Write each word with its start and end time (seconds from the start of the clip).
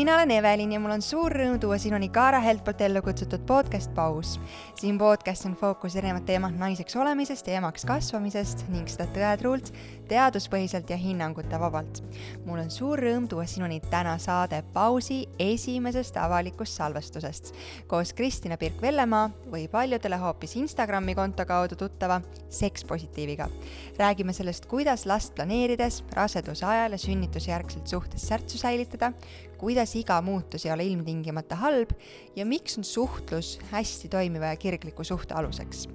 mina 0.00 0.14
olen 0.14 0.30
Evelin 0.30 0.72
ja 0.72 0.78
mul 0.80 0.94
on 0.94 1.02
suur 1.04 1.34
rõõm 1.36 1.58
tuua 1.60 1.76
sinuni 1.78 2.06
Kaara 2.08 2.38
Helt 2.40 2.62
poolt 2.64 2.80
ellu 2.80 3.02
kutsutud 3.04 3.42
podcast 3.44 3.90
Paus. 3.92 4.38
siin 4.74 4.96
podcastis 4.98 5.50
on 5.50 5.56
fookus 5.60 5.96
erinevad 5.96 6.24
teemad 6.24 6.54
naiseks 6.56 6.96
olemisest 6.96 7.50
ja 7.50 7.58
emaks 7.60 7.84
kasvamisest 7.84 8.62
ning 8.72 8.88
seda 8.88 9.04
tõetruult, 9.12 9.68
teaduspõhiselt 10.08 10.88
ja 10.90 10.96
hinnangute 10.96 11.60
vabalt. 11.60 12.00
mul 12.46 12.62
on 12.62 12.70
suur 12.70 13.02
rõõm 13.04 13.26
tuua 13.28 13.44
sinuni 13.44 13.80
täna 13.90 14.16
saade 14.18 14.62
Pausi 14.72 15.26
esimesest 15.38 16.16
avalikust 16.16 16.80
salvestusest 16.80 17.52
koos 17.86 18.14
Kristina 18.16 18.56
Pirk-Vellemaa 18.56 19.28
või 19.52 19.68
paljudele 19.68 20.16
hoopis 20.16 20.56
Instagrami 20.56 21.14
konto 21.14 21.44
kaudu 21.44 21.76
tuttava 21.76 22.22
sekspositiiviga. 22.48 23.50
räägime 23.98 24.32
sellest, 24.32 24.66
kuidas 24.66 25.04
last 25.06 25.34
planeerides, 25.34 26.04
raseduse 26.12 26.66
ajal 26.66 26.92
ja 26.92 26.98
sünnitusjärgselt 26.98 27.86
suhtes 27.86 28.28
särtsu 28.28 28.58
säilitada, 28.58 29.12
kuidas 29.60 29.92
iga 29.98 30.16
muutus 30.24 30.64
ei 30.66 30.72
ole 30.72 30.86
ilmtingimata 30.88 31.58
halb 31.60 31.92
ja 32.36 32.46
miks 32.48 32.78
on 32.80 32.84
suhtlus 32.84 33.58
hästi 33.70 34.08
toimiva 34.08 34.54
ja 34.54 34.56
kirgliku 34.56 35.04
suhte 35.04 35.36
aluseks 35.36 35.86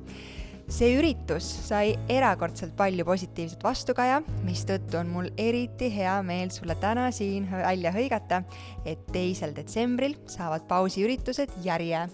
see 0.71 0.95
üritus 0.97 1.45
sai 1.67 1.93
erakordselt 2.09 2.73
palju 2.77 3.05
positiivset 3.05 3.63
vastukaja, 3.63 4.21
mistõttu 4.45 4.97
on 4.99 5.11
mul 5.13 5.29
eriti 5.37 5.91
hea 5.93 6.15
meel 6.25 6.51
sulle 6.53 6.75
täna 6.81 7.07
siin 7.15 7.47
välja 7.51 7.93
hõigata, 7.95 8.41
et 8.85 9.05
teisel 9.13 9.53
detsembril 9.55 10.17
saavad 10.31 10.65
pausiüritused 10.69 11.53
järje. 11.63 12.07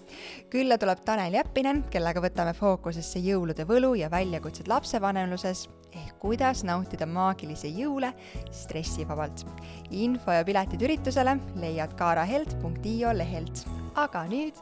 külla 0.50 0.78
tuleb 0.78 1.04
Tanel 1.04 1.34
Jeppinen, 1.34 1.84
kellega 1.90 2.20
võtame 2.20 2.54
fookusesse 2.54 3.22
jõulude 3.24 3.66
võlu 3.68 3.94
ja 3.98 4.10
väljakutsed 4.10 4.68
lapsevanemluses 4.68 5.68
ehk 5.92 6.18
kuidas 6.20 6.62
nautida 6.64 7.06
maagilisi 7.06 7.72
jõule 7.76 8.12
stressivabalt. 8.50 9.46
info 9.90 10.32
ja 10.32 10.44
piletid 10.44 10.82
üritusele 10.82 11.38
leiad 11.54 11.96
kaaraheld.io 11.96 13.12
lehelt. 13.16 13.66
aga 13.94 14.26
nüüd 14.28 14.56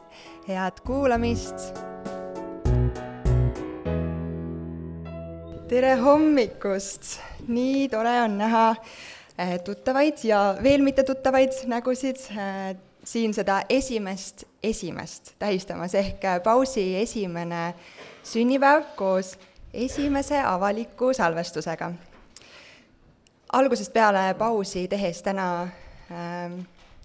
head 0.47 0.79
kuulamist 0.85 2.00
tere 5.71 5.93
hommikust! 5.95 7.13
nii 7.47 7.85
tore 7.89 8.11
on 8.25 8.33
näha 8.41 8.63
äh, 9.39 9.53
tuttavaid 9.63 10.19
ja 10.27 10.39
veel 10.63 10.83
mitte 10.83 11.05
tuttavaid 11.07 11.61
nägusid 11.71 12.19
äh, 12.35 12.73
siin 13.07 13.31
seda 13.33 13.61
esimest, 13.69 14.43
esimest 14.63 15.31
tähistamas 15.39 15.95
ehk 15.95 16.27
äh, 16.27 16.41
pausi 16.43 16.83
esimene 16.99 17.61
sünnipäev 18.23 18.83
koos 18.99 19.37
esimese 19.73 20.41
avaliku 20.43 21.13
salvestusega. 21.13 21.91
algusest 23.53 23.93
peale 23.93 24.33
pausi 24.33 24.87
tehes 24.87 25.23
täna 25.23 25.67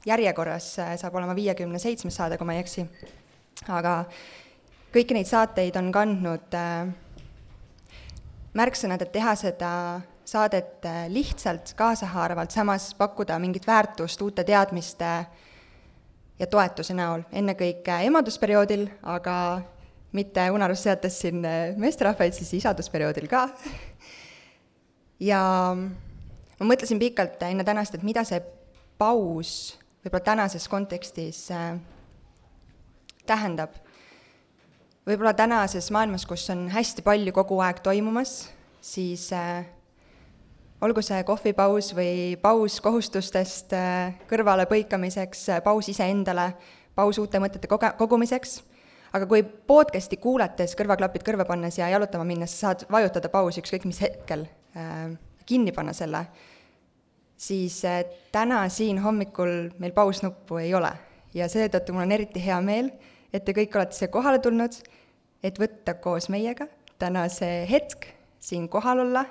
järjekorras 0.06 0.73
saab 0.75 1.14
olema 1.14 1.34
viiekümne 1.39 1.78
seitsmes 1.78 2.17
saade, 2.19 2.39
kui 2.39 2.47
ma 2.47 2.58
ei 2.58 2.67
eksi. 2.67 2.89
aga 3.69 4.05
kõiki 4.91 5.14
neid 5.14 5.30
saateid 5.30 5.78
on 5.78 5.92
kandnud 5.95 6.55
äh, 6.58 6.89
märksõnad, 8.57 9.03
et 9.03 9.12
teha 9.12 9.35
seda 9.39 9.71
saadet 10.27 10.85
äh, 10.89 11.05
lihtsalt, 11.12 11.75
kaasahaaravalt, 11.79 12.55
samas 12.55 12.91
pakkuda 12.98 13.39
mingit 13.43 13.67
väärtust 13.67 14.23
uute 14.23 14.45
teadmiste 14.45 15.11
ja 16.39 16.48
toetuse 16.51 16.97
näol, 16.97 17.23
ennekõike 17.33 18.01
emadusperioodil, 18.09 18.89
aga 19.07 19.37
mitte 20.17 20.48
unarusse 20.51 20.91
jättes 20.91 21.21
siin 21.23 21.45
äh, 21.47 21.77
meesterahvaid, 21.79 22.35
siis 22.37 22.55
isadusperioodil 22.61 23.29
ka. 23.31 23.47
ja 25.31 25.41
ma 25.77 26.70
mõtlesin 26.73 27.01
pikalt 27.03 27.43
enne 27.47 27.65
tänast, 27.67 27.95
et 27.95 28.07
mida 28.07 28.25
see 28.27 28.41
paus 28.98 29.77
võib-olla 30.05 30.25
tänases 30.33 30.69
kontekstis 30.73 31.47
äh, 31.55 31.77
tähendab 33.27 33.77
võib-olla 35.07 35.33
tänases 35.39 35.89
maailmas, 35.95 36.27
kus 36.27 36.48
on 36.51 36.67
hästi 36.73 37.05
palju 37.07 37.35
kogu 37.35 37.61
aeg 37.63 37.79
toimumas, 37.85 38.48
siis 38.86 39.29
äh, 39.35 39.67
olgu 40.85 41.02
see 41.05 41.23
kohvipaus 41.27 41.92
või 41.97 42.36
paus 42.42 42.79
kohustustest 42.85 43.74
äh, 43.77 44.17
kõrvale 44.30 44.69
põikamiseks 44.70 45.48
äh,, 45.51 45.63
paus 45.64 45.89
iseendale, 45.92 46.52
paus 46.95 47.19
uute 47.23 47.41
mõtete 47.42 47.70
koge-, 47.70 47.95
kogumiseks, 47.98 48.61
aga 49.17 49.29
kui 49.30 49.42
podcast'i 49.42 50.19
kuulates, 50.23 50.77
kõrvaklapid 50.79 51.24
kõrva 51.27 51.47
pannes 51.48 51.79
ja 51.80 51.91
jalutama 51.92 52.27
minnes 52.29 52.55
saad 52.61 52.86
vajutada 52.92 53.30
pausi 53.33 53.64
ükskõik 53.64 53.89
mis 53.89 54.02
hetkel 54.05 54.47
äh,, 54.77 55.08
kinni 55.47 55.74
panna 55.74 55.95
selle, 55.97 56.27
siis 57.36 57.83
äh, 57.89 58.05
täna 58.35 58.64
siin 58.73 59.03
hommikul 59.03 59.73
meil 59.83 59.97
pausnuppu 59.97 60.63
ei 60.63 60.74
ole. 60.74 60.92
Ja 61.36 61.51
seetõttu 61.53 61.92
mul 61.92 62.07
on 62.07 62.14
eriti 62.14 62.41
hea 62.41 62.57
meel, 62.64 62.95
et 63.35 63.45
te 63.45 63.53
kõik 63.53 63.74
olete 63.77 63.98
siia 63.98 64.08
kohale 64.08 64.39
tulnud 64.41 64.79
et 65.45 65.58
võtta 65.61 65.97
koos 66.03 66.30
meiega 66.33 66.68
täna 67.01 67.27
see 67.33 67.64
hetk 67.68 68.08
siin 68.46 68.68
kohal 68.68 68.98
olla 68.98 69.24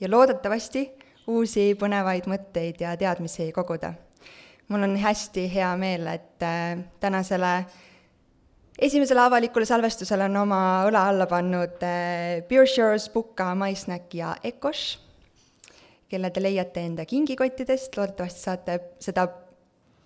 ja 0.00 0.10
loodetavasti 0.10 0.88
uusi 1.30 1.74
põnevaid 1.78 2.26
mõtteid 2.30 2.80
ja 2.82 2.96
teadmisi 2.98 3.52
koguda. 3.54 3.92
mul 4.68 4.82
on 4.86 4.96
hästi 4.96 5.46
hea 5.54 5.70
meel, 5.76 6.06
et 6.06 6.42
äh, 6.42 6.78
tänasele 7.00 7.64
esimesele 8.78 9.20
avalikule 9.20 9.66
salvestusele 9.66 10.24
on 10.24 10.36
oma 10.36 10.60
õla 10.88 11.04
alla 11.12 11.26
pannud 11.30 11.82
äh, 11.86 12.42
Pure 12.48 12.66
Shores, 12.66 13.08
Puka, 13.08 13.54
MySnack 13.54 14.14
ja 14.14 14.34
Ecosh, 14.42 14.98
kelle 16.08 16.30
te 16.30 16.42
leiate 16.42 16.82
enda 16.86 17.06
kingikottidest, 17.06 17.96
loodetavasti 17.96 18.46
saate 18.48 18.78
seda 18.98 19.28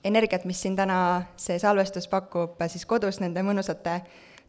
energiat, 0.05 0.45
mis 0.45 0.61
siin 0.61 0.77
täna 0.77 0.99
see 1.37 1.57
salvestus 1.59 2.09
pakub, 2.09 2.61
siis 2.69 2.85
kodus 2.85 3.21
nende 3.25 3.41
mõnusate 3.41 4.03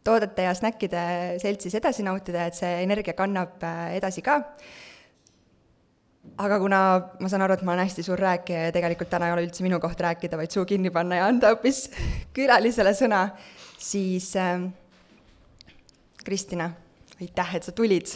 toodete 0.06 0.46
ja 0.46 0.54
snäkkide 0.54 1.04
seltsis 1.42 1.76
edasi 1.80 2.06
nautida, 2.06 2.46
et 2.46 2.58
see 2.58 2.82
energia 2.84 3.16
kannab 3.18 3.64
äh, 3.66 3.96
edasi 3.98 4.24
ka. 4.26 4.42
aga 6.42 6.58
kuna 6.60 6.80
ma 7.22 7.30
saan 7.30 7.46
aru, 7.46 7.56
et 7.56 7.64
ma 7.66 7.74
olen 7.74 7.86
hästi 7.86 8.04
suur 8.06 8.20
rääkija 8.20 8.68
ja 8.68 8.72
tegelikult 8.76 9.10
täna 9.10 9.30
ei 9.30 9.36
ole 9.36 9.46
üldse 9.46 9.64
minu 9.66 9.80
koht 9.82 10.00
rääkida, 10.02 10.38
vaid 10.38 10.54
suu 10.54 10.66
kinni 10.66 10.92
panna 10.94 11.22
ja 11.22 11.28
anda 11.30 11.54
hoopis 11.54 11.86
külalisele 12.38 12.94
sõna, 12.98 13.28
siis 13.82 14.32
äh, 14.40 14.66
Kristina, 16.26 16.72
aitäh, 17.22 17.58
et 17.58 17.66
sa 17.68 17.74
tulid 17.76 18.10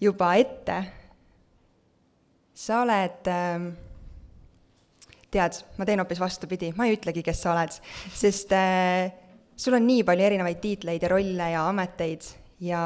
juba 0.00 0.34
ette. 0.40 0.80
sa 2.56 2.80
oled 2.82 3.28
äh, 3.28 3.68
tead, 5.30 5.62
ma 5.76 5.84
teen 5.84 6.00
hoopis 6.00 6.20
vastupidi, 6.20 6.72
ma 6.76 6.88
ei 6.88 6.96
ütlegi, 6.96 7.24
kes 7.24 7.40
sa 7.44 7.52
oled, 7.52 7.72
sest 8.16 8.52
äh, 8.56 9.12
sul 9.56 9.76
on 9.78 9.86
nii 9.86 10.04
palju 10.06 10.28
erinevaid 10.28 10.60
tiitleid 10.62 11.02
ja 11.02 11.10
rolle 11.12 11.50
ja 11.52 11.66
ameteid 11.70 12.28
ja 12.60 12.82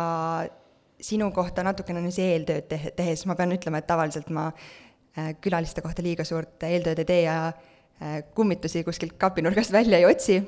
sinu 1.01 1.31
kohta 1.35 1.65
natukene 1.65 2.03
nüüd 2.05 2.15
see 2.15 2.31
eeltööd 2.35 2.69
te-, 2.71 2.93
tehes, 2.97 3.25
ma 3.29 3.37
pean 3.39 3.55
ütlema, 3.57 3.81
et 3.81 3.89
tavaliselt 3.89 4.31
ma 4.35 4.51
äh, 4.51 5.35
külaliste 5.43 5.83
kohta 5.85 6.05
liiga 6.05 6.27
suurt 6.29 6.63
eeltööd 6.69 7.03
ei 7.03 7.09
tee 7.09 7.23
ja 7.25 7.37
äh, 7.49 8.21
kummitusi 8.37 8.85
kuskilt 8.87 9.17
kapinurgast 9.21 9.73
välja 9.73 10.01
ei 10.01 10.07
otsi, 10.09 10.41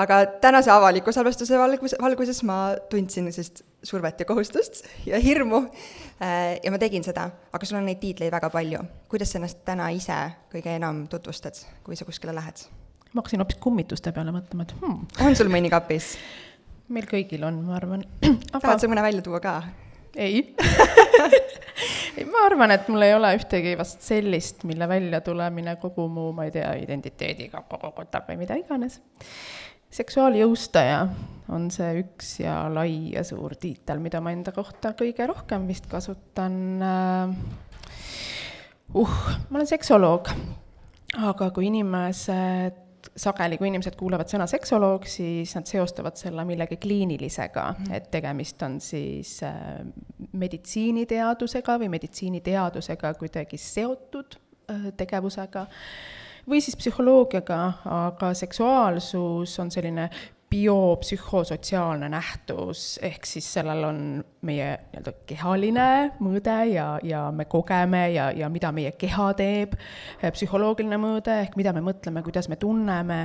aga 0.00 0.22
tänase 0.42 0.72
avaliku 0.72 1.12
salvestuse 1.12 1.58
valgus, 1.60 1.96
valguses 2.00 2.42
ma 2.48 2.60
tundsin 2.90 3.30
sellist 3.30 3.64
survet 3.82 4.20
ja 4.20 4.28
kohustust 4.28 4.84
ja 5.06 5.20
hirmu 5.20 5.64
äh, 5.66 6.58
ja 6.62 6.72
ma 6.72 6.80
tegin 6.80 7.06
seda, 7.06 7.30
aga 7.52 7.68
sul 7.68 7.80
on 7.80 7.88
neid 7.90 8.02
tiitleid 8.02 8.32
väga 8.32 8.52
palju. 8.52 8.84
kuidas 9.08 9.32
sa 9.32 9.40
ennast 9.40 9.64
täna 9.68 9.92
ise 9.94 10.20
kõige 10.52 10.76
enam 10.80 11.06
tutvustad, 11.12 11.60
kui 11.84 11.98
sa 11.98 12.08
kuskile 12.08 12.36
lähed? 12.36 12.70
Ma 13.12 13.22
hakkasin 13.22 13.42
hoopis 13.42 13.58
kummituste 13.62 14.12
peale 14.14 14.34
mõtlema, 14.34 14.66
et 14.66 14.74
hmm. 14.78 15.26
on 15.26 15.38
sul 15.38 15.50
mõni 15.52 15.72
kapis? 15.72 16.14
meil 16.90 17.06
kõigil 17.10 17.44
on, 17.46 17.62
ma 17.66 17.78
arvan 17.78 18.04
Aga.... 18.26 18.60
tahad 18.60 18.82
sa 18.82 18.90
mõne 18.90 19.04
välja 19.04 19.22
tuua 19.26 19.40
ka? 19.42 19.54
ei 20.18 20.42
ei, 22.16 22.26
ma 22.26 22.44
arvan, 22.48 22.74
et 22.74 22.88
mul 22.90 23.06
ei 23.06 23.14
ole 23.14 23.32
ühtegi 23.38 23.76
vast 23.78 24.04
sellist, 24.06 24.64
mille 24.68 24.88
väljatulemine 24.90 25.76
kogu 25.82 26.06
mu, 26.10 26.30
ma 26.36 26.46
ei 26.48 26.54
tea, 26.54 26.72
identiteediga 26.82 27.64
kokku 27.68 27.92
võtab 28.02 28.30
või 28.30 28.40
mida 28.42 28.58
iganes. 28.60 29.00
seksuaaljõustaja 29.94 31.00
on 31.50 31.70
see 31.74 32.04
üks 32.04 32.36
ja 32.44 32.62
lai 32.72 33.14
ja 33.14 33.24
suur 33.26 33.56
tiitel, 33.58 34.02
mida 34.02 34.22
ma 34.22 34.34
enda 34.34 34.54
kohta 34.54 34.94
kõige 34.98 35.26
rohkem 35.30 35.66
vist 35.70 35.90
kasutan 35.90 36.60
uh,. 36.82 37.34
uh, 38.94 39.18
ma 39.48 39.58
olen 39.60 39.70
seksoloog, 39.70 40.30
aga 41.30 41.50
kui 41.54 41.70
inimesed 41.70 42.86
sageli, 43.16 43.58
kui 43.58 43.68
inimesed 43.70 43.96
kuulevad 43.98 44.30
sõna 44.30 44.46
seksoloog, 44.50 45.06
siis 45.08 45.54
nad 45.56 45.68
seostavad 45.68 46.16
selle 46.20 46.44
millegi 46.44 46.76
kliinilisega 46.76 47.66
-hmm. 47.70 47.94
et 47.96 48.10
tegemist 48.10 48.62
on 48.62 48.80
siis 48.80 49.42
äh, 49.42 49.54
meditsiiniteadusega 50.32 51.78
või 51.78 51.88
meditsiiniteadusega 51.88 53.14
kuidagi 53.14 53.56
seotud 53.56 54.36
äh, 54.36 54.92
tegevusega 54.96 55.66
või 56.48 56.60
siis 56.60 56.76
psühholoogiaga, 56.76 57.72
aga 57.84 58.34
seksuaalsus 58.34 59.58
on 59.58 59.70
selline 59.70 60.10
biopsühhosotsiaalne 60.50 62.08
nähtus, 62.10 62.98
ehk 63.06 63.26
siis 63.26 63.46
sellel 63.54 63.84
on 63.86 64.00
meie 64.46 64.70
nii-öelda 64.90 65.12
kehaline 65.28 65.86
mõõde 66.18 66.56
ja, 66.72 66.86
ja 67.06 67.20
me 67.34 67.46
kogeme 67.50 68.02
ja, 68.16 68.30
ja 68.34 68.48
mida 68.50 68.72
meie 68.74 68.90
keha 68.98 69.28
teeb, 69.38 69.76
psühholoogiline 70.24 70.98
mõõde 70.98 71.36
ehk 71.44 71.54
mida 71.60 71.74
me 71.76 71.84
mõtleme, 71.86 72.24
kuidas 72.26 72.50
me 72.50 72.58
tunneme 72.58 73.20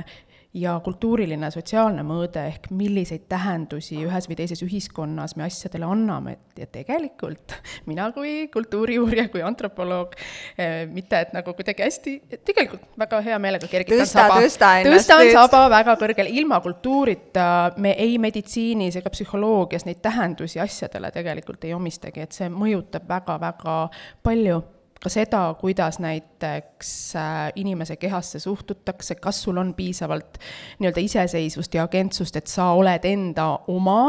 ja 0.54 0.76
kultuuriline 0.84 1.50
sotsiaalne 1.52 2.02
mõõde 2.06 2.42
ehk 2.48 2.68
milliseid 2.74 3.26
tähendusi 3.28 3.98
ühes 4.04 4.28
või 4.28 4.38
teises 4.38 4.62
ühiskonnas 4.64 5.36
me 5.36 5.46
asjadele 5.46 5.88
anname, 5.88 6.36
et 6.36 6.62
ja 6.62 6.68
tegelikult 6.72 7.56
mina 7.90 8.08
kui 8.14 8.46
kultuuriuurija, 8.52 9.28
kui 9.32 9.42
antropoloog 9.46 10.14
eh,, 10.58 10.86
mitte 10.92 11.20
et 11.26 11.34
nagu 11.36 11.54
kuidagi 11.56 11.84
hästi, 11.86 12.14
tegelikult 12.46 12.86
väga 12.98 13.20
hea 13.26 13.40
meelega 13.42 13.68
kergitan 13.70 14.04
tõsta, 14.04 14.26
saba, 14.26 14.38
tõsta 14.44 14.70
tõstan 14.86 15.24
nüüd. 15.24 15.34
saba 15.36 15.64
väga 15.72 15.96
kõrgele, 16.00 16.32
ilma 16.40 16.60
kultuurita 16.64 17.48
me 17.82 17.96
ei 18.06 18.16
meditsiinis 18.22 19.00
ega 19.02 19.12
psühholoogias 19.12 19.86
neid 19.88 20.00
tähendusi 20.04 20.62
asjadele 20.62 21.12
tegelikult 21.14 21.68
ei 21.68 21.76
omistagi, 21.76 22.24
et 22.24 22.36
see 22.36 22.48
mõjutab 22.52 23.08
väga-väga 23.10 23.76
palju 24.24 24.62
ka 25.06 25.12
seda, 25.12 25.40
kuidas 25.60 26.00
näiteks 26.02 26.90
äh, 27.16 27.52
inimese 27.62 27.96
kehasse 27.96 28.40
suhtutakse, 28.42 29.14
kas 29.14 29.42
sul 29.42 29.56
on 29.62 29.74
piisavalt 29.74 30.38
nii-öelda 30.78 31.04
iseseisvust 31.04 31.74
ja 31.74 31.84
agentsust, 31.86 32.36
et 32.36 32.50
sa 32.50 32.72
oled 32.74 33.06
enda 33.06 33.46
oma, 33.70 34.00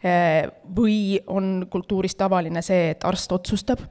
äh, 0.00 0.48
või 0.76 1.20
on 1.26 1.66
kultuuris 1.70 2.16
tavaline 2.16 2.62
see, 2.64 2.94
et 2.94 3.04
arst 3.04 3.32
otsustab, 3.36 3.84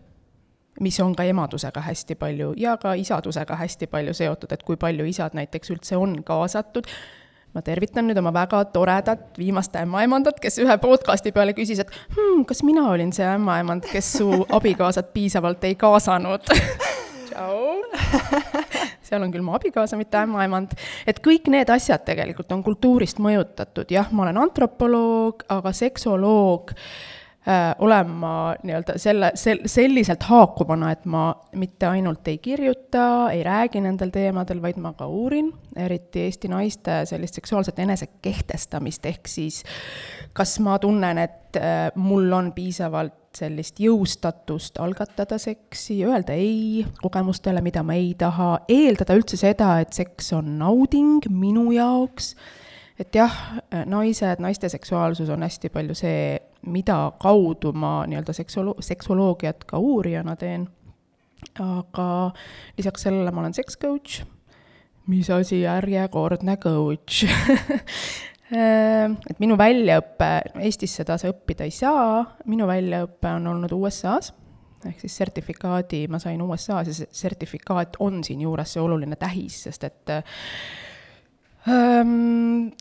mis 0.82 0.98
on 1.04 1.14
ka 1.16 1.28
emadusega 1.28 1.84
hästi 1.86 2.16
palju 2.18 2.54
ja 2.58 2.78
ka 2.82 2.96
isadusega 2.98 3.56
hästi 3.60 3.88
palju 3.92 4.14
seotud, 4.18 4.52
et 4.56 4.64
kui 4.66 4.80
palju 4.80 5.06
isad 5.06 5.38
näiteks 5.38 5.76
üldse 5.76 6.02
on 6.02 6.24
kaasatud 6.26 6.90
ma 7.56 7.64
tervitan 7.66 8.08
nüüd 8.08 8.20
oma 8.22 8.34
väga 8.36 8.62
toredat 8.74 9.40
viimast 9.40 9.76
ämmaemandat, 9.80 10.40
kes 10.42 10.60
ühe 10.64 10.78
podcast'i 10.82 11.34
peale 11.36 11.56
küsis, 11.58 11.82
et 11.84 11.92
hmm, 12.16 12.46
kas 12.50 12.64
mina 12.68 12.86
olin 12.92 13.14
see 13.16 13.26
ämmaemand, 13.26 13.88
kes 13.90 14.14
su 14.20 14.30
abikaasat 14.60 15.14
piisavalt 15.16 15.66
ei 15.70 15.78
kaasanud 15.80 16.50
tšau. 17.30 17.60
seal 19.10 19.26
on 19.26 19.32
küll 19.34 19.46
mu 19.46 19.56
abikaasa, 19.58 19.98
mitte 19.98 20.20
ämmaemand. 20.22 20.76
et 21.10 21.22
kõik 21.26 21.50
need 21.50 21.70
asjad 21.74 22.06
tegelikult 22.06 22.52
on 22.54 22.66
kultuurist 22.66 23.22
mõjutatud, 23.24 23.90
jah, 23.94 24.12
ma 24.14 24.28
olen 24.28 24.44
antropoloog, 24.46 25.48
aga 25.58 25.74
seksoloog 25.74 26.76
äh, 26.76 27.19
äh, 27.48 27.76
olen 27.80 28.10
ma 28.10 28.34
nii-öelda 28.64 28.98
selle, 29.00 29.32
sel-, 29.36 29.64
selliselt 29.66 30.24
haakuvana, 30.30 30.92
et 30.96 31.06
ma 31.06 31.30
mitte 31.60 31.88
ainult 31.90 32.28
ei 32.28 32.38
kirjuta, 32.38 33.30
ei 33.34 33.44
räägi 33.44 33.84
nendel 33.86 34.12
teemadel, 34.16 34.62
vaid 34.62 34.80
ma 34.82 34.94
ka 34.98 35.08
uurin, 35.08 35.52
eriti 35.76 36.26
Eesti 36.28 36.52
naiste 36.52 37.04
sellist 37.10 37.40
seksuaalset 37.40 37.80
enesekehtestamist, 37.80 39.06
ehk 39.06 39.28
siis 39.28 39.64
kas 40.34 40.60
ma 40.64 40.80
tunnen, 40.80 41.18
et 41.18 41.60
äh, 41.60 41.90
mul 41.96 42.32
on 42.34 42.54
piisavalt 42.54 43.18
sellist 43.38 43.80
jõustatust 43.82 44.80
algatada 44.82 45.38
seksi, 45.42 46.00
öelda 46.08 46.34
ei 46.38 46.86
kogemustele, 47.02 47.62
mida 47.66 47.84
ma 47.86 47.96
ei 47.98 48.14
taha, 48.18 48.66
eeldada 48.70 49.18
üldse 49.18 49.38
seda, 49.40 49.76
et 49.84 49.94
seks 49.96 50.34
on 50.38 50.58
nauding 50.60 51.28
minu 51.30 51.70
jaoks, 51.76 52.34
et 53.00 53.16
jah, 53.16 53.36
naised, 53.88 54.42
naiste 54.44 54.70
seksuaalsus 54.72 55.30
on 55.32 55.46
hästi 55.46 55.72
palju 55.74 55.96
see, 55.98 56.40
mida 56.68 57.12
kaudu 57.22 57.72
ma 57.74 58.04
nii-öelda 58.10 58.36
seksolo-, 58.36 58.78
seksoloogiat 58.84 59.64
ka 59.70 59.80
uurijana 59.80 60.36
teen. 60.36 60.68
aga 61.60 62.32
lisaks 62.78 63.06
sellele 63.08 63.32
ma 63.32 63.40
olen 63.42 63.54
sex 63.56 63.78
coach, 63.80 64.24
mis 65.08 65.30
asi, 65.32 65.62
järjekordne 65.62 66.58
coach 66.60 67.24
et 69.30 69.40
minu 69.40 69.58
väljaõpe, 69.60 70.30
Eestis 70.66 70.96
seda 71.00 71.18
sa 71.22 71.30
õppida 71.32 71.68
ei 71.68 71.74
saa, 71.74 72.24
minu 72.50 72.68
väljaõpe 72.70 73.32
on 73.38 73.48
olnud 73.54 73.74
USA-s, 73.78 74.34
ehk 74.90 75.00
siis 75.04 75.18
sertifikaadi 75.22 76.08
ma 76.12 76.20
sain 76.22 76.42
USA-s 76.42 76.90
ja 76.90 76.96
see 76.96 77.08
sertifikaat 77.22 78.00
on 78.04 78.24
siinjuures 78.26 78.74
see 78.74 78.82
oluline 78.84 79.16
tähis, 79.20 79.64
sest 79.68 79.84
et 79.88 80.14
ähm, 81.70 82.72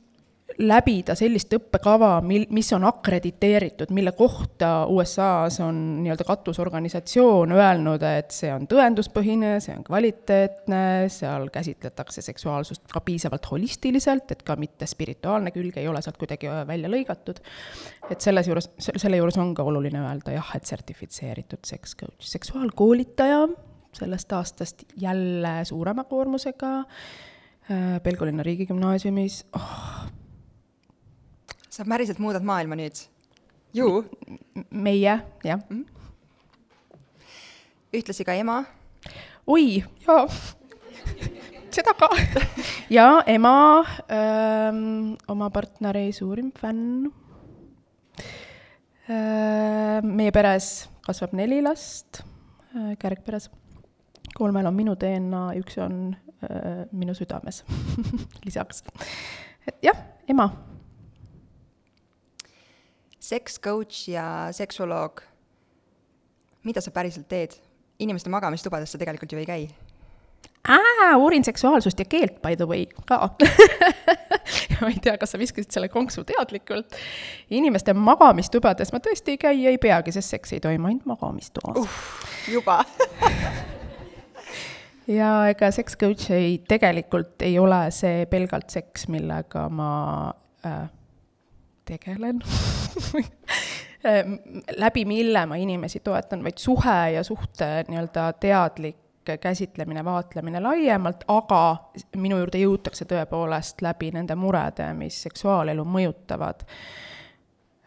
läbida 0.58 1.14
sellist 1.18 1.52
õppekava, 1.54 2.18
mil, 2.26 2.46
mis 2.54 2.70
on 2.74 2.82
akrediteeritud, 2.88 3.92
mille 3.94 4.12
kohta 4.18 4.88
USA-s 4.90 5.60
on 5.62 5.78
nii-öelda 6.02 6.26
katusorganisatsioon 6.26 7.54
öelnud, 7.54 8.02
et 8.02 8.34
see 8.34 8.50
on 8.54 8.66
tõenduspõhine, 8.70 9.54
see 9.62 9.76
on 9.76 9.84
kvaliteetne, 9.86 10.82
seal 11.14 11.46
käsitletakse 11.54 12.24
seksuaalsust 12.26 12.90
ka 12.90 13.02
piisavalt 13.06 13.46
holistiliselt, 13.52 14.34
et 14.34 14.42
ka 14.42 14.58
mitte 14.58 14.88
spirituaalne 14.90 15.54
külg 15.54 15.78
ei 15.78 15.86
ole 15.90 16.02
sealt 16.02 16.18
kuidagi 16.18 16.50
välja 16.66 16.90
lõigatud. 16.90 17.38
et 18.10 18.20
selles 18.20 18.48
juures, 18.48 18.70
selle 18.78 19.20
juures 19.20 19.38
on 19.38 19.54
ka 19.54 19.62
oluline 19.62 20.02
öelda 20.02 20.34
jah, 20.34 20.52
et 20.56 20.66
sertifitseeritud 20.66 21.64
sex 21.68 21.94
coach, 21.94 22.26
seksuaalkoolitaja 22.34 23.46
sellest 23.92 24.32
aastast 24.32 24.84
jälle 24.96 25.64
suurema 25.64 26.04
koormusega 26.04 26.78
äh, 26.78 28.02
Pelgulinna 28.02 28.42
riigigümnaasiumis 28.42 29.46
oh,, 29.56 30.08
sa 31.78 31.84
päriselt 31.86 32.18
muudad 32.18 32.42
maailma 32.42 32.74
nüüd? 32.74 33.04
ju? 33.74 34.02
meie, 34.70 35.20
jah 35.44 35.60
mm. 35.70 35.84
-hmm. 35.84 35.84
ühtlasi 37.94 38.24
ka 38.26 38.34
ema? 38.34 38.64
oi, 39.46 39.84
jaa 40.06 40.26
seda 41.70 41.94
ka. 41.94 42.08
ja 42.90 43.22
ema 43.26 43.84
öö, 44.10 45.14
oma 45.28 45.50
partneri 45.50 46.12
suurim 46.12 46.50
fänn. 46.50 47.12
meie 50.02 50.32
peres 50.32 50.88
kasvab 51.06 51.32
neli 51.32 51.62
last, 51.62 52.22
kärgperes. 52.98 53.50
kolmel 54.34 54.66
on 54.66 54.74
minu 54.74 54.96
DNA, 54.98 55.52
üks 55.62 55.78
on 55.78 56.16
öö, 56.42 56.84
minu 56.92 57.14
südames 57.14 57.62
lisaks. 58.44 58.82
et 59.66 59.78
jah, 59.82 59.96
ema 60.26 60.67
seks 63.28 63.58
coach 63.60 64.08
ja 64.08 64.48
seksuoloog, 64.56 65.22
mida 66.64 66.80
sa 66.84 66.94
päriselt 66.94 67.28
teed? 67.28 67.58
inimeste 67.98 68.30
magamistubades 68.30 68.92
sa 68.92 68.98
tegelikult 68.98 69.32
ju 69.32 69.40
ei 69.40 69.46
käi. 69.46 69.62
Aa, 70.68 71.16
uurin 71.16 71.44
seksuaalsust 71.44 71.98
ja 71.98 72.04
keelt, 72.04 72.36
by 72.42 72.56
the 72.56 72.66
way, 72.68 72.84
ka 73.08 73.16
ma 74.80 74.90
ei 74.90 75.00
tea, 75.02 75.16
kas 75.18 75.32
sa 75.34 75.40
viskasid 75.40 75.72
selle 75.74 75.88
konksu 75.88 76.24
teadlikult. 76.28 76.94
inimeste 77.50 77.94
magamistubades 77.94 78.92
ma 78.92 79.00
tõesti 79.02 79.34
ei 79.34 79.40
käi, 79.40 79.66
ei 79.72 79.78
peagi, 79.82 80.12
sest 80.14 80.36
seks 80.36 80.54
ei 80.54 80.60
toimu 80.62 80.90
ainult 80.90 81.08
magamistoas 81.10 81.80
uh,. 81.80 81.98
juba 82.52 82.84
ja 85.18 85.32
ega 85.50 85.72
sex 85.74 85.96
coach 85.98 86.30
ei, 86.36 86.58
tegelikult 86.68 87.42
ei 87.42 87.58
ole 87.58 87.88
see 87.94 88.26
pelgalt 88.30 88.70
seks, 88.70 89.08
millega 89.08 89.66
ma 89.72 89.90
äh, 90.66 90.84
tegelen 91.88 92.40
läbi 94.76 95.04
mille 95.04 95.46
ma 95.46 95.58
inimesi 95.58 96.00
toetan, 96.00 96.44
vaid 96.44 96.58
suhe 96.58 96.98
ja 97.16 97.22
suhte 97.26 97.84
nii-öelda 97.88 98.32
teadlik 98.40 98.96
käsitlemine, 99.40 100.04
vaatlemine 100.04 100.60
laiemalt, 100.60 101.24
aga 101.28 101.90
minu 102.16 102.38
juurde 102.38 102.62
jõutakse 102.62 103.04
tõepoolest 103.04 103.82
läbi 103.84 104.08
nende 104.14 104.36
murede, 104.38 104.86
mis 104.96 105.18
seksuaalelu 105.26 105.84
mõjutavad. 105.84 106.64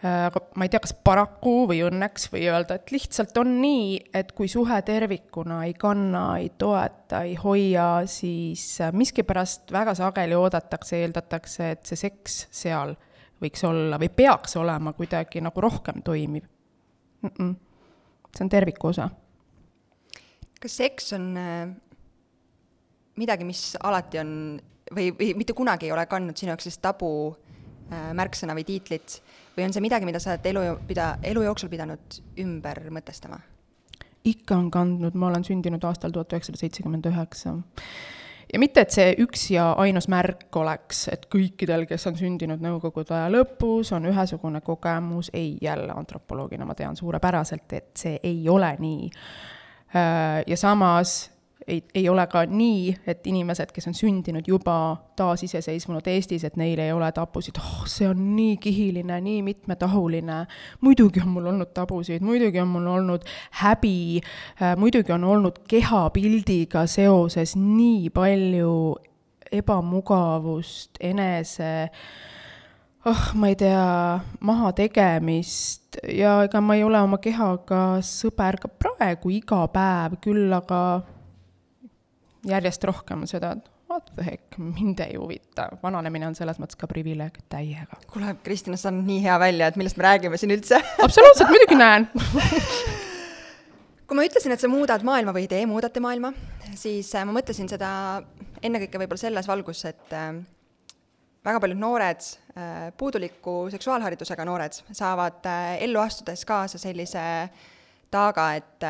aga 0.01 0.41
ma 0.55 0.65
ei 0.65 0.69
tea, 0.69 0.79
kas 0.81 0.93
paraku 0.93 1.67
või 1.69 1.81
õnneks 1.85 2.27
või 2.33 2.47
öelda, 2.49 2.75
et 2.77 2.91
lihtsalt 2.91 3.37
on 3.37 3.55
nii, 3.61 3.99
et 4.13 4.31
kui 4.37 4.47
suhe 4.49 4.81
tervikuna 4.81 5.63
ei 5.65 5.73
kanna, 5.73 6.37
ei 6.37 6.51
toeta, 6.57 7.21
ei 7.21 7.35
hoia, 7.35 8.01
siis 8.05 8.79
miskipärast 8.91 9.71
väga 9.71 9.95
sageli 9.95 10.35
oodatakse, 10.35 11.01
eeldatakse, 11.01 11.71
et 11.71 11.85
see 11.85 12.01
seks 12.05 12.45
seal 12.51 12.95
võiks 13.41 13.63
olla 13.67 13.99
või 14.01 14.09
peaks 14.15 14.55
olema 14.61 14.93
kuidagi 14.93 15.41
nagu 15.41 15.61
rohkem 15.61 16.01
toimiv 16.05 16.43
mm. 17.21 17.29
-mm. 17.29 17.55
see 18.35 18.45
on 18.45 18.49
terviku 18.49 18.87
osa. 18.87 19.09
kas 20.61 20.77
seks 20.77 21.13
on 21.13 21.37
äh, 21.37 21.69
midagi, 23.15 23.45
mis 23.45 23.77
alati 23.83 24.19
on 24.21 24.33
või, 24.95 25.11
või 25.19 25.33
mitte 25.35 25.53
kunagi 25.57 25.89
ei 25.89 25.95
ole 25.95 26.05
kandnud 26.05 26.37
sinu 26.37 26.53
jaoks 26.53 26.67
sellist 26.67 26.81
tabu 26.81 27.11
äh, 27.91 28.11
märksõna 28.17 28.55
või 28.57 28.65
tiitlit 28.67 29.21
või 29.57 29.67
on 29.67 29.73
see 29.73 29.83
midagi, 29.83 30.07
mida 30.07 30.19
sa 30.19 30.35
oled 30.35 30.45
elu, 30.53 30.65
pida-, 30.87 31.17
elu 31.23 31.47
jooksul 31.49 31.69
pidanud 31.69 32.21
ümber 32.39 32.85
mõtestama? 32.89 33.39
ikka 34.23 34.55
on 34.55 34.71
kandnud, 34.71 35.15
ma 35.17 35.31
olen 35.31 35.43
sündinud 35.43 35.83
aastal 35.83 36.13
tuhat 36.13 36.33
üheksasada 36.33 36.61
seitsekümmend 36.61 37.07
üheksa 37.09 37.55
ja 38.53 38.59
mitte, 38.59 38.85
et 38.85 38.93
see 38.95 39.15
üks 39.23 39.47
ja 39.53 39.71
ainus 39.81 40.07
märk 40.11 40.55
oleks, 40.61 41.05
et 41.13 41.27
kõikidel, 41.31 41.85
kes 41.89 42.07
on 42.09 42.17
sündinud 42.19 42.63
Nõukogude 42.63 43.15
aja 43.17 43.29
lõpus, 43.33 43.93
on 43.95 44.07
ühesugune 44.11 44.61
kogemus, 44.65 45.31
ei, 45.33 45.57
jälle 45.61 45.93
antropoloogina 45.95 46.65
ma 46.65 46.75
tean 46.75 46.95
suurepäraselt, 46.95 47.67
et 47.73 47.91
see 47.97 48.19
ei 48.23 48.49
ole 48.49 48.73
nii. 48.79 49.11
Äh, 49.95 50.41
ja 50.47 50.57
samas 50.57 51.31
ei, 51.67 51.83
ei 51.95 52.09
ole 52.09 52.25
ka 52.27 52.43
nii, 52.49 52.95
et 53.07 53.27
inimesed, 53.27 53.71
kes 53.73 53.87
on 53.87 53.95
sündinud 53.97 54.47
juba 54.47 54.75
taasiseseisvunud 55.19 56.07
Eestis, 56.07 56.43
et 56.47 56.57
neil 56.59 56.79
ei 56.81 56.91
ole 56.91 57.11
tabusid, 57.15 57.59
oh, 57.61 57.83
see 57.89 58.07
on 58.09 58.23
nii 58.35 58.57
kihiline, 58.61 59.19
nii 59.21 59.41
mitmetahuline. 59.45 60.45
muidugi 60.81 61.21
on 61.21 61.29
mul 61.35 61.51
olnud 61.53 61.73
tabusid, 61.73 62.25
muidugi 62.25 62.59
on 62.59 62.67
mul 62.67 62.87
olnud 62.95 63.27
häbi 63.61 64.21
äh,, 64.21 64.75
muidugi 64.77 65.11
on 65.11 65.23
olnud 65.23 65.61
kehapildiga 65.67 66.85
seoses 66.87 67.55
nii 67.55 68.09
palju 68.09 68.75
ebamugavust, 69.51 70.97
enese 70.99 71.89
oh, 73.05 73.23
ma 73.33 73.47
ei 73.51 73.55
tea, 73.55 74.19
mahategemist 74.39 75.97
ja 76.07 76.41
ega 76.45 76.61
ma 76.61 76.77
ei 76.77 76.83
ole 76.85 77.01
oma 77.01 77.19
kehaga 77.21 77.99
sõber 78.05 78.59
ka 78.61 78.71
praegu 78.71 79.33
iga 79.33 79.65
päev, 79.73 80.19
küll 80.23 80.53
aga 80.55 80.81
järjest 82.47 82.83
rohkem 82.89 83.25
seda, 83.29 83.53
et 83.57 83.69
what 83.91 84.07
the 84.15 84.25
heck, 84.25 84.57
mind 84.57 84.99
ei 85.03 85.15
huvita, 85.19 85.67
vananemine 85.83 86.29
on 86.29 86.35
selles 86.37 86.59
mõttes 86.61 86.79
ka 86.79 86.87
privileeg 86.89 87.37
täiega. 87.51 87.99
kuule, 88.11 88.35
Kristina, 88.43 88.79
sa 88.79 88.93
näed 88.93 89.09
nii 89.09 89.23
hea 89.25 89.37
välja, 89.41 89.67
et 89.71 89.79
millest 89.79 89.99
me 89.99 90.07
räägime 90.07 90.39
siin 90.39 90.53
üldse? 90.55 90.79
Absoluutselt, 91.05 91.51
muidugi 91.51 91.77
näen. 91.79 92.07
Kui 94.07 94.19
ma 94.19 94.25
ütlesin, 94.27 94.51
et 94.51 94.63
sa 94.63 94.67
muudad 94.71 95.03
maailma 95.07 95.31
või 95.35 95.45
te 95.47 95.61
muudate 95.69 96.01
maailma, 96.03 96.33
siis 96.75 97.11
äh, 97.15 97.27
ma 97.27 97.35
mõtlesin 97.35 97.69
seda 97.71 97.91
ennekõike 98.59 98.99
võib-olla 98.99 99.21
selles 99.21 99.47
valgus, 99.47 99.83
et 99.87 100.15
äh, 100.17 100.33
väga 101.47 101.61
paljud 101.63 101.79
noored, 101.79 102.25
äh, 102.55 102.89
puuduliku 102.99 103.69
seksuaalharidusega 103.71 104.47
noored, 104.47 104.81
saavad 104.91 105.47
ellu 105.79 106.01
astudes 106.03 106.43
kaasa 106.47 106.81
sellise 106.81 107.23
taaga, 108.11 108.49
et 108.59 108.83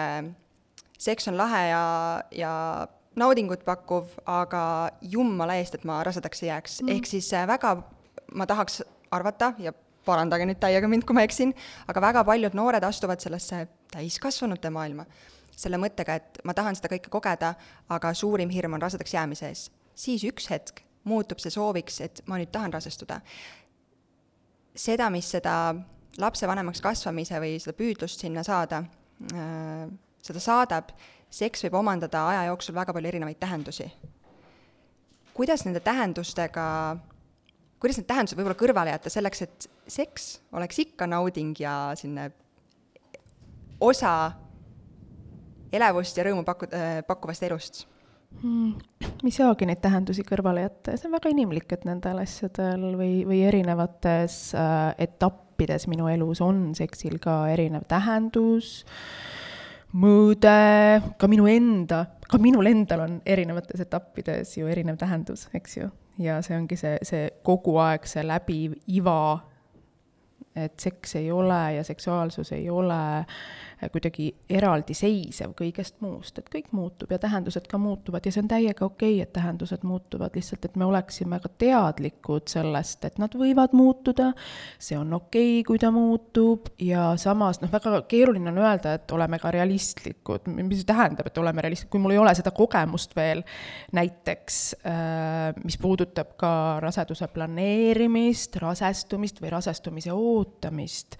seks 0.97 1.29
on 1.29 1.37
lahe 1.37 1.67
ja, 1.69 1.85
ja 2.33 2.53
naudingut 3.19 3.65
pakkuv, 3.67 4.13
aga 4.25 4.63
jumala 5.01 5.57
eest, 5.59 5.75
et 5.75 5.87
ma 5.87 5.99
rasedaks 6.07 6.43
ei 6.43 6.51
jääks 6.51 6.81
mm., 6.81 6.95
ehk 6.95 7.09
siis 7.09 7.31
äh, 7.33 7.47
väga 7.47 7.75
ma 8.35 8.47
tahaks 8.47 8.81
arvata 9.11 9.53
ja 9.59 9.73
parandage 10.05 10.47
nüüd 10.47 10.59
täiega 10.61 10.87
mind, 10.89 11.05
kui 11.05 11.17
ma 11.17 11.25
eksin, 11.27 11.51
aga 11.91 12.01
väga 12.01 12.23
paljud 12.25 12.55
noored 12.57 12.83
astuvad 12.83 13.21
sellesse 13.21 13.65
täiskasvanute 13.93 14.71
maailma 14.73 15.05
selle 15.61 15.77
mõttega, 15.81 16.15
et 16.17 16.39
ma 16.47 16.55
tahan 16.57 16.77
seda 16.77 16.89
kõike 16.93 17.11
kogeda, 17.13 17.53
aga 17.91 18.13
suurim 18.17 18.49
hirm 18.49 18.77
on 18.77 18.81
rasedaks 18.81 19.13
jäämise 19.13 19.49
ees. 19.51 19.67
siis 19.95 20.23
üks 20.25 20.47
hetk 20.49 20.81
muutub 21.03 21.41
see 21.41 21.51
sooviks, 21.53 21.99
et 22.01 22.21
ma 22.25 22.39
nüüd 22.39 22.51
tahan 22.51 22.73
rasestuda. 22.73 23.21
seda, 24.75 25.09
mis 25.09 25.29
seda 25.29 25.75
lapsevanemaks 26.17 26.81
kasvamise 26.81 27.39
või 27.39 27.59
seda 27.59 27.75
püüdlust 27.77 28.19
sinna 28.19 28.43
saada 28.43 28.83
äh,, 29.33 29.89
seda 30.21 30.39
saadab, 30.39 30.91
seks 31.31 31.65
võib 31.65 31.79
omandada 31.79 32.25
aja 32.31 32.49
jooksul 32.49 32.75
väga 32.75 32.93
palju 32.95 33.11
erinevaid 33.13 33.39
tähendusi. 33.39 33.87
kuidas 35.33 35.63
nende 35.65 35.79
tähendustega, 35.79 36.65
kuidas 37.79 37.97
need 37.97 38.07
tähendused 38.07 38.37
võib-olla 38.37 38.59
kõrvale 38.59 38.91
jätta 38.93 39.09
selleks, 39.09 39.41
et 39.41 39.69
seks 39.87 40.41
oleks 40.51 40.79
ikka 40.83 41.07
nauding 41.07 41.55
ja 41.59 41.93
selline 41.95 42.31
osa 43.81 44.31
elevust 45.71 46.17
ja 46.17 46.27
rõõmu 46.27 46.43
paku-, 46.45 46.69
pakkuvast 47.07 47.47
elust 47.47 47.85
hmm,? 48.43 48.75
ei 49.23 49.31
saagi 49.31 49.65
neid 49.69 49.79
tähendusi 49.81 50.27
kõrvale 50.27 50.67
jätta 50.67 50.91
ja 50.91 50.99
see 50.99 51.07
on 51.07 51.15
väga 51.15 51.31
inimlik, 51.31 51.71
et 51.71 51.87
nendel 51.87 52.19
asjadel 52.25 52.91
või, 52.99 53.13
või 53.29 53.39
erinevates 53.47 54.41
äh, 54.51 54.91
etappides 55.07 55.87
minu 55.87 56.11
elus 56.11 56.43
on 56.43 56.73
seksil 56.75 57.21
ka 57.23 57.45
erinev 57.55 57.87
tähendus 57.87 58.81
äh,, 58.83 59.40
mõõde, 59.93 60.55
ka 61.19 61.27
minu 61.31 61.47
enda, 61.51 62.05
ka 62.31 62.39
minul 62.41 62.69
endal 62.69 63.05
on 63.05 63.17
erinevates 63.27 63.83
etappides 63.83 64.55
ju 64.57 64.69
erinev 64.71 64.99
tähendus, 65.01 65.47
eks 65.57 65.77
ju. 65.77 65.89
ja 66.21 66.41
see 66.45 66.57
ongi 66.57 66.77
see, 66.77 66.97
see 67.07 67.29
kogu 67.43 67.77
aeg 67.81 68.05
see 68.05 68.23
läbiv 68.27 68.75
iva 68.87 69.39
et 70.55 70.79
seks 70.79 71.15
ei 71.15 71.31
ole 71.31 71.59
ja 71.77 71.83
seksuaalsus 71.83 72.51
ei 72.51 72.69
ole 72.69 73.25
kuidagi 73.89 74.27
eraldiseisev 74.49 75.55
kõigest 75.57 75.97
muust, 76.03 76.37
et 76.37 76.49
kõik 76.53 76.69
muutub 76.75 77.11
ja 77.11 77.17
tähendused 77.21 77.65
ka 77.69 77.79
muutuvad 77.81 78.25
ja 78.25 78.33
see 78.33 78.43
on 78.43 78.49
täiega 78.51 78.85
okei 78.85 79.15
okay,, 79.15 79.23
et 79.23 79.33
tähendused 79.33 79.85
muutuvad, 79.87 80.35
lihtsalt 80.37 80.67
et 80.67 80.75
me 80.77 80.85
oleksime 80.85 81.39
ka 81.41 81.49
teadlikud 81.63 82.51
sellest, 82.51 83.05
et 83.07 83.17
nad 83.21 83.33
võivad 83.37 83.73
muutuda, 83.77 84.31
see 84.77 84.99
on 84.99 85.13
okei 85.17 85.61
okay,, 85.61 85.65
kui 85.65 85.81
ta 85.81 85.89
muutub, 85.93 86.69
ja 86.81 87.11
samas 87.21 87.61
noh, 87.63 87.71
väga 87.73 88.03
keeruline 88.11 88.51
on 88.51 88.59
öelda, 88.61 88.95
et 88.99 89.15
oleme 89.15 89.39
ka 89.41 89.53
realistlikud, 89.55 90.51
mis 90.53 90.83
see 90.83 90.91
tähendab, 90.91 91.31
et 91.31 91.41
oleme 91.41 91.65
realistlikud, 91.65 91.95
kui 91.95 92.05
mul 92.05 92.15
ei 92.17 92.21
ole 92.21 92.35
seda 92.37 92.53
kogemust 92.53 93.15
veel, 93.17 93.41
näiteks 93.97 94.61
äh, 94.85 95.63
mis 95.65 95.79
puudutab 95.81 96.35
ka 96.37 96.53
raseduse 96.83 97.31
planeerimist, 97.33 98.61
rasestumist 98.61 99.41
või 99.41 99.55
rasestumise 99.55 100.13
ootamist, 100.13 100.40
ootamist, 100.41 101.19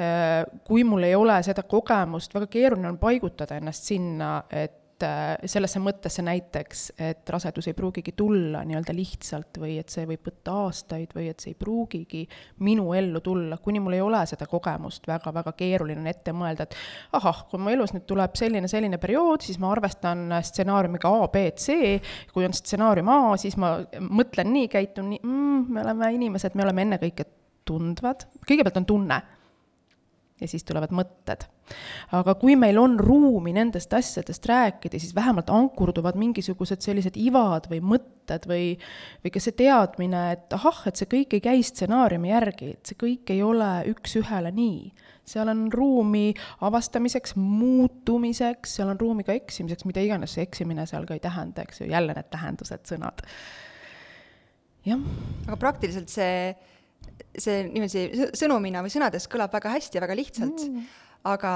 äh, 0.00 0.42
kui 0.66 0.84
mul 0.84 1.06
ei 1.08 1.14
ole 1.18 1.38
seda 1.46 1.66
kogemust, 1.68 2.34
väga 2.36 2.50
keeruline 2.50 2.94
on 2.94 2.98
paigutada 3.02 3.60
ennast 3.60 3.88
sinna, 3.88 4.38
et 4.50 5.04
äh, 5.04 5.36
sellesse 5.48 5.80
mõttesse 5.82 6.24
näiteks, 6.24 6.82
et 7.04 7.30
rasedus 7.32 7.68
ei 7.68 7.76
pruugigi 7.76 8.14
tulla 8.16 8.62
nii-öelda 8.66 8.94
lihtsalt 8.96 9.60
või 9.60 9.76
et 9.80 9.92
see 9.92 10.06
võib 10.08 10.24
võtta 10.28 10.54
aastaid 10.64 11.12
või 11.16 11.28
et 11.32 11.42
see 11.42 11.52
ei 11.52 11.58
pruugigi 11.58 12.22
minu 12.64 12.90
ellu 12.96 13.20
tulla, 13.24 13.58
kuni 13.62 13.80
mul 13.84 13.96
ei 13.98 14.04
ole 14.04 14.22
seda 14.28 14.48
kogemust 14.50 15.08
väga,, 15.08 15.30
väga-väga 15.30 15.54
keeruline 15.58 16.00
on 16.00 16.10
ette 16.12 16.34
mõelda, 16.36 16.68
et 16.68 16.76
ahah, 17.18 17.44
kui 17.50 17.60
mu 17.60 17.72
elus 17.72 17.92
nüüd 17.96 18.06
tuleb 18.08 18.36
selline, 18.38 18.68
selline 18.72 19.00
periood, 19.02 19.44
siis 19.44 19.60
ma 19.62 19.72
arvestan 19.74 20.28
stsenaariumiga 20.40 21.12
A, 21.12 21.28
B, 21.32 21.48
C, 21.60 21.98
kui 22.32 22.48
on 22.48 22.56
stsenaarium 22.56 23.12
A, 23.12 23.20
siis 23.40 23.58
ma 23.60 23.76
mõtlen 24.00 24.52
nii, 24.52 24.70
käitun 24.72 25.12
nii 25.12 25.24
mm,, 25.24 25.66
me 25.72 25.84
oleme 25.84 26.14
inimesed, 26.20 26.56
me 26.56 26.64
oleme 26.64 26.88
ennekõike 26.88 27.28
tundvad, 27.66 28.28
kõigepealt 28.46 28.82
on 28.82 28.88
tunne 28.88 29.22
ja 30.40 30.48
siis 30.48 30.64
tulevad 30.64 30.92
mõtted. 30.92 31.46
aga 32.14 32.36
kui 32.38 32.54
meil 32.54 32.76
on 32.78 32.94
ruumi 33.00 33.50
nendest 33.56 33.92
asjadest 33.96 34.44
rääkida, 34.46 35.00
siis 35.02 35.14
vähemalt 35.14 35.48
ankurduvad 35.50 36.14
mingisugused 36.20 36.84
sellised 36.84 37.16
ivad 37.18 37.66
või 37.70 37.80
mõtted 37.82 38.46
või, 38.46 38.76
või 39.24 39.32
ka 39.34 39.42
see 39.42 39.56
teadmine, 39.58 40.20
et 40.36 40.54
ahah, 40.54 40.84
et 40.86 41.00
see 41.00 41.10
kõik 41.10 41.34
ei 41.34 41.42
käi 41.42 41.64
stsenaariumi 41.66 42.30
järgi, 42.30 42.70
et 42.76 42.92
see 42.92 43.00
kõik 43.00 43.34
ei 43.34 43.42
ole 43.42 43.70
üks-ühele 43.94 44.52
nii. 44.54 44.92
seal 45.26 45.48
on 45.50 45.66
ruumi 45.72 46.34
avastamiseks, 46.62 47.34
muutumiseks, 47.40 48.76
seal 48.78 48.92
on 48.92 49.00
ruumi 49.00 49.24
ka 49.26 49.34
eksimiseks, 49.34 49.88
mida 49.88 50.04
iganes 50.04 50.36
see 50.36 50.46
eksimine 50.46 50.86
seal 50.86 51.08
ka 51.08 51.16
ei 51.16 51.24
tähenda, 51.24 51.64
eks 51.66 51.80
ju, 51.80 51.90
jälle 51.90 52.14
need 52.14 52.30
tähendused, 52.30 52.86
sõnad. 52.86 53.24
jah. 54.84 55.02
aga 55.48 55.56
praktiliselt 55.56 56.12
see 56.12 56.54
see 57.36 57.64
niiviisi 57.68 58.30
sõnumina 58.36 58.82
või 58.84 58.92
sõnades 58.92 59.28
kõlab 59.30 59.52
väga 59.52 59.74
hästi 59.76 59.98
ja 59.98 60.04
väga 60.04 60.16
lihtsalt 60.18 60.66
mm., 60.66 60.84
aga 61.26 61.52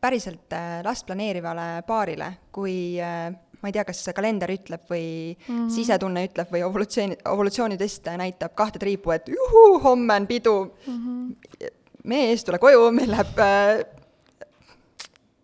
päriselt 0.00 0.52
äh, 0.54 0.80
last 0.86 1.06
planeerivale 1.06 1.82
paarile, 1.86 2.32
kui 2.54 2.98
äh, 3.02 3.30
ma 3.58 3.70
ei 3.70 3.74
tea, 3.74 3.84
kas 3.88 4.04
kalender 4.14 4.50
ütleb 4.54 4.84
või 4.90 5.34
mm 5.34 5.54
-hmm. 5.54 5.70
sisetunne 5.74 6.24
ütleb 6.28 6.52
või 6.52 6.62
evolutsiooni, 6.66 7.18
evolutsioonitest 7.26 8.10
näitab 8.20 8.54
kahte 8.54 8.78
triipu, 8.78 9.10
et 9.10 9.28
juhuu, 9.28 9.78
homme 9.82 10.14
on 10.14 10.26
pidu 10.26 10.54
mm, 10.64 10.98
-hmm. 10.98 11.70
mees, 12.04 12.44
tule 12.44 12.58
koju, 12.58 12.90
meil 12.92 13.10
läheb 13.10 13.38
äh, 13.38 13.84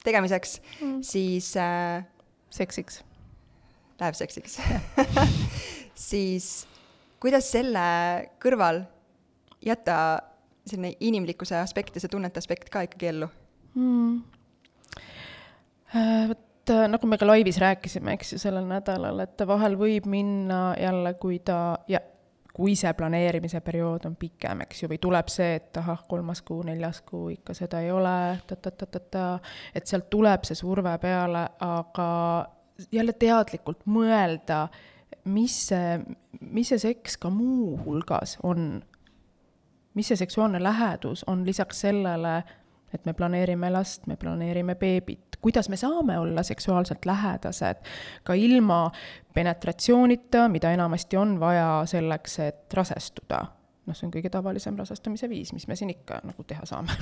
tegemiseks 0.04 0.60
mm, 0.60 0.92
-hmm. 0.92 1.02
siis 1.02 1.56
äh, 1.56 2.04
seksiks. 2.50 3.04
Läheb 4.00 4.14
seksiks 4.14 4.58
siis 6.10 6.66
kuidas 7.20 7.50
selle 7.50 7.84
kõrval 8.42 8.82
jätta 9.66 9.98
selline 10.66 10.94
inimlikkuse 11.00 11.58
aspekt 11.60 11.96
ja 11.96 12.04
see 12.04 12.12
tunnete 12.12 12.40
aspekt 12.40 12.70
ka 12.72 12.84
ikkagi 12.86 13.10
ellu 13.12 13.28
mm.? 13.74 14.22
Vot 16.28 16.72
nagu 16.88 17.06
me 17.06 17.18
ka 17.20 17.26
laivis 17.28 17.58
rääkisime, 17.60 18.16
eks 18.16 18.32
ju, 18.32 18.40
sellel 18.40 18.64
nädalal, 18.66 19.20
et 19.20 19.42
vahel 19.46 19.76
võib 19.78 20.08
minna 20.10 20.72
jälle, 20.80 21.12
kui 21.20 21.38
ta 21.44 21.76
ja 21.88 22.00
kui 22.54 22.76
see 22.78 22.92
planeerimise 22.94 23.60
periood 23.66 24.06
on 24.06 24.14
pikem, 24.16 24.62
eks 24.64 24.84
ju, 24.84 24.88
või 24.92 25.00
tuleb 25.02 25.30
see, 25.32 25.56
et 25.58 25.76
ahah, 25.80 26.04
kolmas 26.08 26.42
kuu, 26.46 26.62
neljas 26.66 27.00
kuu 27.06 27.32
ikka 27.34 27.54
seda 27.58 27.82
ei 27.82 27.90
ole 27.90 28.14
ta-ta-ta-ta-ta, 28.46 29.26
et 29.74 29.90
sealt 29.90 30.06
tuleb 30.10 30.46
see 30.46 30.58
surve 30.58 30.94
peale, 31.02 31.48
aga 31.66 32.08
jälle 32.94 33.14
teadlikult 33.18 33.82
mõelda, 33.90 34.68
mis 35.34 35.56
see, 35.68 35.98
mis 36.40 36.70
see 36.70 36.80
seks 36.82 37.18
ka 37.18 37.30
muuhulgas 37.34 38.38
on 38.46 38.78
mis 39.94 40.08
see 40.08 40.16
seksuaalne 40.16 40.62
lähedus 40.62 41.24
on 41.26 41.46
lisaks 41.46 41.80
sellele, 41.80 42.42
et 42.94 43.06
me 43.06 43.12
planeerime 43.12 43.70
last, 43.70 44.06
me 44.06 44.16
planeerime 44.16 44.74
beebit, 44.74 45.38
kuidas 45.40 45.68
me 45.68 45.76
saame 45.76 46.18
olla 46.18 46.42
seksuaalselt 46.42 47.04
lähedased 47.06 47.82
ka 48.24 48.34
ilma 48.34 48.90
penetratsioonita, 49.34 50.48
mida 50.48 50.70
enamasti 50.72 51.16
on 51.16 51.40
vaja 51.40 51.82
selleks, 51.86 52.38
et 52.38 52.74
rasestuda. 52.74 53.44
noh, 53.84 53.92
see 53.92 54.06
on 54.06 54.12
kõige 54.14 54.30
tavalisem 54.32 54.78
rasestumise 54.80 55.28
viis, 55.28 55.50
mis 55.52 55.66
me 55.68 55.76
siin 55.76 55.90
ikka 55.92 56.22
nagu 56.24 56.44
teha 56.48 56.64
saame 56.64 56.94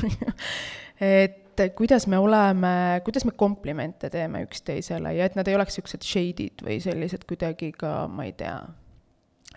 et 1.25 1.61
kuidas 1.78 2.08
me 2.11 2.18
oleme, 2.18 3.00
kuidas 3.04 3.25
me 3.25 3.37
komplimente 3.38 4.11
teeme 4.11 4.42
üksteisele 4.42 5.12
ja 5.14 5.28
et 5.28 5.37
nad 5.38 5.46
ei 5.46 5.54
oleks 5.54 5.78
niisugused 5.78 6.02
shade'id 6.08 6.64
või 6.66 6.80
sellised 6.82 7.28
kuidagi 7.28 7.70
ka, 7.78 8.08
ma 8.11 8.26
ei 8.26 8.34
tea, 8.34 8.56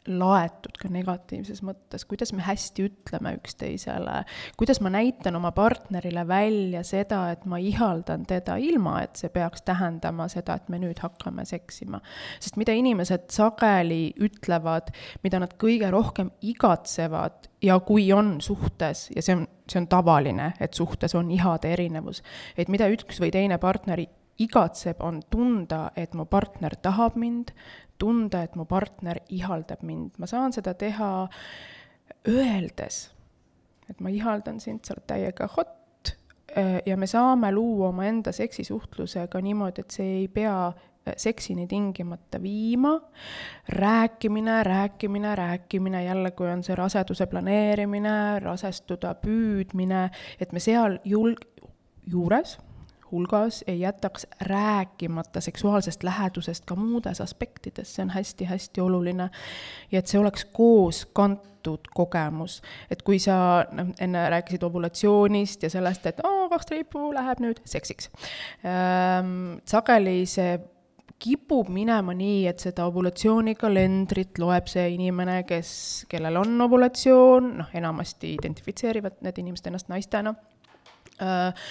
laetud 0.07 0.77
ka 0.79 0.89
negatiivses 0.91 1.61
mõttes, 1.65 2.05
kuidas 2.07 2.31
me 2.35 2.43
hästi 2.45 2.85
ütleme 2.89 3.35
üksteisele, 3.39 4.21
kuidas 4.59 4.81
ma 4.83 4.91
näitan 4.93 5.37
oma 5.39 5.51
partnerile 5.55 6.25
välja 6.27 6.83
seda, 6.85 7.23
et 7.33 7.45
ma 7.49 7.59
ihaldan 7.61 8.25
teda, 8.29 8.57
ilma 8.61 8.99
et 9.03 9.17
see 9.19 9.31
peaks 9.33 9.65
tähendama 9.65 10.27
seda, 10.31 10.59
et 10.59 10.69
me 10.69 10.79
nüüd 10.81 11.01
hakkame 11.01 11.45
seksima. 11.45 12.01
sest 12.39 12.59
mida 12.61 12.75
inimesed 12.75 13.29
sageli 13.33 14.13
ütlevad, 14.21 14.91
mida 15.23 15.41
nad 15.41 15.55
kõige 15.61 15.89
rohkem 15.93 16.31
igatsevad 16.41 17.49
ja 17.65 17.79
kui 17.79 18.11
on 18.13 18.37
suhtes, 18.41 19.09
ja 19.15 19.23
see 19.25 19.35
on, 19.35 19.47
see 19.69 19.81
on 19.81 19.89
tavaline, 19.89 20.53
et 20.59 20.73
suhtes 20.77 21.15
on 21.15 21.31
ihade 21.31 21.73
erinevus, 21.73 22.21
et 22.57 22.69
mida 22.69 22.89
üks 22.93 23.19
või 23.21 23.33
teine 23.33 23.57
partner 23.61 24.01
igatseb, 24.39 25.01
on 25.01 25.21
tunda, 25.29 25.91
et 25.95 26.13
mu 26.13 26.25
partner 26.25 26.75
tahab 26.81 27.15
mind, 27.19 27.53
tunda, 27.97 28.43
et 28.43 28.55
mu 28.55 28.65
partner 28.65 29.21
ihaldab 29.29 29.83
mind, 29.83 30.17
ma 30.19 30.27
saan 30.27 30.53
seda 30.55 30.73
teha 30.73 31.27
öeldes, 32.27 33.05
et 33.89 34.01
ma 34.01 34.11
ihaldan 34.11 34.59
sind, 34.59 34.83
sa 34.83 34.95
oled 34.95 35.05
täiega 35.07 35.47
hot 35.55 36.11
äh, 36.57 36.81
ja 36.85 36.97
me 36.97 37.07
saame 37.07 37.51
luua 37.53 37.93
omaenda 37.93 38.33
seksisuhtlusega 38.35 39.41
niimoodi, 39.41 39.85
et 39.85 39.95
see 39.95 40.11
ei 40.19 40.27
pea 40.27 40.57
äh, 40.67 41.15
seksini 41.17 41.67
tingimata 41.71 42.41
viima, 42.41 42.97
rääkimine, 43.69 44.63
rääkimine, 44.67 45.35
rääkimine, 45.35 46.03
jälle, 46.03 46.31
kui 46.31 46.51
on 46.51 46.63
see 46.65 46.75
raseduse 46.75 47.29
planeerimine, 47.31 48.39
rasestuda 48.43 49.15
püüdmine, 49.21 50.09
et 50.39 50.51
me 50.51 50.59
seal 50.59 50.99
julg-, 51.07 51.47
juures 52.09 52.57
hulgas 53.11 53.63
ei 53.67 53.79
jätaks 53.79 54.27
rääkimata 54.41 55.41
seksuaalsest 55.41 56.03
lähedusest 56.03 56.65
ka 56.65 56.75
muudes 56.75 57.21
aspektides, 57.21 57.95
see 57.95 58.03
on 58.03 58.09
hästi-hästi 58.09 58.81
oluline. 58.81 59.29
ja 59.91 59.99
et 59.99 60.07
see 60.07 60.19
oleks 60.19 60.45
koos 60.45 61.05
kantud 61.13 61.87
kogemus, 61.93 62.61
et 62.91 63.01
kui 63.01 63.19
sa 63.19 63.65
noh, 63.71 63.93
enne 63.99 64.29
rääkisid 64.29 64.63
ovulatsioonist 64.63 65.63
ja 65.63 65.69
sellest, 65.69 66.05
et 66.05 66.21
oo, 66.23 66.49
kaks 66.49 66.65
triipu 66.65 67.13
läheb 67.13 67.43
nüüd 67.43 67.61
seksiks 67.65 68.09
ähm,. 68.65 69.59
sageli 69.65 70.25
see 70.29 70.59
kipub 71.19 71.69
minema 71.71 72.13
nii, 72.13 72.45
et 72.49 72.59
seda 72.59 72.85
ovulatsioonikalendrit 72.89 74.39
loeb 74.41 74.67
see 74.67 74.89
inimene, 74.97 75.43
kes, 75.47 75.69
kellel 76.11 76.41
on 76.41 76.57
ovulatsioon, 76.67 77.51
noh, 77.61 77.69
enamasti 77.73 78.33
identifitseerivad 78.35 79.21
need 79.25 79.39
inimesed 79.43 79.71
ennast 79.71 79.91
naistena 79.93 80.35
äh,, 81.21 81.69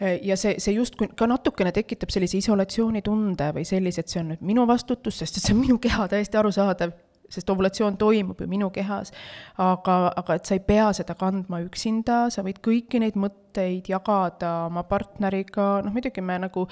ja 0.00 0.36
see, 0.36 0.56
see 0.58 0.74
justkui 0.74 1.10
ka 1.16 1.28
natukene 1.28 1.72
tekitab 1.76 2.12
sellise 2.12 2.40
isolatsioonitunde 2.40 3.50
või 3.56 3.66
sellise, 3.68 4.04
et 4.04 4.12
see 4.12 4.22
on 4.22 4.32
nüüd 4.32 4.44
minu 4.46 4.66
vastutus, 4.68 5.20
sest 5.20 5.38
et 5.38 5.44
see 5.44 5.54
on 5.54 5.60
minu 5.60 5.78
keha, 5.82 6.08
täiesti 6.10 6.40
arusaadav, 6.40 6.94
sest 7.30 7.50
ovulatsioon 7.52 7.98
toimub 8.00 8.40
ju 8.40 8.48
minu 8.50 8.70
kehas. 8.74 9.12
aga, 9.58 9.98
aga 10.16 10.38
et 10.38 10.48
sa 10.48 10.56
ei 10.56 10.64
pea 10.66 10.88
seda 10.96 11.14
kandma 11.14 11.60
üksinda, 11.66 12.24
sa 12.30 12.42
võid 12.46 12.58
kõiki 12.64 13.02
neid 13.02 13.18
mõtteid 13.20 13.92
jagada 13.92 14.66
oma 14.70 14.82
partneriga, 14.88 15.78
noh 15.84 15.94
muidugi 15.94 16.24
me 16.24 16.38
nagu 16.46 16.66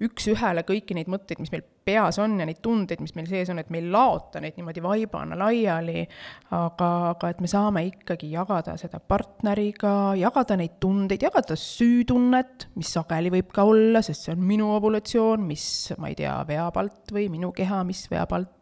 üks-ühele 0.00 0.62
kõiki 0.64 0.96
neid 0.96 1.10
mõtteid, 1.12 1.40
mis 1.42 1.50
meil 1.52 1.64
peas 1.84 2.18
on 2.22 2.38
ja 2.40 2.46
neid 2.48 2.60
tundeid, 2.64 3.02
mis 3.04 3.12
meil 3.16 3.28
sees 3.28 3.50
on, 3.52 3.60
et 3.60 3.70
me 3.72 3.80
ei 3.82 3.88
laota 3.92 4.40
neid 4.40 4.56
niimoodi 4.56 4.82
vaibana 4.84 5.36
laiali, 5.38 6.04
aga, 6.56 6.90
aga 7.12 7.32
et 7.32 7.42
me 7.44 7.50
saame 7.50 7.84
ikkagi 7.88 8.30
jagada 8.32 8.76
seda 8.80 9.00
partneriga, 9.00 10.14
jagada 10.20 10.56
neid 10.60 10.78
tundeid, 10.82 11.24
jagada 11.26 11.56
süütunnet, 11.58 12.70
mis 12.80 12.94
sageli 12.96 13.32
võib 13.34 13.52
ka 13.54 13.66
olla, 13.68 14.02
sest 14.04 14.26
see 14.26 14.36
on 14.36 14.46
minu 14.46 14.70
ovulatsioon, 14.76 15.44
mis, 15.46 15.66
ma 16.00 16.12
ei 16.12 16.16
tea, 16.22 16.38
veab 16.48 16.80
alt 16.80 17.12
või 17.14 17.28
minu 17.32 17.52
keha, 17.56 17.84
mis 17.88 18.06
veab 18.12 18.36
alt. 18.38 18.56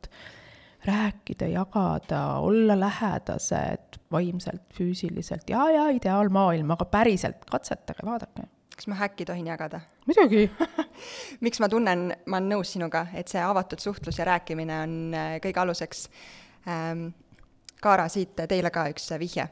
rääkida, 0.89 1.49
jagada, 1.51 2.39
olla 2.39 2.77
lähedased 2.79 3.99
vaimselt, 4.15 4.63
füüsiliselt 4.75 5.51
ja, 5.51 5.67
ja 5.75 5.89
ideaalmaailm, 5.91 6.71
aga 6.71 6.87
päriselt 6.89 7.43
katsetage, 7.51 8.07
vaadake. 8.07 8.47
Kas 8.79 8.87
ma 8.87 8.95
häkki 8.95 9.27
tohin 9.27 9.51
jagada? 9.51 9.81
muidugi 10.07 10.47
miks 11.45 11.61
ma 11.63 11.69
tunnen, 11.73 12.09
ma 12.27 12.41
olen 12.41 12.53
nõus 12.57 12.75
sinuga, 12.77 13.07
et 13.15 13.31
see 13.31 13.43
avatud 13.43 13.83
suhtlus 13.83 14.19
ja 14.21 14.29
rääkimine 14.29 14.83
on 14.83 14.99
äh, 15.15 15.39
kõige 15.45 15.65
aluseks 15.65 16.09
ähm,. 16.69 17.09
Kaara, 17.79 18.09
siit 18.11 18.33
teile 18.51 18.73
ka 18.75 18.89
üks 18.91 19.05
vihje 19.21 19.45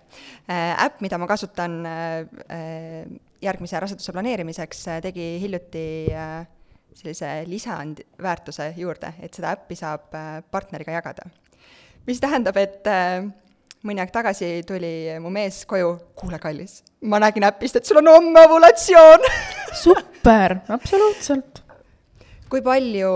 äh,. 0.51 0.73
äpp, 0.83 0.99
mida 1.05 1.19
ma 1.19 1.29
kasutan 1.31 1.77
äh, 1.87 3.05
järgmise 3.43 3.79
raseduse 3.81 4.11
planeerimiseks, 4.13 4.81
äh, 4.91 5.01
tegi 5.05 5.27
hiljuti 5.45 5.87
äh, 6.11 6.41
sellise 6.97 7.45
lisandväärtuse 7.47 8.73
juurde, 8.77 9.13
et 9.23 9.35
seda 9.37 9.53
äppi 9.57 9.77
saab 9.77 10.15
äh, 10.17 10.41
partneriga 10.51 10.97
jagada. 10.97 11.29
mis 12.07 12.21
tähendab, 12.23 12.57
et 12.57 12.87
äh, 12.87 13.27
mõni 13.87 14.01
aeg 14.03 14.13
tagasi 14.15 14.63
tuli 14.67 15.19
mu 15.21 15.31
mees 15.35 15.65
koju, 15.69 15.93
kuule, 16.19 16.39
kallis, 16.43 16.83
ma 17.03 17.21
nägin 17.23 17.47
äpist, 17.49 17.77
et 17.77 17.87
sul 17.87 18.01
on 18.03 18.13
homme 18.15 18.47
ovulatsioon 18.47 19.27
super, 19.77 20.57
absoluutselt. 20.69 21.63
kui 22.51 22.63
palju 22.63 23.11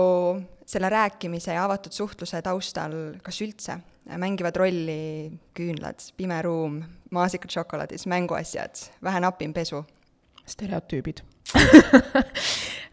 selle 0.67 0.89
rääkimise 0.91 1.55
ja 1.55 1.65
avatud 1.65 1.93
suhtluse 1.95 2.41
taustal, 2.43 2.93
kas 3.23 3.41
üldse, 3.43 3.77
mängivad 4.19 4.55
rolli 4.59 5.31
küünlad, 5.57 6.03
pime 6.17 6.41
ruum, 6.45 6.81
maasikad 7.11 7.51
šokolaadis, 7.53 8.07
mänguasjad, 8.11 8.85
vähe 9.03 9.23
napim 9.23 9.53
pesu? 9.53 9.83
stereotüübid 10.51 11.21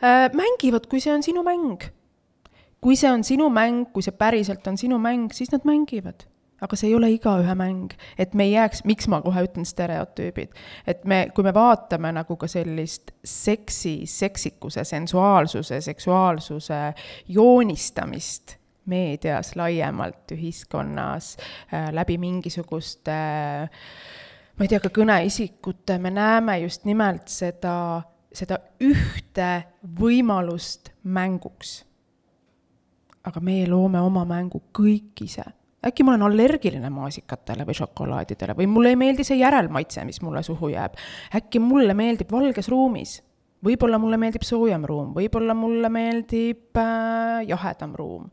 äh, 0.04 0.28
mängivad, 0.36 0.86
kui 0.86 1.00
see 1.00 1.12
on 1.14 1.22
sinu 1.24 1.42
mäng. 1.42 1.88
kui 2.80 2.96
see 2.96 3.10
on 3.10 3.24
sinu 3.24 3.48
mäng, 3.50 3.88
kui 3.92 4.04
see 4.04 4.14
päriselt 4.14 4.66
on 4.70 4.78
sinu 4.78 4.98
mäng, 5.02 5.32
siis 5.34 5.50
nad 5.54 5.64
mängivad 5.66 6.26
aga 6.60 6.76
see 6.76 6.90
ei 6.90 6.96
ole 6.98 7.10
igaühe 7.14 7.54
mäng, 7.58 7.94
et 8.18 8.34
me 8.34 8.48
ei 8.48 8.52
jääks, 8.56 8.84
miks 8.88 9.08
ma 9.08 9.20
kohe 9.22 9.44
ütlen 9.46 9.66
stereotüübid, 9.68 10.54
et 10.86 11.04
me, 11.04 11.28
kui 11.34 11.46
me 11.46 11.54
vaatame 11.54 12.12
nagu 12.16 12.36
ka 12.36 12.48
sellist 12.50 13.12
seksi, 13.24 14.02
seksikuse, 14.10 14.84
sensuaalsuse, 14.84 15.80
seksuaalsuse 15.80 16.80
joonistamist 17.28 18.56
meedias 18.88 19.52
laiemalt, 19.56 20.32
ühiskonnas 20.32 21.36
äh,, 21.72 21.90
läbi 21.92 22.16
mingisuguste 22.18 23.12
äh, 23.12 23.68
ma 24.58 24.66
ei 24.66 24.70
tea, 24.72 24.80
ka 24.82 24.90
kõneisikute, 24.90 25.98
me 26.02 26.10
näeme 26.10 26.58
just 26.64 26.86
nimelt 26.88 27.30
seda, 27.30 28.02
seda 28.34 28.58
ühte 28.82 29.50
võimalust 30.00 30.92
mänguks. 31.04 31.84
aga 33.28 33.40
meie 33.44 33.66
loome 33.68 34.00
oma 34.00 34.22
mängu 34.24 34.62
kõik 34.72 35.20
ise 35.20 35.44
äkki 35.86 36.02
ma 36.02 36.14
olen 36.14 36.26
allergiline 36.26 36.90
maasikatele 36.90 37.66
või 37.66 37.78
šokolaadidele 37.78 38.56
või 38.58 38.66
mulle 38.70 38.94
ei 38.94 38.98
meeldi 38.98 39.26
see 39.26 39.38
järelmaitse, 39.38 40.04
mis 40.08 40.20
mulle 40.22 40.42
suhu 40.42 40.72
jääb. 40.74 40.98
äkki 41.34 41.62
mulle 41.62 41.94
meeldib 41.94 42.32
valges 42.32 42.68
ruumis, 42.68 43.18
võib-olla 43.64 43.98
mulle 43.98 44.18
meeldib 44.18 44.42
soojem 44.46 44.84
ruum, 44.86 45.12
võib-olla 45.14 45.54
mulle 45.54 45.90
meeldib 45.90 46.78
äh, 46.78 47.44
jahedam 47.46 47.94
ruum 47.98 48.26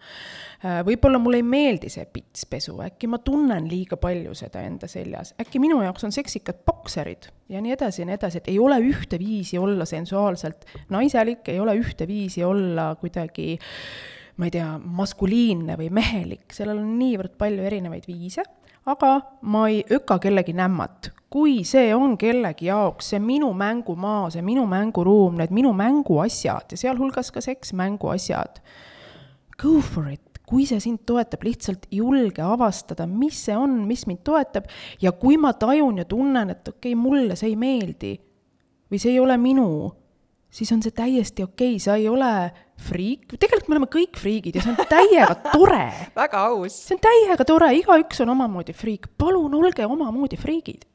äh,. 0.63 0.81
võib-olla 0.85 1.21
mulle 1.21 1.41
ei 1.41 1.45
meeldi 1.45 1.89
see 1.93 2.05
pitspesu, 2.09 2.79
äkki 2.87 3.09
ma 3.09 3.21
tunnen 3.21 3.69
liiga 3.69 3.97
palju 4.01 4.33
seda 4.37 4.65
enda 4.65 4.89
seljas, 4.89 5.35
äkki 5.41 5.61
minu 5.61 5.83
jaoks 5.85 6.09
on 6.09 6.15
seksikad 6.15 6.65
bokserid 6.65 7.29
ja 7.49 7.61
nii 7.61 7.77
edasi 7.77 8.01
ja 8.01 8.09
nii 8.09 8.17
edasi, 8.17 8.41
et 8.41 8.51
ei 8.53 8.57
ole 8.59 8.81
ühte 8.89 9.21
viisi 9.21 9.61
olla 9.61 9.85
sensuaalselt 9.85 10.65
naiselik, 10.89 11.45
ei 11.53 11.61
ole 11.61 11.77
ühte 11.77 12.09
viisi 12.09 12.43
olla 12.45 12.89
kuidagi 13.01 13.53
äh, 13.57 14.15
ma 14.37 14.47
ei 14.47 14.53
tea, 14.57 14.75
maskuliinne 14.77 15.77
või 15.79 15.89
mehelik, 15.95 16.53
sellel 16.53 16.81
on 16.81 16.95
niivõrd 16.99 17.37
palju 17.39 17.63
erinevaid 17.63 18.07
viise, 18.09 18.43
aga 18.85 19.11
ma 19.49 19.65
ei 19.71 19.83
öka 19.95 20.19
kellegi 20.21 20.53
nämmat. 20.53 21.11
kui 21.35 21.65
see 21.67 21.89
on 21.91 22.13
kellegi 22.15 22.69
jaoks 22.69 23.09
see 23.11 23.19
minu 23.19 23.49
mängumaa, 23.53 24.29
see 24.31 24.41
minu 24.45 24.63
mänguruum, 24.71 25.35
need 25.35 25.51
minu 25.51 25.73
mänguasjad 25.75 26.71
ja 26.71 26.77
sealhulgas 26.79 27.31
ka 27.31 27.41
seks 27.43 27.73
mänguasjad, 27.75 28.61
go 29.59 29.81
for 29.81 30.07
it 30.07 30.35
kui 30.45 30.65
see 30.69 30.79
sind 30.79 31.03
toetab, 31.09 31.43
lihtsalt 31.45 31.87
julge 31.93 32.43
avastada, 32.45 33.07
mis 33.09 33.37
see 33.47 33.55
on, 33.57 33.81
mis 33.89 34.05
mind 34.09 34.21
toetab 34.25 34.69
ja 35.01 35.11
kui 35.17 35.39
ma 35.41 35.53
tajun 35.57 36.03
ja 36.03 36.05
tunnen, 36.05 36.53
et 36.53 36.67
okei 36.67 36.93
okay,, 36.93 36.99
mulle 37.01 37.37
see 37.39 37.51
ei 37.51 37.57
meeldi 37.59 38.13
või 38.91 39.01
see 39.01 39.15
ei 39.15 39.19
ole 39.19 39.37
minu, 39.41 39.67
siis 40.53 40.71
on 40.75 40.83
see 40.85 40.93
täiesti 40.95 41.43
okei 41.43 41.75
okay., 41.75 41.81
sa 41.81 41.97
ei 41.97 42.07
ole 42.09 42.31
friik, 42.85 43.29
tegelikult 43.39 43.69
me 43.69 43.77
oleme 43.77 43.89
kõik 43.91 44.19
friigid 44.19 44.57
ja 44.57 44.63
see 44.63 44.73
on 44.73 44.89
täiega 44.89 45.35
tore 45.47 45.85
väga 46.21 46.43
aus. 46.51 46.75
see 46.89 46.97
on 46.97 47.03
täiega 47.05 47.47
tore, 47.47 47.71
igaüks 47.79 48.21
on 48.25 48.33
omamoodi 48.35 48.75
friik, 48.75 49.07
palun 49.17 49.55
olge 49.57 49.87
omamoodi 49.87 50.39
friigid. 50.39 50.85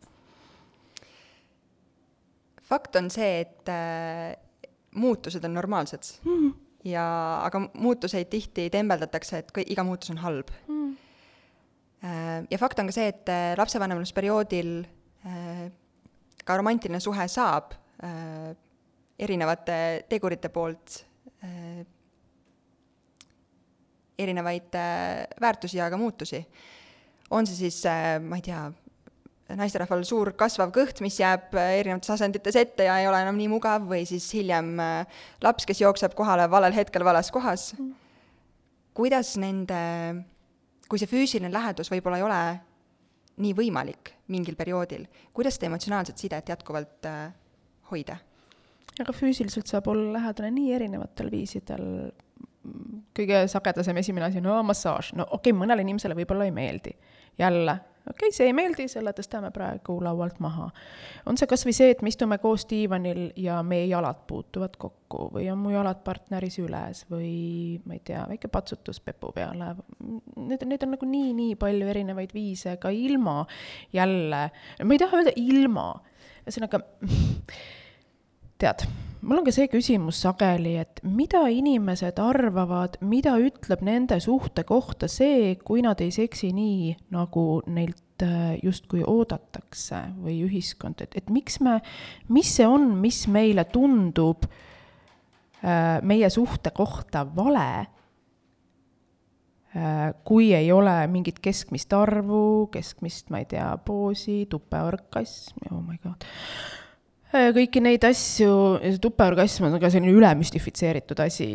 fakt 2.70 3.00
on 3.00 3.10
see, 3.10 3.40
et 3.46 3.72
äh, 3.72 4.36
muutused 4.94 5.44
on 5.44 5.56
normaalsed 5.56 6.12
mm. 6.24 6.52
ja, 6.90 7.04
aga 7.46 7.64
muutuseid 7.72 8.30
tihti 8.30 8.68
tembeldatakse, 8.72 9.42
et 9.42 9.54
kõik, 9.54 9.72
iga 9.72 9.86
muutus 9.86 10.12
on 10.14 10.20
halb 10.24 10.52
mm. 10.66 10.80
Äh, 12.00 12.46
ja 12.48 12.56
fakt 12.56 12.78
on 12.80 12.88
ka 12.88 12.94
see, 12.96 13.10
et 13.12 13.28
äh, 13.28 13.52
lapsevanemlusperioodil 13.60 14.70
äh, 15.28 15.66
ka 16.44 16.56
romantiline 16.56 17.00
suhe 17.02 17.26
saab 17.28 17.76
erinevate 19.20 19.74
tegurite 20.08 20.48
poolt 20.48 21.02
erinevaid 24.20 24.76
väärtusi 25.40 25.78
ja 25.78 25.88
ka 25.90 25.96
muutusi. 25.96 26.44
on 27.30 27.46
see 27.46 27.56
siis, 27.56 27.84
ma 28.20 28.36
ei 28.36 28.42
tea, 28.42 28.64
naisterahval 29.56 30.02
suur 30.04 30.32
kasvav 30.36 30.72
kõht, 30.74 31.00
mis 31.00 31.16
jääb 31.20 31.54
erinevates 31.54 32.10
asendites 32.10 32.56
ette 32.56 32.84
ja 32.84 32.98
ei 33.00 33.08
ole 33.08 33.22
enam 33.22 33.38
nii 33.38 33.48
mugav, 33.48 33.86
või 33.88 34.04
siis 34.06 34.26
hiljem 34.34 34.74
laps, 35.42 35.66
kes 35.66 35.80
jookseb 35.80 36.14
kohale 36.18 36.50
valel 36.50 36.76
hetkel 36.76 37.04
vales 37.06 37.30
kohas. 37.30 37.72
Mm. 37.78 37.94
kuidas 38.94 39.36
nende 39.40 39.80
kui 40.90 40.98
see 40.98 41.10
füüsiline 41.10 41.52
lähedus 41.54 41.90
võib-olla 41.92 42.18
ei 42.18 42.26
ole 42.26 42.40
nii 43.40 43.54
võimalik 43.56 44.14
mingil 44.34 44.56
perioodil, 44.58 45.06
kuidas 45.34 45.56
seda 45.56 45.70
emotsionaalset 45.70 46.18
sidet 46.18 46.50
jätkuvalt 46.50 47.06
äh, 47.08 47.30
hoida? 47.92 48.18
Aga 49.04 49.14
füüsiliselt 49.16 49.70
saab 49.70 49.88
olla 49.92 50.18
lähedane 50.18 50.50
nii 50.54 50.74
erinevatel 50.76 51.30
viisidel, 51.32 51.84
kõige 53.16 53.44
sagedasem 53.50 53.96
esimene 54.00 54.28
asi, 54.28 54.42
no 54.44 54.58
massaaž, 54.66 55.14
no 55.16 55.26
okei 55.28 55.52
okay,, 55.52 55.60
mõnele 55.62 55.84
inimesele 55.86 56.16
võib-olla 56.18 56.48
ei 56.48 56.54
meeldi. 56.54 56.92
jälle, 57.38 57.72
okei 58.10 58.28
okay,, 58.28 58.34
see 58.36 58.48
ei 58.50 58.52
meeldi, 58.56 58.84
selle 58.90 59.14
tõstame 59.16 59.48
praegu 59.54 59.96
laualt 60.04 60.40
maha. 60.44 60.68
on 61.26 61.40
see 61.40 61.48
kas 61.48 61.64
või 61.66 61.74
see, 61.76 61.90
et 61.94 62.02
me 62.02 62.12
istume 62.12 62.38
koos 62.42 62.66
diivanil 62.68 63.30
ja 63.40 63.62
meie 63.62 63.86
jalad 63.88 64.26
puutuvad 64.28 64.76
kokku 64.76 65.30
või 65.34 65.48
on 65.52 65.58
mu 65.62 65.72
jalad 65.72 66.04
partneri 66.04 66.50
süles 66.52 67.06
või 67.10 67.80
ma 67.86 67.96
ei 67.96 68.04
tea, 68.04 68.26
väike 68.28 68.52
patsutus 68.52 69.00
pepu 69.00 69.32
peale. 69.36 69.74
Need, 70.36 70.68
need 70.68 70.86
on 70.86 70.96
nagu 70.96 71.10
nii-nii 71.16 71.56
palju 71.60 71.90
erinevaid 71.94 72.36
viise 72.36 72.76
ka 72.82 72.92
ilma 72.92 73.40
jälle, 73.96 74.46
ma 74.84 74.96
ei 74.96 75.00
taha 75.00 75.22
öelda 75.22 75.36
ilma, 75.40 75.90
ühesõnaga 76.44 76.84
tead 78.60 78.84
mul 79.20 79.40
on 79.40 79.46
ka 79.46 79.52
see 79.54 79.68
küsimus 79.70 80.20
sageli, 80.24 80.76
et 80.80 81.00
mida 81.04 81.42
inimesed 81.52 82.20
arvavad, 82.22 82.96
mida 83.04 83.36
ütleb 83.40 83.82
nende 83.86 84.20
suhte 84.22 84.64
kohta 84.68 85.08
see, 85.10 85.54
kui 85.64 85.84
nad 85.84 86.00
ei 86.00 86.12
seksi 86.14 86.52
nii, 86.56 86.94
nagu 87.14 87.44
neilt 87.70 88.24
äh, 88.24 88.56
justkui 88.64 89.04
oodatakse 89.04 90.02
või 90.20 90.40
ühiskond, 90.46 91.04
et, 91.04 91.16
et 91.20 91.30
miks 91.32 91.60
me, 91.64 91.80
mis 92.32 92.56
see 92.56 92.68
on, 92.68 92.94
mis 93.00 93.26
meile 93.32 93.66
tundub 93.72 94.48
äh, 94.48 96.00
meie 96.00 96.30
suhte 96.32 96.72
kohta 96.76 97.26
vale 97.36 97.68
äh, 99.76 100.10
kui 100.24 100.54
ei 100.56 100.72
ole 100.72 100.96
mingit 101.12 101.44
keskmist 101.44 101.92
arvu, 101.92 102.70
keskmist, 102.72 103.28
ma 103.28 103.44
ei 103.44 103.48
tea, 103.52 103.68
poosi, 103.84 104.46
tupeorgasm, 104.48 105.60
oh 105.74 105.84
my 105.84 106.00
god 106.00 106.24
kõiki 107.30 107.82
neid 107.84 108.04
asju, 108.06 108.52
see 108.82 109.00
tupeorgasm 109.02 109.68
on 109.68 109.78
ka 109.82 109.90
selline 109.92 110.14
ülemüstifitseeritud 110.16 111.20
asi 111.22 111.50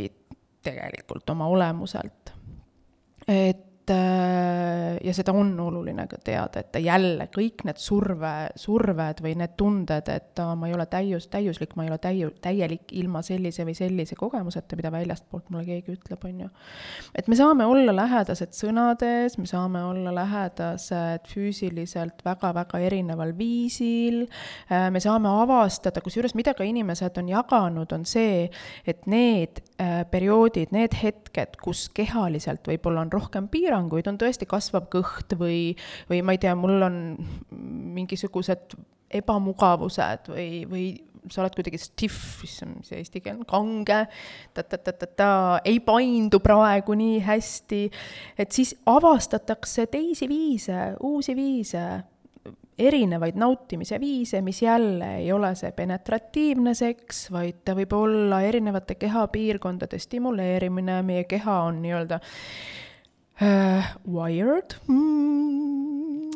tegelikult 0.65 1.29
oma 1.35 1.47
olemuselt. 1.51 2.33
et 3.27 3.74
et 3.86 3.93
äh, 3.93 4.98
ja 5.06 5.13
seda 5.13 5.34
on 5.36 5.54
oluline 5.60 6.08
ka 6.10 6.17
teada, 6.24 6.62
et 6.63 6.78
jälle 6.82 7.28
kõik 7.34 7.65
need 7.67 7.78
surve, 7.82 8.34
surved 8.58 9.21
või 9.21 9.36
need 9.38 9.54
tunded, 9.58 10.10
et 10.10 10.41
ma 10.58 10.69
ei 10.69 10.74
ole 10.74 10.88
täius, 10.89 11.28
täiuslik, 11.30 11.76
ma 11.78 11.86
ei 11.86 11.91
ole 11.91 12.00
täiu-, 12.02 12.32
täielik 12.41 12.93
ilma 12.98 13.21
sellise 13.26 13.65
või 13.67 13.76
sellise 13.78 14.17
kogemuseta, 14.17 14.78
mida 14.80 14.91
väljastpoolt 14.93 15.52
mulle 15.54 15.65
keegi 15.67 15.93
ütleb, 15.98 16.26
on 16.26 16.41
ju. 16.45 16.50
et 17.15 17.30
me 17.30 17.38
saame 17.38 17.67
olla 17.69 17.93
lähedased 17.95 18.56
sõnades, 18.58 19.38
me 19.38 19.45
saame 19.50 19.84
olla 19.86 20.13
lähedased 20.15 21.30
füüsiliselt 21.30 22.26
väga-väga 22.26 22.82
erineval 22.88 23.36
viisil, 23.38 24.24
äh, 24.71 24.89
me 24.89 25.04
saame 25.04 25.30
avastada, 25.43 26.02
kusjuures 26.02 26.36
mida 26.36 26.56
ka 26.58 26.65
inimesed 26.65 27.21
on 27.21 27.30
jaganud, 27.30 27.93
on 27.93 28.06
see, 28.10 28.50
et 28.88 29.06
need 29.06 29.62
äh, 29.78 30.02
perioodid, 30.10 30.74
need 30.74 30.98
hetked, 30.98 31.60
kus 31.62 31.88
kehaliselt 31.93 32.65
võib-olla 32.65 33.06
on 33.06 33.13
rohkem 33.13 33.50
piiranguid, 33.52 33.74
piiranguid, 33.75 34.07
on 34.07 34.19
tõesti 34.19 34.47
kasvav 34.47 34.88
kõht 34.91 35.35
või, 35.39 35.75
või 36.09 36.21
ma 36.23 36.35
ei 36.35 36.41
tea, 36.41 36.55
mul 36.55 36.85
on 36.85 37.17
mingisugused 37.95 38.75
ebamugavused 39.15 40.31
või, 40.31 40.65
või 40.69 40.85
sa 41.31 41.41
oled 41.41 41.55
kuidagi 41.57 41.79
stiff, 41.81 42.43
issand, 42.45 42.77
mis 42.79 42.91
see 42.91 43.01
eesti 43.01 43.21
keel 43.23 43.39
on, 43.39 43.45
kange 43.49 44.01
ta,, 44.53 44.61
ta-ta-ta-ta-ta, 44.61 45.61
ei 45.65 45.79
paindu 45.81 46.39
praegu 46.43 46.93
nii 46.97 47.21
hästi, 47.25 47.85
et 48.38 48.51
siis 48.53 48.75
avastatakse 48.85 49.88
teisi 49.89 50.29
viise, 50.29 50.91
uusi 51.01 51.33
viise, 51.38 51.85
erinevaid 52.77 53.39
nautimise 53.39 53.97
viise, 53.97 54.41
mis 54.45 54.59
jälle 54.61 55.15
ei 55.23 55.31
ole 55.33 55.53
see 55.57 55.71
penetratiivne 55.73 56.75
seks, 56.77 57.29
vaid 57.33 57.63
ta 57.65 57.73
võib 57.73 57.95
olla 57.97 58.43
erinevate 58.45 58.99
kehapiirkondade 58.99 59.97
stimuleerimine, 60.03 60.99
meie 61.07 61.25
keha 61.29 61.61
on 61.71 61.81
nii-öelda 61.85 62.21
uh,. 62.21 62.85
Wired? 63.39 64.78
Mm.. 64.88 66.30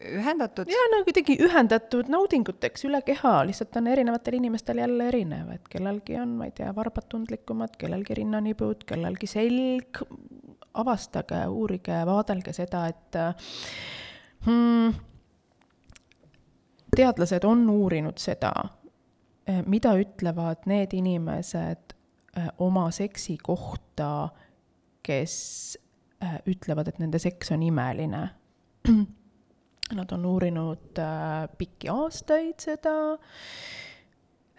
ühendatud? 0.00 0.70
jaa, 0.72 0.84
no 0.94 1.02
kuidagi 1.04 1.34
ühendatud 1.44 2.08
naudinguteks 2.08 2.86
üle 2.88 3.02
keha, 3.04 3.34
lihtsalt 3.44 3.76
on 3.76 3.90
erinevatel 3.92 4.38
inimestel 4.38 4.80
jälle 4.80 5.10
erinev, 5.10 5.50
et 5.52 5.68
kellelgi 5.68 6.16
on, 6.16 6.38
ma 6.38 6.46
ei 6.48 6.54
tea, 6.56 6.70
varbad 6.76 7.04
tundlikumad, 7.12 7.74
kellelgi 7.80 8.16
rinnanibud, 8.16 8.86
kellelgi 8.88 9.28
selg, 9.28 10.00
avastage, 10.80 11.42
uurige, 11.52 11.98
vaadelge 12.08 12.54
seda, 12.56 12.86
et 12.88 13.18
mm, 14.46 14.96
teadlased 16.96 17.44
on 17.44 17.66
uurinud 17.74 18.16
seda, 18.22 18.54
eh, 19.44 19.60
mida 19.68 19.92
ütlevad 20.00 20.64
need 20.70 20.96
inimesed 20.96 21.92
oma 22.64 22.86
seksi 22.94 23.36
kohta, 23.42 24.30
kes 25.04 25.36
Äh, 25.78 25.87
ütlevad, 26.48 26.90
et 26.90 26.98
nende 27.02 27.20
seks 27.22 27.52
on 27.54 27.62
imeline. 27.66 28.24
Nad 29.98 30.12
on 30.12 30.26
uurinud 30.28 30.98
äh, 31.00 31.46
pikki 31.58 31.88
aastaid 31.88 32.60
seda 32.60 32.94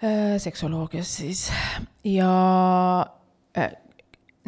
äh, 0.01 0.39
seksoloogias 0.41 1.11
siis 1.19 1.43
ja 2.07 2.31
äh, 3.57 3.75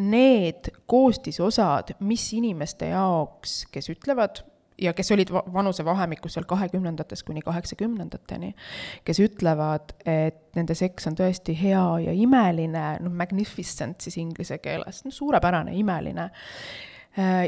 need 0.01 0.71
koostisosad, 0.89 1.93
mis 1.99 2.31
inimeste 2.33 2.89
jaoks, 2.95 3.67
kes 3.69 3.91
ütlevad, 3.93 4.41
ja 4.81 4.95
kes 4.97 5.11
olid 5.13 5.29
vanusevahemikus 5.29 6.33
seal 6.33 6.47
kahekümnendatest 6.49 7.27
kuni 7.27 7.43
kaheksakümnendateni, 7.45 8.55
kes 9.05 9.19
ütlevad, 9.21 9.93
et 10.01 10.41
nende 10.57 10.73
seks 10.73 11.05
on 11.11 11.19
tõesti 11.19 11.53
hea 11.59 11.83
ja 12.07 12.15
imeline, 12.17 12.87
noh, 13.05 13.13
magnificent 13.13 14.01
siis 14.01 14.17
inglise 14.17 14.57
keeles, 14.63 15.03
no 15.05 15.13
suurepärane, 15.13 15.75
imeline 15.77 16.31
Äh, 16.31 16.90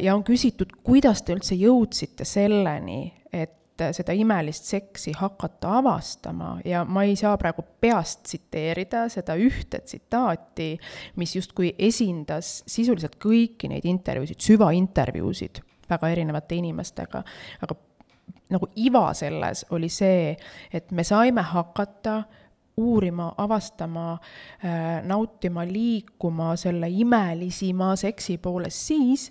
ja 0.02 0.16
on 0.16 0.24
küsitud, 0.28 0.74
kuidas 0.84 1.22
te 1.24 1.36
üldse 1.36 1.56
jõudsite 1.56 2.26
selleni, 2.28 3.14
et 3.32 3.84
seda 3.96 4.14
imelist 4.14 4.68
seksi 4.70 5.14
hakata 5.18 5.78
avastama. 5.80 6.58
Ja 6.66 6.84
ma 6.86 7.06
ei 7.08 7.16
saa 7.20 7.38
praegu 7.42 7.66
peast 7.82 8.26
tsiteerida 8.28 9.08
seda 9.10 9.38
ühte 9.40 9.82
tsitaati, 9.86 10.70
mis 11.16 11.36
justkui 11.36 11.74
esindas 11.78 12.62
sisuliselt 12.68 13.18
kõiki 13.24 13.72
neid 13.72 13.88
intervjuusid, 13.90 14.42
süvaintervjuusid 14.44 15.64
väga 15.90 16.12
erinevate 16.14 16.56
inimestega, 16.60 17.24
aga 17.66 17.76
nagu 18.54 18.70
iva 18.76 19.10
selles 19.18 19.66
oli 19.74 19.90
see, 19.92 20.32
et 20.74 20.92
me 20.92 21.04
saime 21.08 21.42
hakata 21.42 22.22
uurima, 22.78 23.34
avastama 23.38 24.14
äh,, 24.14 25.04
nautima, 25.06 25.66
liikuma 25.66 26.56
selle 26.58 26.90
imelisima 26.90 27.96
seksi 28.00 28.38
poole 28.42 28.70
siis, 28.74 29.30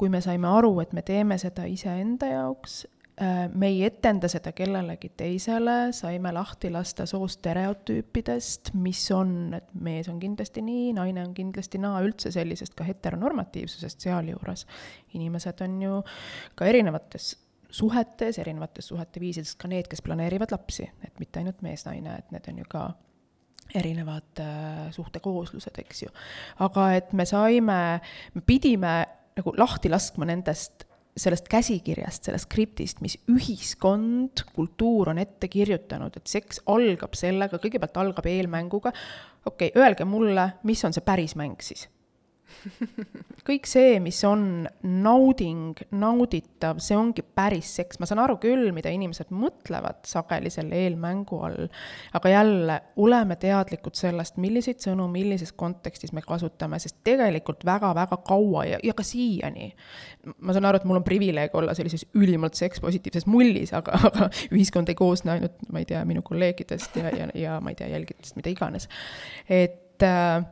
kui 0.00 0.08
me 0.08 0.22
saime 0.24 0.48
aru, 0.48 0.72
et 0.80 0.94
me 0.96 1.04
teeme 1.04 1.36
seda 1.40 1.66
iseenda 1.68 2.30
jaoks, 2.30 2.76
äh, 3.20 3.42
me 3.52 3.68
ei 3.68 3.82
etenda 3.84 4.30
seda 4.32 4.54
kellelegi 4.56 5.10
teisele, 5.20 5.90
saime 5.96 6.32
lahti 6.32 6.70
lasta 6.72 7.04
soostereotüüpidest, 7.10 8.72
mis 8.80 9.02
on, 9.12 9.34
et 9.58 9.68
mees 9.76 10.08
on 10.08 10.22
kindlasti 10.22 10.64
nii, 10.64 10.94
naine 10.96 11.26
on 11.26 11.36
kindlasti 11.36 11.82
naa, 11.82 12.00
üldse 12.06 12.32
sellisest 12.32 12.78
ka 12.78 12.86
heteronormatiivsusest 12.88 14.08
sealjuures. 14.08 14.66
inimesed 15.14 15.60
on 15.66 15.76
ju 15.82 16.00
ka 16.56 16.70
erinevates 16.72 17.34
suhetes, 17.70 18.40
erinevates 18.40 18.88
suhete 18.88 19.20
viisides, 19.20 19.54
ka 19.60 19.68
need, 19.68 19.86
kes 19.90 20.02
planeerivad 20.02 20.50
lapsi, 20.50 20.88
et 21.04 21.20
mitte 21.20 21.38
ainult 21.38 21.60
mees-naine, 21.62 22.16
et 22.18 22.32
need 22.32 22.48
on 22.48 22.64
ju 22.64 22.72
ka 22.72 22.88
erinevad 23.74 24.40
äh, 24.40 24.90
suhtekooslused, 24.90 25.76
eks 25.78 26.02
ju. 26.02 26.10
aga 26.64 26.90
et 26.96 27.12
me 27.12 27.28
saime, 27.28 27.80
me 28.34 28.46
pidime 28.46 28.94
nagu 29.38 29.54
lahti 29.58 29.90
laskma 29.92 30.28
nendest, 30.28 30.86
sellest 31.20 31.48
käsikirjast, 31.50 32.26
sellest 32.26 32.48
skriptist, 32.48 33.00
mis 33.04 33.18
ühiskond, 33.30 34.44
kultuur 34.54 35.12
on 35.12 35.20
ette 35.22 35.50
kirjutanud, 35.50 36.16
et 36.16 36.30
seks 36.30 36.62
algab 36.70 37.16
sellega, 37.18 37.60
kõigepealt 37.62 38.02
algab 38.02 38.28
eelmänguga, 38.30 38.94
okei 39.44 39.70
okay,, 39.70 39.82
öelge 39.82 40.06
mulle, 40.08 40.52
mis 40.68 40.84
on 40.86 40.96
see 40.96 41.04
päris 41.04 41.36
mäng 41.38 41.60
siis 41.64 41.88
kõik 43.46 43.68
see, 43.68 43.98
mis 44.02 44.18
on 44.28 44.66
nauding, 44.84 45.78
nauditav, 45.96 46.80
see 46.82 46.96
ongi 46.98 47.24
päris 47.24 47.70
seks, 47.80 48.00
ma 48.00 48.08
saan 48.08 48.22
aru 48.22 48.36
küll, 48.42 48.70
mida 48.76 48.92
inimesed 48.92 49.32
mõtlevad 49.34 50.02
sageli 50.08 50.52
selle 50.52 50.78
eelmängu 50.84 51.40
all, 51.46 51.70
aga 52.16 52.32
jälle, 52.32 52.78
oleme 53.00 53.36
teadlikud 53.40 53.96
sellest, 53.98 54.38
milliseid 54.42 54.82
sõnu 54.84 55.08
millises 55.12 55.54
kontekstis 55.56 56.14
me 56.16 56.24
kasutame, 56.26 56.80
sest 56.82 57.00
tegelikult 57.06 57.64
väga-väga 57.68 58.20
kaua 58.26 58.66
ja, 58.68 58.80
ja 58.84 58.96
ka 58.96 59.06
siiani, 59.06 59.72
ma 60.38 60.56
saan 60.56 60.68
aru, 60.68 60.80
et 60.80 60.88
mul 60.88 61.00
on 61.00 61.06
privileeg 61.06 61.54
olla 61.56 61.74
sellises 61.76 62.06
ülimalt 62.18 62.58
sekspositiivses 62.60 63.28
mullis, 63.30 63.74
aga, 63.76 63.98
aga 64.10 64.30
ühiskond 64.52 64.92
ei 64.92 64.98
koosne 64.98 65.36
ainult, 65.36 65.58
ma 65.72 65.82
ei 65.82 65.88
tea, 65.88 66.04
minu 66.08 66.24
kolleegidest 66.26 67.00
ja, 67.00 67.12
ja, 67.16 67.28
ja 67.34 67.58
ma 67.64 67.72
ei 67.72 67.78
tea, 67.78 67.90
jälgijatest, 67.94 68.36
mida 68.38 68.52
iganes. 68.52 68.88
et 69.48 70.02
äh, 70.04 70.44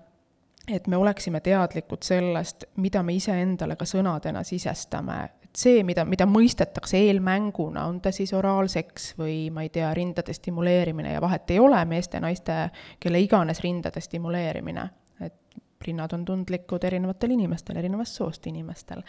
et 0.73 0.87
me 0.87 0.97
oleksime 0.97 1.41
teadlikud 1.41 2.03
sellest, 2.03 2.65
mida 2.77 3.03
me 3.03 3.15
iseendale 3.17 3.77
ka 3.77 3.87
sõnadena 3.89 4.43
sisestame, 4.45 5.19
et 5.45 5.57
see, 5.57 5.83
mida, 5.87 6.05
mida 6.09 6.27
mõistetakse 6.29 7.01
eelmänguna, 7.09 7.87
on 7.89 8.01
ta 8.05 8.13
siis 8.15 8.33
oraalseks 8.37 9.13
või 9.19 9.49
ma 9.55 9.65
ei 9.65 9.73
tea, 9.75 9.89
rindade 9.97 10.35
stimuleerimine 10.37 11.15
ja 11.15 11.23
vahet 11.25 11.51
ei 11.55 11.61
ole, 11.63 11.81
meeste, 11.89 12.21
naiste, 12.21 12.61
kelle 13.01 13.21
iganes 13.25 13.63
rindade 13.65 14.03
stimuleerimine, 14.05 14.89
et 15.25 15.61
rinnad 15.87 16.13
on 16.13 16.25
tundlikud 16.29 16.85
erinevatel 16.85 17.37
inimestel, 17.39 17.81
erinevast 17.81 18.21
soost 18.21 18.47
inimestel. 18.47 19.03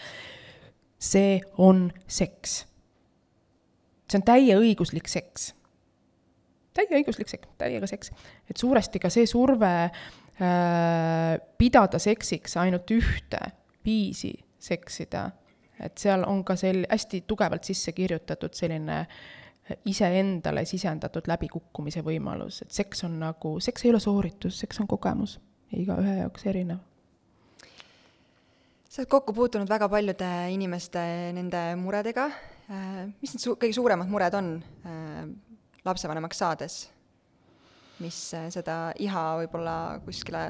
see 1.00 1.40
on 1.58 1.92
seks. 2.08 2.66
see 4.10 4.20
on 4.20 4.26
täieõiguslik 4.28 5.08
seks 5.08 5.54
täieõiguslik 6.80 7.30
seks, 7.30 7.50
täiega 7.58 7.88
seks. 7.88 8.12
et 8.50 8.58
suuresti 8.58 9.00
ka 9.00 9.10
see 9.10 9.26
surve 9.28 9.92
pidada 10.40 12.00
seksiks 12.00 12.54
ainult 12.62 12.92
ühte 12.96 13.40
viisi 13.86 14.32
seksida, 14.60 15.26
et 15.80 15.98
seal 16.00 16.24
on 16.28 16.44
ka 16.48 16.56
sel-, 16.60 16.86
hästi 16.90 17.24
tugevalt 17.28 17.68
sisse 17.68 17.92
kirjutatud 17.96 18.56
selline 18.56 19.02
iseendale 19.90 20.64
sisendatud 20.66 21.28
läbikukkumise 21.30 22.02
võimalus, 22.06 22.64
et 22.64 22.74
seks 22.74 23.04
on 23.08 23.20
nagu, 23.22 23.58
seks 23.64 23.86
ei 23.86 23.92
ole 23.94 24.02
sooritus, 24.04 24.60
seks 24.64 24.82
on 24.82 24.90
kogemus 24.90 25.38
igaühe 25.76 26.16
jaoks 26.24 26.46
erinev. 26.50 26.80
sa 28.90 29.04
oled 29.04 29.10
kokku 29.12 29.34
puutunud 29.38 29.70
väga 29.70 29.90
paljude 29.90 30.30
inimeste 30.50 31.02
nende 31.38 31.62
muredega, 31.78 32.30
äh, 32.70 33.04
mis 33.22 33.36
need 33.36 33.44
su-, 33.44 33.58
kõige 33.60 33.78
suuremad 33.78 34.10
mured 34.10 34.34
on 34.40 34.56
äh, 34.86 35.28
lapsevanemaks 35.86 36.42
saades? 36.42 36.80
Mis 38.04 38.18
äh, 38.38 38.50
seda 38.54 38.90
iha 39.00 39.24
võib-olla 39.42 39.76
kuskile 40.06 40.44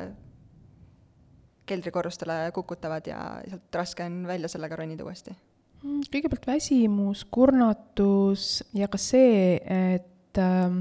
keldrikorrustele 1.70 2.50
kukutavad 2.54 3.06
ja 3.08 3.20
sealt 3.46 3.78
raske 3.78 4.06
on 4.06 4.24
välja 4.28 4.50
sellega 4.52 4.80
ronida 4.80 5.06
uuesti? 5.06 5.36
Mm, 5.84 6.02
kõigepealt 6.12 6.48
väsimus, 6.50 7.24
kurnatus 7.32 8.64
ja 8.76 8.90
ka 8.92 9.00
see, 9.00 9.60
et 9.60 10.42
äh, 10.42 10.80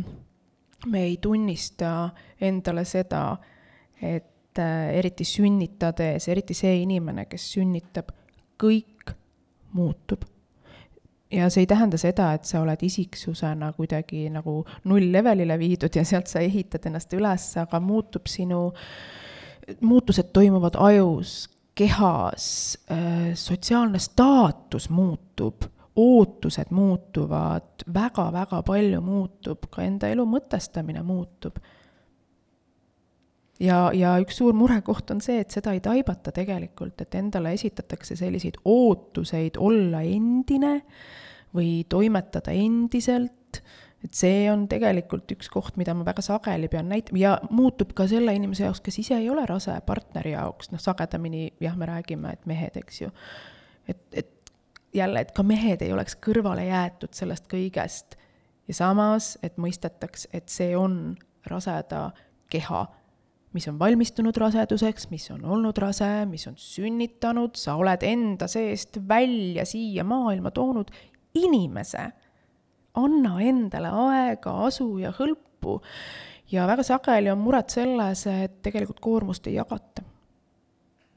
me 0.87 1.05
ei 1.05 1.19
tunnista 1.23 2.11
endale 2.41 2.85
seda, 2.89 3.23
et 4.01 4.63
äh, 4.63 4.89
eriti 4.99 5.27
sünnitades, 5.29 6.29
eriti 6.33 6.57
see 6.57 6.81
inimene, 6.83 7.29
kes 7.31 7.53
sünnitab, 7.57 8.15
kõik 8.59 9.15
muutub 9.77 10.25
ja 11.31 11.51
see 11.51 11.63
ei 11.63 11.67
tähenda 11.67 11.99
seda, 12.01 12.33
et 12.37 12.49
sa 12.49 12.63
oled 12.63 12.83
isiksusena 12.83 13.73
kuidagi 13.77 14.29
nagu 14.33 14.63
null-levelile 14.89 15.59
viidud 15.61 15.97
ja 15.97 16.05
sealt 16.05 16.31
sa 16.31 16.41
ehitad 16.45 16.89
ennast 16.89 17.13
üles, 17.17 17.51
aga 17.61 17.81
muutub 17.81 18.29
sinu, 18.31 18.69
muutused 19.81 20.33
toimuvad 20.33 20.79
ajus, 20.81 21.49
kehas, 21.79 22.79
äh, 22.91 23.33
sotsiaalne 23.35 24.01
staatus 24.03 24.89
muutub, 24.91 25.69
ootused 25.99 26.71
muutuvad 26.71 27.85
väga,, 27.87 28.29
väga-väga 28.33 28.63
palju 28.63 29.01
muutub, 29.03 29.69
ka 29.71 29.83
enda 29.83 30.11
elu 30.11 30.25
mõtestamine 30.27 31.03
muutub 31.03 31.59
ja, 33.61 33.79
ja 33.95 34.15
üks 34.23 34.39
suur 34.41 34.57
murekoht 34.57 35.11
on 35.15 35.23
see, 35.25 35.41
et 35.43 35.55
seda 35.55 35.75
ei 35.77 35.83
taibata 35.85 36.33
tegelikult, 36.35 37.01
et 37.03 37.19
endale 37.19 37.53
esitatakse 37.57 38.17
selliseid 38.19 38.61
ootuseid 38.65 39.59
olla 39.59 40.03
endine 40.07 40.79
või 41.57 41.83
toimetada 41.89 42.53
endiselt, 42.55 43.63
et 44.05 44.15
see 44.15 44.47
on 44.53 44.67
tegelikult 44.71 45.31
üks 45.35 45.49
koht, 45.51 45.79
mida 45.81 45.95
ma 45.97 46.07
väga 46.07 46.23
sageli 46.23 46.69
pean 46.71 46.91
näitama 46.93 47.19
ja 47.23 47.35
muutub 47.51 47.95
ka 47.99 48.07
selle 48.11 48.35
inimese 48.37 48.69
jaoks, 48.69 48.83
kes 48.85 49.01
ise 49.03 49.19
ei 49.19 49.31
ole 49.31 49.47
rase, 49.49 49.75
partneri 49.87 50.37
jaoks, 50.37 50.71
noh, 50.71 50.83
sagedamini 50.83 51.49
jah, 51.65 51.77
me 51.77 51.89
räägime, 51.91 52.37
et 52.37 52.47
mehed, 52.47 52.79
eks 52.79 53.03
ju. 53.03 53.11
et, 53.89 54.03
et 54.13 54.53
jälle, 54.95 55.21
et 55.21 55.33
ka 55.35 55.43
mehed 55.43 55.83
ei 55.83 55.93
oleks 55.93 56.17
kõrvale 56.23 56.69
jäetud 56.69 57.17
sellest 57.17 57.49
kõigest. 57.51 58.17
Ja 58.69 58.77
samas, 58.77 59.39
et 59.43 59.57
mõistetaks, 59.57 60.27
et 60.37 60.53
see 60.53 60.75
on 60.77 61.17
raseda 61.49 62.11
keha 62.53 62.85
mis 63.53 63.69
on 63.69 63.79
valmistunud 63.81 64.37
raseduseks, 64.37 65.09
mis 65.11 65.31
on 65.33 65.45
olnud 65.45 65.79
rase, 65.81 66.09
mis 66.29 66.47
on 66.51 66.57
sünnitanud, 66.61 67.57
sa 67.57 67.79
oled 67.81 68.05
enda 68.05 68.49
seest 68.51 69.01
välja 69.09 69.65
siia 69.69 70.05
maailma 70.05 70.51
toonud 70.51 70.93
inimese. 71.39 72.11
anna 72.99 73.37
endale 73.41 73.91
aega, 73.95 74.53
asu 74.67 74.99
ja 74.99 75.13
hõlpu. 75.15 75.81
ja 76.51 76.67
väga 76.67 76.83
sageli 76.83 77.31
on 77.31 77.39
muret 77.39 77.71
selles, 77.71 78.27
et 78.27 78.63
tegelikult 78.63 79.01
koormust 79.01 79.47
ei 79.47 79.55
jagata. 79.55 80.03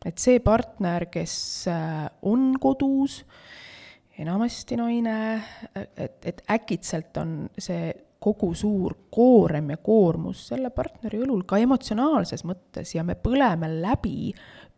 et 0.06 0.18
see 0.18 0.40
partner, 0.40 1.06
kes 1.06 1.68
äh, 1.68 2.08
on 2.22 2.54
kodus, 2.60 3.26
enamasti 4.18 4.78
naine, 4.78 5.44
et, 5.76 6.26
et 6.26 6.42
äkitselt 6.50 7.18
on 7.18 7.50
see 7.58 7.92
kogu 8.22 8.54
suur 8.54 8.94
koorem 9.10 9.72
ja 9.74 9.78
koormus 9.82 10.44
selle 10.52 10.70
partneri 10.70 11.24
õlul 11.24 11.42
ka 11.50 11.58
emotsionaalses 11.58 12.44
mõttes 12.46 12.94
ja 12.94 13.04
me 13.04 13.16
põleme 13.18 13.70
läbi 13.82 14.30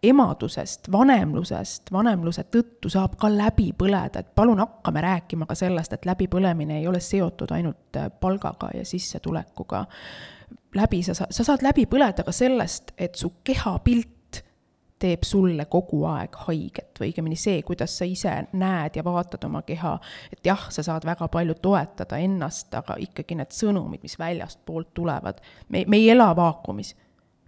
emadusest, 0.04 0.88
vanemlusest, 0.92 1.92
vanemluse 1.92 2.46
tõttu 2.52 2.92
saab 2.92 3.18
ka 3.20 3.30
läbi 3.32 3.70
põleda, 3.78 4.24
et 4.24 4.32
palun 4.36 4.60
hakkame 4.64 5.04
rääkima 5.04 5.48
ka 5.48 5.56
sellest, 5.56 5.96
et 5.96 6.08
läbipõlemine 6.08 6.80
ei 6.80 6.88
ole 6.88 7.00
seotud 7.04 7.52
ainult 7.56 8.00
äh, 8.00 8.10
palgaga 8.20 8.72
ja 8.76 8.86
sissetulekuga. 8.86 9.86
läbi 10.76 11.04
sa, 11.04 11.14
sa 11.14 11.44
saad 11.44 11.64
läbi 11.64 11.86
põleda 11.86 12.24
ka 12.24 12.32
sellest, 12.32 12.92
et 12.98 13.16
su 13.16 13.34
kehapilt 13.44 14.23
teeb 15.04 15.26
sulle 15.28 15.66
kogu 15.72 16.04
aeg 16.08 16.38
haiget 16.48 17.00
või 17.00 17.12
õigemini 17.12 17.38
see, 17.40 17.62
kuidas 17.68 17.98
sa 18.00 18.08
ise 18.08 18.34
näed 18.56 18.96
ja 18.96 19.04
vaatad 19.04 19.44
oma 19.50 19.64
keha. 19.68 19.98
et 20.32 20.40
jah, 20.48 20.70
sa 20.72 20.84
saad 20.86 21.06
väga 21.06 21.28
palju 21.28 21.58
toetada 21.62 22.20
ennast, 22.24 22.74
aga 22.80 22.96
ikkagi 23.04 23.38
need 23.40 23.52
sõnumid, 23.52 24.04
mis 24.04 24.16
väljastpoolt 24.20 24.94
tulevad, 24.94 25.42
me, 25.70 25.84
me 25.88 26.00
ei 26.00 26.10
ela 26.16 26.32
vaakumis. 26.36 26.96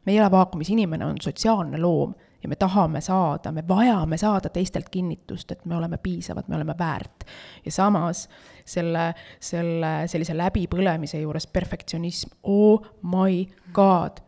me 0.06 0.13
ei 0.13 0.20
ela 0.20 0.32
vaakumis, 0.32 0.70
inimene 0.70 1.06
on 1.06 1.22
sotsiaalne 1.22 1.80
loom 1.82 2.13
ja 2.44 2.50
me 2.50 2.56
tahame 2.56 3.02
saada, 3.02 3.52
me 3.52 3.63
vajame 3.68 4.18
saada 4.18 4.50
teistelt 4.54 4.89
kinnitust, 4.89 5.52
et 5.52 5.65
me 5.65 5.76
oleme 5.76 5.98
piisavad, 5.98 6.44
me 6.48 6.56
oleme 6.56 6.76
väärt. 6.80 7.24
ja 7.65 7.72
samas 7.72 8.30
selle, 8.65 9.13
selle 9.39 9.96
sellise 10.08 10.38
läbipõlemise 10.38 11.24
juures 11.24 11.48
perfektsionism, 11.48 12.36
oh 12.44 12.86
my 13.02 13.46
god, 13.74 14.22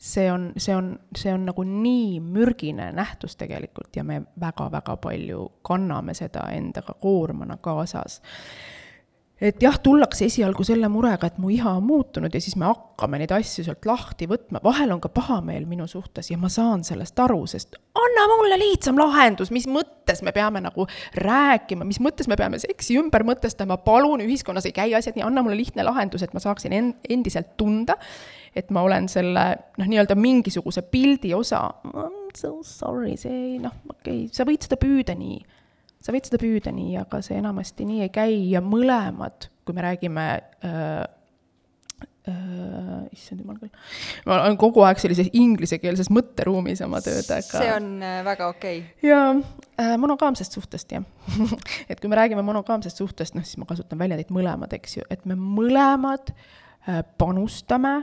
see 0.00 0.30
on, 0.32 0.52
see 0.56 0.74
on, 0.74 0.98
see 1.16 1.32
on 1.32 1.44
nagu 1.44 1.62
nii 1.64 2.20
mürgine 2.24 2.88
nähtus 2.96 3.36
tegelikult 3.36 3.96
ja 3.96 4.04
me 4.04 4.22
väga-väga 4.40 4.96
palju 4.96 5.42
kanname 5.62 6.14
seda 6.16 6.46
endaga 6.56 6.94
koormana 7.00 7.58
kaasas 7.60 8.22
et 9.40 9.62
jah, 9.62 9.76
tullakse 9.80 10.26
esialgu 10.28 10.64
selle 10.68 10.88
murega, 10.92 11.30
et 11.30 11.38
mu 11.40 11.48
iha 11.52 11.72
on 11.78 11.84
muutunud 11.88 12.34
ja 12.34 12.40
siis 12.42 12.58
me 12.60 12.66
hakkame 12.68 13.22
neid 13.22 13.32
asju 13.32 13.64
sealt 13.64 13.86
lahti 13.88 14.28
võtma, 14.28 14.60
vahel 14.64 14.92
on 14.92 15.00
ka 15.00 15.08
pahameel 15.12 15.64
minu 15.68 15.86
suhtes 15.88 16.28
ja 16.30 16.36
ma 16.40 16.50
saan 16.52 16.84
sellest 16.84 17.18
aru, 17.24 17.40
sest 17.48 17.78
anna 17.96 18.26
mulle 18.36 18.58
lihtsam 18.60 19.00
lahendus, 19.00 19.52
mis 19.54 19.64
mõttes 19.70 20.20
me 20.26 20.34
peame 20.36 20.60
nagu 20.64 20.84
rääkima, 21.16 21.86
mis 21.88 22.02
mõttes 22.04 22.28
me 22.28 22.36
peame 22.40 22.60
seksi 22.60 22.98
ümber 23.00 23.24
mõtestama, 23.28 23.80
palun, 23.84 24.20
ühiskonnas 24.26 24.68
ei 24.68 24.76
käi 24.76 24.92
asjad 24.98 25.16
nii, 25.16 25.24
anna 25.24 25.44
mulle 25.46 25.56
lihtne 25.56 25.86
lahendus, 25.88 26.24
et 26.26 26.36
ma 26.36 26.42
saaksin 26.44 26.76
en-, 26.76 26.94
endiselt 27.08 27.56
tunda, 27.60 27.96
et 28.56 28.68
ma 28.74 28.84
olen 28.84 29.08
selle 29.08 29.46
noh, 29.80 29.88
nii-öelda 29.88 30.18
mingisuguse 30.20 30.84
pildi 30.92 31.32
osa, 31.36 31.64
I 31.86 31.96
m 31.96 32.18
so 32.36 32.60
sorry, 32.66 33.16
see 33.16 33.32
ei 33.32 33.56
noh, 33.62 33.72
okei 33.88 34.26
okay,, 34.26 34.34
sa 34.34 34.44
võid 34.46 34.68
seda 34.68 34.76
püüda 34.80 35.16
nii 35.18 35.40
sa 36.00 36.14
võid 36.14 36.28
seda 36.28 36.40
püüda 36.40 36.72
nii, 36.74 36.98
aga 37.02 37.20
see 37.24 37.38
enamasti 37.40 37.86
nii 37.88 38.04
ei 38.06 38.12
käi 38.14 38.36
ja 38.50 38.62
mõlemad, 38.64 39.50
kui 39.66 39.76
me 39.76 39.84
räägime 39.84 40.26
äh, 40.66 41.02
äh, 42.30 42.92
issand 43.14 43.42
jumal 43.42 43.58
küll, 43.60 43.72
ma 44.28 44.40
olen 44.40 44.58
kogu 44.60 44.84
aeg 44.86 45.00
sellises 45.02 45.30
inglisekeelses 45.36 46.10
mõtteruumis 46.12 46.82
oma 46.86 47.02
töödega. 47.04 47.42
see 47.42 47.72
on 47.74 47.90
äh, 48.04 48.20
väga 48.26 48.48
okei. 48.52 48.84
Okay.. 48.84 49.10
jaa 49.10 49.34
äh,, 49.34 49.96
monogaamsest 50.00 50.56
suhtest, 50.56 50.96
jah. 50.96 51.04
Et 51.90 52.00
kui 52.00 52.10
me 52.10 52.18
räägime 52.18 52.44
monogaamsest 52.46 53.02
suhtest, 53.02 53.36
noh 53.36 53.46
siis 53.46 53.60
ma 53.60 53.68
kasutan 53.68 54.00
väljendit 54.00 54.32
mõlemad, 54.34 54.72
eks 54.76 55.00
ju, 55.00 55.08
et 55.12 55.28
me 55.28 55.36
mõlemad 55.38 56.32
äh, 56.32 57.02
panustame 57.20 58.00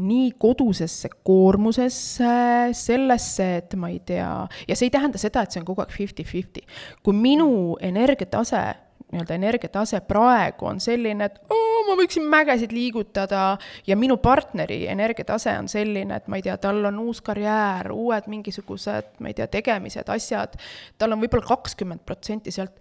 nii 0.00 0.32
kodusesse 0.40 1.10
koormusesse, 1.26 2.34
sellesse, 2.76 3.48
et 3.60 3.74
ma 3.80 3.90
ei 3.92 4.00
tea, 4.06 4.30
ja 4.68 4.76
see 4.76 4.88
ei 4.88 4.94
tähenda 4.94 5.20
seda, 5.20 5.44
et 5.44 5.54
see 5.54 5.62
on 5.62 5.68
kogu 5.68 5.84
aeg 5.84 5.92
fifty-fifty. 5.94 6.64
kui 7.04 7.16
minu 7.16 7.76
energiatase, 7.80 8.62
nii-öelda 9.10 9.34
energiatase 9.34 10.00
praegu 10.06 10.68
on 10.70 10.80
selline, 10.80 11.26
et 11.26 11.40
oo, 11.50 11.80
ma 11.88 11.96
võiksin 11.98 12.26
mägesid 12.30 12.72
liigutada 12.74 13.56
ja 13.86 13.96
minu 13.98 14.20
partneri 14.22 14.84
energiatase 14.92 15.56
on 15.58 15.68
selline, 15.68 16.20
et 16.20 16.28
ma 16.30 16.38
ei 16.38 16.46
tea, 16.46 16.56
tal 16.62 16.84
on 16.86 17.00
uus 17.02 17.22
karjäär, 17.26 17.90
uued 17.92 18.30
mingisugused, 18.30 19.16
ma 19.18 19.32
ei 19.32 19.36
tea, 19.38 19.48
tegemised, 19.50 20.08
asjad, 20.14 20.54
tal 20.98 21.16
on 21.16 21.24
võib-olla 21.24 21.48
kakskümmend 21.50 22.06
protsenti 22.06 22.54
sealt 22.54 22.78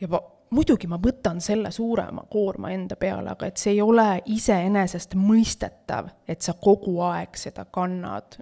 ja 0.00 0.10
muidugi 0.54 0.88
ma 0.90 0.98
võtan 1.02 1.40
selle 1.42 1.70
suurema 1.74 2.24
koorma 2.30 2.72
enda 2.74 2.96
peale, 3.00 3.32
aga 3.32 3.48
et 3.50 3.60
see 3.60 3.76
ei 3.76 3.82
ole 3.84 4.06
iseenesestmõistetav, 4.34 6.10
et 6.28 6.42
sa 6.42 6.56
kogu 6.58 6.98
aeg 7.06 7.38
seda 7.38 7.66
kannad. 7.70 8.40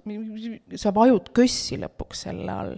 sa 0.75 0.93
vajud 0.95 1.31
kössi 1.35 1.79
lõpuks 1.81 2.25
selle 2.27 2.51
all. 2.51 2.75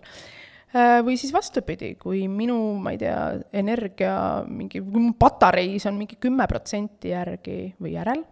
Äh, 0.71 0.99
või 1.03 1.17
siis 1.19 1.33
vastupidi, 1.35 1.95
kui 1.99 2.27
minu, 2.31 2.57
ma 2.79 2.93
ei 2.95 2.99
tea, 3.01 3.17
energia 3.59 4.13
mingi, 4.47 4.79
kui 4.79 5.07
mu 5.09 5.15
patareis 5.19 5.85
on 5.89 5.97
mingi 5.99 6.15
kümme 6.19 6.47
protsenti 6.47 7.11
järgi 7.11 7.73
või 7.81 7.95
järel, 7.97 8.23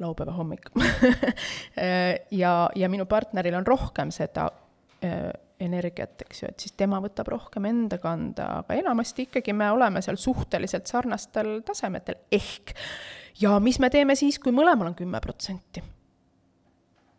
laupäeva 0.00 0.32
hommik 0.36 0.70
äh, 0.76 2.16
ja, 2.30 2.54
ja 2.76 2.88
minu 2.92 3.06
partneril 3.08 3.56
on 3.56 3.68
rohkem 3.68 4.12
seda 4.12 4.48
äh, 5.04 5.32
energiat, 5.60 6.20
eks 6.26 6.42
ju, 6.42 6.48
et 6.52 6.64
siis 6.64 6.74
tema 6.76 6.98
võtab 7.00 7.30
rohkem 7.32 7.64
enda 7.68 7.98
kanda, 8.02 8.48
aga 8.60 8.76
enamasti 8.76 9.28
ikkagi 9.28 9.54
me 9.56 9.70
oleme 9.72 10.02
seal 10.04 10.18
suhteliselt 10.20 10.88
sarnastel 10.90 11.60
tasemetel, 11.66 12.18
ehk 12.32 12.74
ja 13.40 13.56
mis 13.62 13.80
me 13.80 13.90
teeme 13.92 14.16
siis, 14.18 14.40
kui 14.42 14.54
mõlemal 14.54 14.92
on 14.92 14.98
kümme 14.98 15.20
protsenti? 15.24 15.84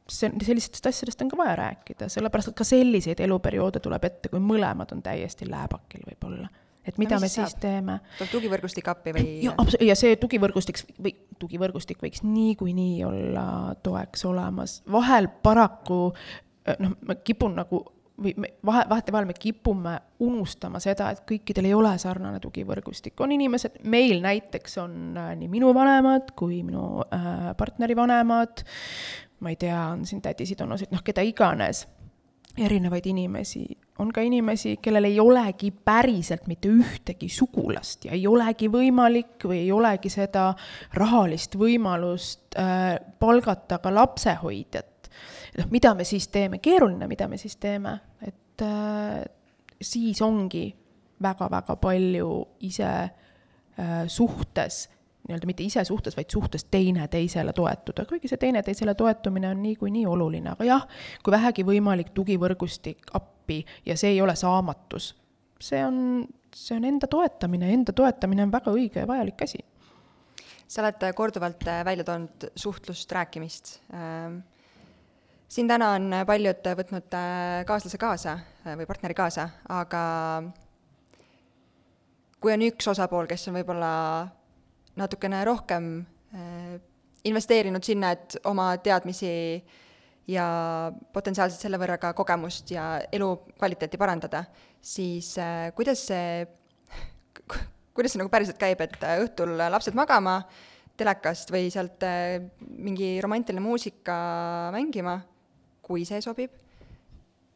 see, 0.07 0.29
sellistest 0.45 0.85
asjadest 0.87 1.21
on 1.25 1.31
ka 1.31 1.39
vaja 1.39 1.57
rääkida, 1.59 2.07
sellepärast 2.11 2.53
et 2.53 2.57
ka 2.57 2.67
selliseid 2.67 3.19
eluperioode 3.25 3.81
tuleb 3.83 4.05
ette, 4.07 4.31
kui 4.31 4.39
mõlemad 4.39 4.93
on 4.95 5.01
täiesti 5.03 5.49
lääbakil 5.49 6.05
võib-olla 6.07 6.47
et 6.87 6.95
mida 7.01 7.17
no, 7.17 7.25
me 7.25 7.27
siis 7.27 7.51
saab? 7.51 7.59
teeme. 7.59 7.97
tuleb 8.15 8.31
tugivõrgustik 8.31 8.87
appi 8.87 9.13
või? 9.17 9.25
ja, 9.43 9.53
ja 9.89 9.97
see 9.99 10.15
tugivõrgustik 10.21 10.79
või 10.95 11.13
tugivõrgustik 11.41 11.99
võiks 12.03 12.23
niikuinii 12.23 13.01
olla 13.07 13.47
toeks 13.83 14.23
olemas, 14.29 14.79
vahel 14.91 15.27
paraku 15.43 16.01
noh, 16.79 16.95
ma 17.07 17.19
kipun 17.19 17.57
nagu 17.59 17.83
või 18.23 18.33
me 18.37 18.51
vahe, 18.65 18.85
vahetevahel 18.89 19.27
me 19.29 19.35
kipume 19.37 19.93
unustama 20.25 20.81
seda, 20.83 21.11
et 21.13 21.23
kõikidel 21.29 21.69
ei 21.69 21.75
ole 21.77 21.93
sarnane 22.01 22.39
tugivõrgustik, 22.43 23.17
on 23.21 23.33
inimesed, 23.35 23.81
meil 23.85 24.21
näiteks 24.23 24.77
on 24.81 25.17
äh, 25.17 25.33
nii 25.37 25.51
minu 25.51 25.73
vanemad 25.77 26.33
kui 26.37 26.63
minu 26.65 27.03
äh, 27.05 27.51
partneri 27.57 27.97
vanemad, 27.97 28.65
ma 29.39 29.53
ei 29.53 29.59
tea, 29.61 29.83
on 29.93 30.05
siin 30.09 30.23
tädisid, 30.25 30.61
onusid, 30.65 30.93
noh, 30.93 31.05
keda 31.05 31.25
iganes, 31.25 31.85
erinevaid 32.57 33.05
inimesi, 33.05 33.67
on 34.01 34.09
ka 34.13 34.21
inimesi, 34.25 34.79
kellel 34.81 35.05
ei 35.09 35.19
olegi 35.21 35.69
päriselt 35.71 36.47
mitte 36.49 36.71
ühtegi 36.73 37.29
sugulast 37.29 38.07
ja 38.09 38.17
ei 38.17 38.25
olegi 38.29 38.69
võimalik 38.73 39.45
või 39.45 39.61
ei 39.61 39.71
olegi 39.73 40.09
seda 40.09 40.49
rahalist 40.97 41.57
võimalust 41.57 42.57
äh, 42.57 42.97
palgata 43.19 43.77
ka 43.83 43.93
lapsehoidjat 43.93 44.96
noh, 45.57 45.69
mida 45.73 45.93
me 45.97 46.05
siis 46.07 46.27
teeme, 46.33 46.59
keeruline, 46.63 47.07
mida 47.09 47.27
me 47.27 47.37
siis 47.37 47.57
teeme, 47.61 47.97
et 48.21 48.63
äh, 48.65 49.23
siis 49.81 50.21
ongi 50.21 50.67
väga-väga 51.23 51.77
palju 51.81 52.31
ise 52.67 52.87
äh, 52.87 54.03
suhtes, 54.07 54.87
nii-öelda 55.27 55.49
mitte 55.49 55.65
ise 55.65 55.83
suhtes, 55.85 56.15
vaid 56.17 56.31
suhtes 56.31 56.67
teineteisele 56.71 57.53
toetuda, 57.53 58.05
kuigi 58.07 58.29
see 58.31 58.39
teineteisele 58.41 58.95
toetumine 58.95 59.49
on 59.51 59.63
niikuinii 59.63 60.05
oluline, 60.07 60.53
aga 60.53 60.67
jah, 60.67 60.85
kui 61.23 61.33
vähegi 61.35 61.65
võimalik, 61.67 62.13
tugivõrgustik 62.15 63.09
appi 63.17 63.63
ja 63.85 63.97
see 63.99 64.15
ei 64.15 64.21
ole 64.21 64.37
saamatus. 64.39 65.15
see 65.59 65.81
on, 65.85 66.27
see 66.55 66.77
on 66.77 66.85
enda 66.85 67.09
toetamine, 67.09 67.71
enda 67.73 67.93
toetamine 67.93 68.45
on 68.45 68.53
väga 68.53 68.71
õige 68.71 69.01
ja 69.03 69.09
vajalik 69.09 69.41
asi. 69.41 69.59
sa 70.67 70.83
oled 70.83 71.03
korduvalt 71.15 71.65
välja 71.65 72.03
toonud 72.03 72.51
suhtlust, 72.55 73.11
rääkimist 73.11 73.79
ähm 73.93 74.39
siin 75.47 75.67
täna 75.67 75.93
on 75.95 76.11
paljud 76.27 76.67
võtnud 76.79 77.15
äh, 77.15 77.63
kaaslase 77.67 77.99
kaasa 78.01 78.35
äh, 78.37 78.75
või 78.79 78.87
partneri 78.89 79.15
kaasa, 79.17 79.47
aga 79.71 80.03
kui 82.43 82.53
on 82.53 82.65
üks 82.67 82.91
osapool, 82.91 83.29
kes 83.29 83.47
on 83.49 83.57
võib-olla 83.59 83.91
natukene 84.99 85.43
rohkem 85.47 85.91
äh, 86.35 86.77
investeerinud 87.27 87.83
sinna, 87.83 88.13
et 88.15 88.37
oma 88.47 88.73
teadmisi 88.83 89.31
ja 90.27 90.45
potentsiaalselt 91.15 91.63
selle 91.63 91.79
võrra 91.79 91.95
ka 92.01 92.11
kogemust 92.15 92.71
ja 92.75 92.97
elukvaliteeti 93.15 93.99
parandada, 93.99 94.43
siis 94.83 95.31
kuidas 95.75 96.03
see, 96.09 96.43
kuidas 97.95 98.13
see 98.13 98.19
nagu 98.19 98.31
päriselt 98.31 98.59
käib, 98.59 98.83
et 98.83 98.99
õhtul 99.23 99.55
lapsed 99.55 99.95
magama 99.95 100.41
telekast 100.99 101.51
või 101.53 101.71
sealt 101.71 102.03
mingi 102.67 103.15
romantiline 103.23 103.63
muusika 103.63 104.17
mängima 104.75 105.15
kui 105.87 106.05
see 106.07 106.19
sobib, 106.23 106.53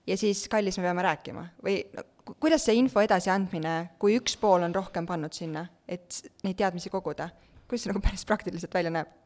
ja 0.07 0.17
siis, 0.17 0.45
kallis, 0.51 0.79
me 0.79 0.87
peame 0.87 1.05
rääkima. 1.05 1.45
Või 1.65 1.81
no, 1.95 2.05
kuidas 2.33 2.65
see 2.65 2.77
info 2.79 3.03
edasiandmine, 3.03 3.75
kui 4.01 4.15
üks 4.19 4.37
pool 4.39 4.65
on 4.67 4.75
rohkem 4.75 5.07
pannud 5.09 5.35
sinna, 5.35 5.65
et 5.87 6.21
neid 6.45 6.59
teadmisi 6.59 6.91
koguda, 6.93 7.29
kuidas 7.67 7.85
see 7.85 7.93
nagu 7.93 8.03
päris 8.03 8.25
praktiliselt 8.27 8.73
välja 8.79 8.93
näeb? 8.93 9.17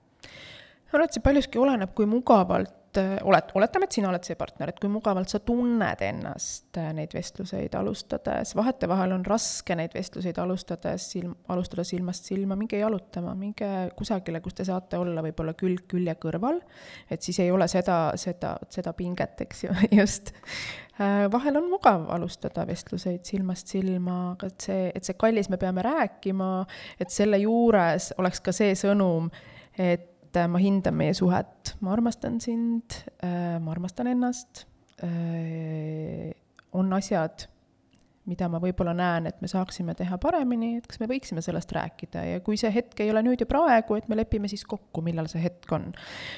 Ma 0.86 0.98
arvan, 0.98 1.10
et 1.10 1.18
see 1.18 1.24
paljuski 1.24 1.62
oleneb, 1.62 1.94
kui 1.98 2.08
mugavalt 2.10 3.00
äh, 3.02 3.18
oled, 3.28 3.50
oletame, 3.58 3.88
et 3.88 3.98
sina 3.98 4.10
oled 4.12 4.26
see 4.28 4.38
partner, 4.40 4.72
et 4.72 4.80
kui 4.82 4.92
mugavalt 4.92 5.32
sa 5.32 5.42
tunned 5.44 6.04
ennast 6.06 6.80
äh, 6.80 6.92
neid 6.96 7.14
vestluseid 7.16 7.76
alustades, 7.80 8.54
vahetevahel 8.58 9.16
on 9.18 9.26
raske 9.28 9.76
neid 9.78 9.96
vestluseid 9.96 10.40
alustades 10.42 11.10
silm, 11.16 11.36
alustada 11.52 11.86
silmast 11.88 12.30
silma, 12.30 12.58
minge 12.60 12.80
jalutama, 12.80 13.36
minge 13.40 13.70
kusagile, 13.98 14.42
kus 14.46 14.60
te 14.60 14.68
saate 14.68 15.00
olla 15.02 15.26
võib-olla 15.26 15.56
külg 15.58 15.86
külje 15.92 16.16
kõrval, 16.22 16.62
et 17.12 17.26
siis 17.26 17.42
ei 17.44 17.52
ole 17.52 17.68
seda, 17.72 18.00
seda, 18.22 18.56
seda 18.72 18.96
pinget, 18.98 19.46
eks 19.48 19.68
ju, 19.68 19.76
just. 20.00 20.34
Äh, 20.96 21.26
vahel 21.32 21.60
on 21.60 21.68
mugav 21.74 22.08
alustada 22.16 22.64
vestluseid 22.70 23.26
silmast 23.28 23.74
silma, 23.74 24.36
aga 24.38 24.48
et 24.54 24.70
see, 24.70 24.90
et 24.96 25.04
see 25.04 25.18
kallis, 25.20 25.52
me 25.52 25.60
peame 25.60 25.84
rääkima, 25.84 26.52
et 27.02 27.12
selle 27.12 27.42
juures 27.44 28.14
oleks 28.22 28.40
ka 28.46 28.56
see 28.56 28.78
sõnum, 28.80 29.28
et 29.76 30.14
et 30.36 30.44
äh, 30.44 30.52
ma 30.52 30.60
hindan 30.60 30.96
meie 30.98 31.16
suhet, 31.16 31.76
ma 31.84 31.94
armastan 31.96 32.40
sind, 32.44 33.02
äh, 33.24 33.56
ma 33.64 33.72
armastan 33.72 34.10
ennast, 34.12 34.66
äh, 35.04 36.34
on 36.76 36.92
asjad, 36.98 37.48
mida 38.26 38.50
ma 38.50 38.60
võib-olla 38.60 38.96
näen, 38.98 39.30
et 39.30 39.38
me 39.44 39.48
saaksime 39.48 39.94
teha 39.96 40.18
paremini, 40.20 40.80
et 40.80 40.88
kas 40.90 41.00
me 41.00 41.08
võiksime 41.08 41.44
sellest 41.46 41.72
rääkida 41.76 42.24
ja 42.26 42.42
kui 42.44 42.58
see 42.58 42.72
hetk 42.74 43.04
ei 43.06 43.12
ole 43.14 43.22
nüüd 43.24 43.44
ja 43.44 43.48
praegu, 43.48 43.96
et 44.00 44.10
me 44.10 44.18
lepime 44.18 44.50
siis 44.52 44.66
kokku, 44.68 45.04
millal 45.06 45.30
see 45.32 45.44
hetk 45.44 45.72
on. 45.78 45.92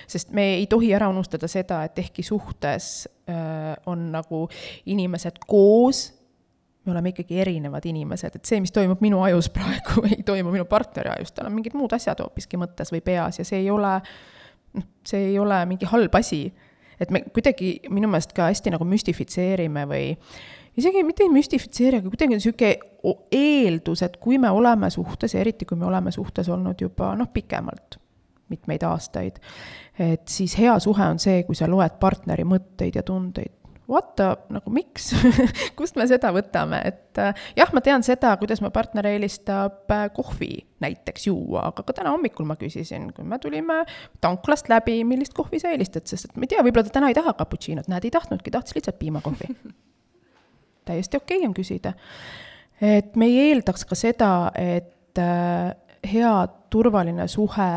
sest 0.06 0.36
me 0.36 0.58
ei 0.58 0.68
tohi 0.70 0.92
ära 0.94 1.08
unustada 1.10 1.48
seda, 1.50 1.86
et 1.88 1.98
ehkki 2.04 2.26
suhtes 2.28 3.08
on 3.88 4.06
nagu 4.12 4.44
inimesed 4.86 5.40
koos 5.48 6.10
me 6.88 6.96
oleme 6.96 7.14
ikkagi 7.14 7.42
erinevad 7.44 7.86
inimesed, 7.90 8.40
et 8.40 8.50
see, 8.50 8.62
mis 8.64 8.74
toimub 8.76 9.02
minu 9.04 9.22
ajus 9.26 9.50
praegu, 9.54 10.04
ei 10.12 10.24
toimu 10.28 10.54
minu 10.54 10.68
partneri 10.70 11.14
ajus, 11.18 11.34
tal 11.36 11.50
on 11.50 11.58
mingid 11.58 11.78
muud 11.78 11.94
asjad 11.98 12.22
hoopiski 12.24 12.60
mõttes 12.62 12.94
või 12.94 13.04
peas 13.06 13.42
ja 13.42 13.48
see 13.48 13.62
ei 13.64 13.72
ole, 13.74 13.98
noh, 14.78 14.88
see 15.08 15.34
ei 15.34 15.40
ole 15.42 15.60
mingi 15.70 15.90
halb 15.92 16.16
asi. 16.20 16.46
et 17.00 17.12
me 17.14 17.22
kuidagi 17.30 17.76
minu 17.94 18.10
meelest 18.10 18.34
ka 18.34 18.48
hästi 18.50 18.74
nagu 18.74 18.86
müstifitseerime 18.90 19.84
või 19.90 20.16
isegi 20.78 21.04
mitte 21.06 21.26
ei 21.26 21.30
müstifitseeri, 21.34 22.02
aga 22.02 22.10
kuidagi 22.10 22.34
on 22.34 22.42
niisugune 22.42 22.72
eeldus, 23.34 24.04
et 24.06 24.18
kui 24.22 24.38
me 24.42 24.50
oleme 24.54 24.90
suhtes 24.94 25.34
ja 25.34 25.42
eriti, 25.42 25.66
kui 25.66 25.78
me 25.78 25.86
oleme 25.86 26.12
suhtes 26.12 26.50
olnud 26.50 26.82
juba 26.82 27.14
noh, 27.18 27.30
pikemalt, 27.34 28.00
mitmeid 28.50 28.84
aastaid, 28.88 29.40
et 30.00 30.28
siis 30.32 30.56
hea 30.60 30.78
suhe 30.80 31.06
on 31.06 31.20
see, 31.20 31.44
kui 31.48 31.58
sa 31.58 31.70
loed 31.70 31.98
partneri 32.00 32.46
mõtteid 32.48 32.96
ja 32.98 33.04
tundeid 33.04 33.57
what 33.90 34.16
the, 34.16 34.36
nagu 34.52 34.72
miks 34.74 35.12
kust 35.78 35.98
me 36.00 36.06
seda 36.10 36.32
võtame, 36.36 36.80
et 36.90 37.20
äh, 37.22 37.48
jah, 37.58 37.72
ma 37.76 37.82
tean 37.84 38.04
seda, 38.06 38.34
kuidas 38.42 38.62
mu 38.64 38.72
partner 38.76 39.08
eelistab 39.10 39.92
äh, 39.94 40.08
kohvi 40.16 40.52
näiteks 40.84 41.30
juua, 41.30 41.70
aga 41.72 41.86
ka 41.88 41.96
täna 42.02 42.12
hommikul 42.16 42.48
ma 42.50 42.58
küsisin, 42.60 43.10
kui 43.16 43.26
me 43.28 43.40
tulime 43.44 43.82
tanklast 44.24 44.70
läbi, 44.72 45.00
millist 45.08 45.36
kohvi 45.38 45.62
sa 45.64 45.72
eelistad, 45.74 46.08
sest 46.10 46.30
et 46.30 46.38
ma 46.38 46.48
ei 46.48 46.54
tea, 46.54 46.66
võib-olla 46.66 46.90
ta 46.90 46.98
täna 47.00 47.12
ei 47.14 47.18
taha 47.18 47.34
cappuccino't, 47.40 47.90
näed, 47.92 48.10
ei 48.10 48.14
tahtnudki, 48.14 48.54
tahtis 48.54 48.78
lihtsalt 48.78 49.00
piimakohvi 49.00 49.52
täiesti 50.88 51.20
okei 51.20 51.42
okay 51.42 51.48
on 51.48 51.56
küsida. 51.56 51.96
et 52.82 53.16
me 53.16 53.32
ei 53.32 53.40
eeldaks 53.50 53.88
ka 53.88 53.96
seda, 53.96 54.52
et 54.56 55.20
äh, 55.24 55.74
hea 56.08 56.36
turvaline 56.70 57.28
suhe 57.32 57.72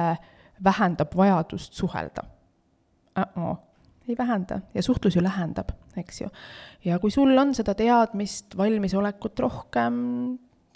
vähendab 0.65 1.17
vajadust 1.17 1.73
suhelda 1.73 2.27
uh. 3.17 3.25
-uh 3.25 3.57
ei 4.11 4.19
vähenda 4.19 4.61
ja 4.75 4.83
suhtlus 4.83 5.17
ju 5.17 5.23
lähendab, 5.23 5.73
eks 5.97 6.21
ju. 6.21 6.29
ja 6.85 6.99
kui 6.99 7.11
sul 7.11 7.33
on 7.39 7.55
seda 7.55 7.75
teadmist, 7.79 8.57
valmisolekut 8.59 9.39
rohkem, 9.47 9.97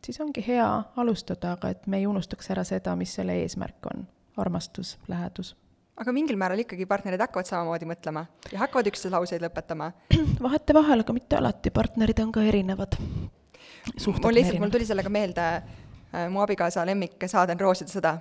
siis 0.05 0.21
ongi 0.21 0.45
hea 0.47 0.69
alustada, 0.97 1.55
aga 1.59 1.73
et 1.75 1.87
me 1.87 2.01
ei 2.01 2.07
unustaks 2.07 2.51
ära 2.55 2.65
seda, 2.65 2.97
mis 2.97 3.15
selle 3.19 3.37
eesmärk 3.43 3.91
on, 3.93 4.07
armastus, 4.41 4.97
lähedus. 5.09 5.55
aga 6.01 6.13
mingil 6.13 6.39
määral 6.41 6.59
ikkagi 6.65 6.87
partnerid 6.91 7.23
hakkavad 7.23 7.49
samamoodi 7.49 7.89
mõtlema 7.89 8.27
ja 8.53 8.65
hakkavad 8.65 8.91
üksteise 8.91 9.15
lauseid 9.15 9.45
lõpetama. 9.45 9.93
vahetevahel, 10.49 11.05
aga 11.07 11.17
mitte 11.17 11.41
alati, 11.41 11.75
partnerid 11.75 12.23
on 12.25 12.33
ka 12.35 12.43
erinevad. 12.43 12.99
mul 12.99 14.39
lihtsalt, 14.39 14.61
mul 14.61 14.75
tuli 14.75 14.87
sellega 14.87 15.13
meelde 15.13 15.49
äh, 15.55 16.29
mu 16.31 16.43
abikaasa 16.45 16.87
lemmiksaade 16.87 17.55
on 17.55 17.61
Rooside 17.61 17.93
sõda 17.93 18.19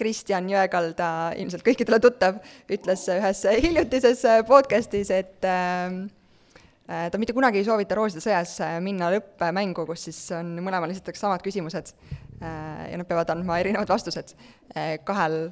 Kristjan 0.00 0.48
Jõekalda, 0.48 1.10
ilmselt 1.40 1.64
kõikidele 1.66 2.00
tuttav, 2.02 2.40
ütles 2.72 3.04
ühes 3.12 3.42
hiljutises 3.64 4.24
podcastis, 4.48 5.10
et 5.12 5.46
äh, 5.48 7.10
ta 7.12 7.20
mitte 7.20 7.36
kunagi 7.36 7.60
ei 7.60 7.66
soovita 7.66 7.98
Rooside 7.98 8.22
sõjas 8.24 8.56
minna 8.84 9.10
lõppmängu, 9.14 9.84
kus 9.88 10.08
siis 10.08 10.20
on, 10.36 10.54
mõlemale 10.64 10.96
esitatakse 10.96 11.26
samad 11.26 11.44
küsimused 11.44 11.92
äh, 11.92 12.86
ja 12.92 13.00
nad 13.00 13.08
peavad 13.08 13.34
andma 13.34 13.60
erinevad 13.60 13.92
vastused 13.92 14.32
äh, 14.36 14.96
kahel 15.04 15.50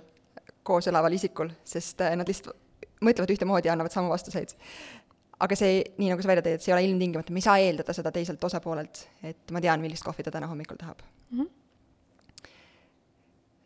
koos 0.68 0.88
elaval 0.88 1.14
isikul, 1.16 1.52
sest 1.64 2.00
nad 2.00 2.28
lihtsalt 2.28 2.56
mõtlevad 3.04 3.30
ühtemoodi 3.32 3.70
ja 3.70 3.76
annavad 3.76 3.94
samu 3.94 4.10
vastuseid. 4.10 4.56
aga 5.38 5.56
see, 5.56 5.84
nii 6.00 6.10
nagu 6.10 6.24
sa 6.24 6.32
välja 6.32 6.42
tõid, 6.44 6.58
et 6.58 6.64
see 6.64 6.72
ei 6.72 6.76
ole 6.76 6.88
ilmtingimata, 6.88 7.32
me 7.32 7.38
ei 7.38 7.46
saa 7.46 7.60
eeldada 7.62 7.94
seda 7.94 8.10
teiselt 8.12 8.42
osapoolelt, 8.44 9.04
et 9.22 9.54
ma 9.54 9.62
tean, 9.62 9.80
millist 9.84 10.04
kohvi 10.04 10.26
ta 10.26 10.34
täna 10.34 10.50
hommikul 10.50 10.80
tahab 10.80 11.04
mm. 11.04 11.38
-hmm 11.38 11.67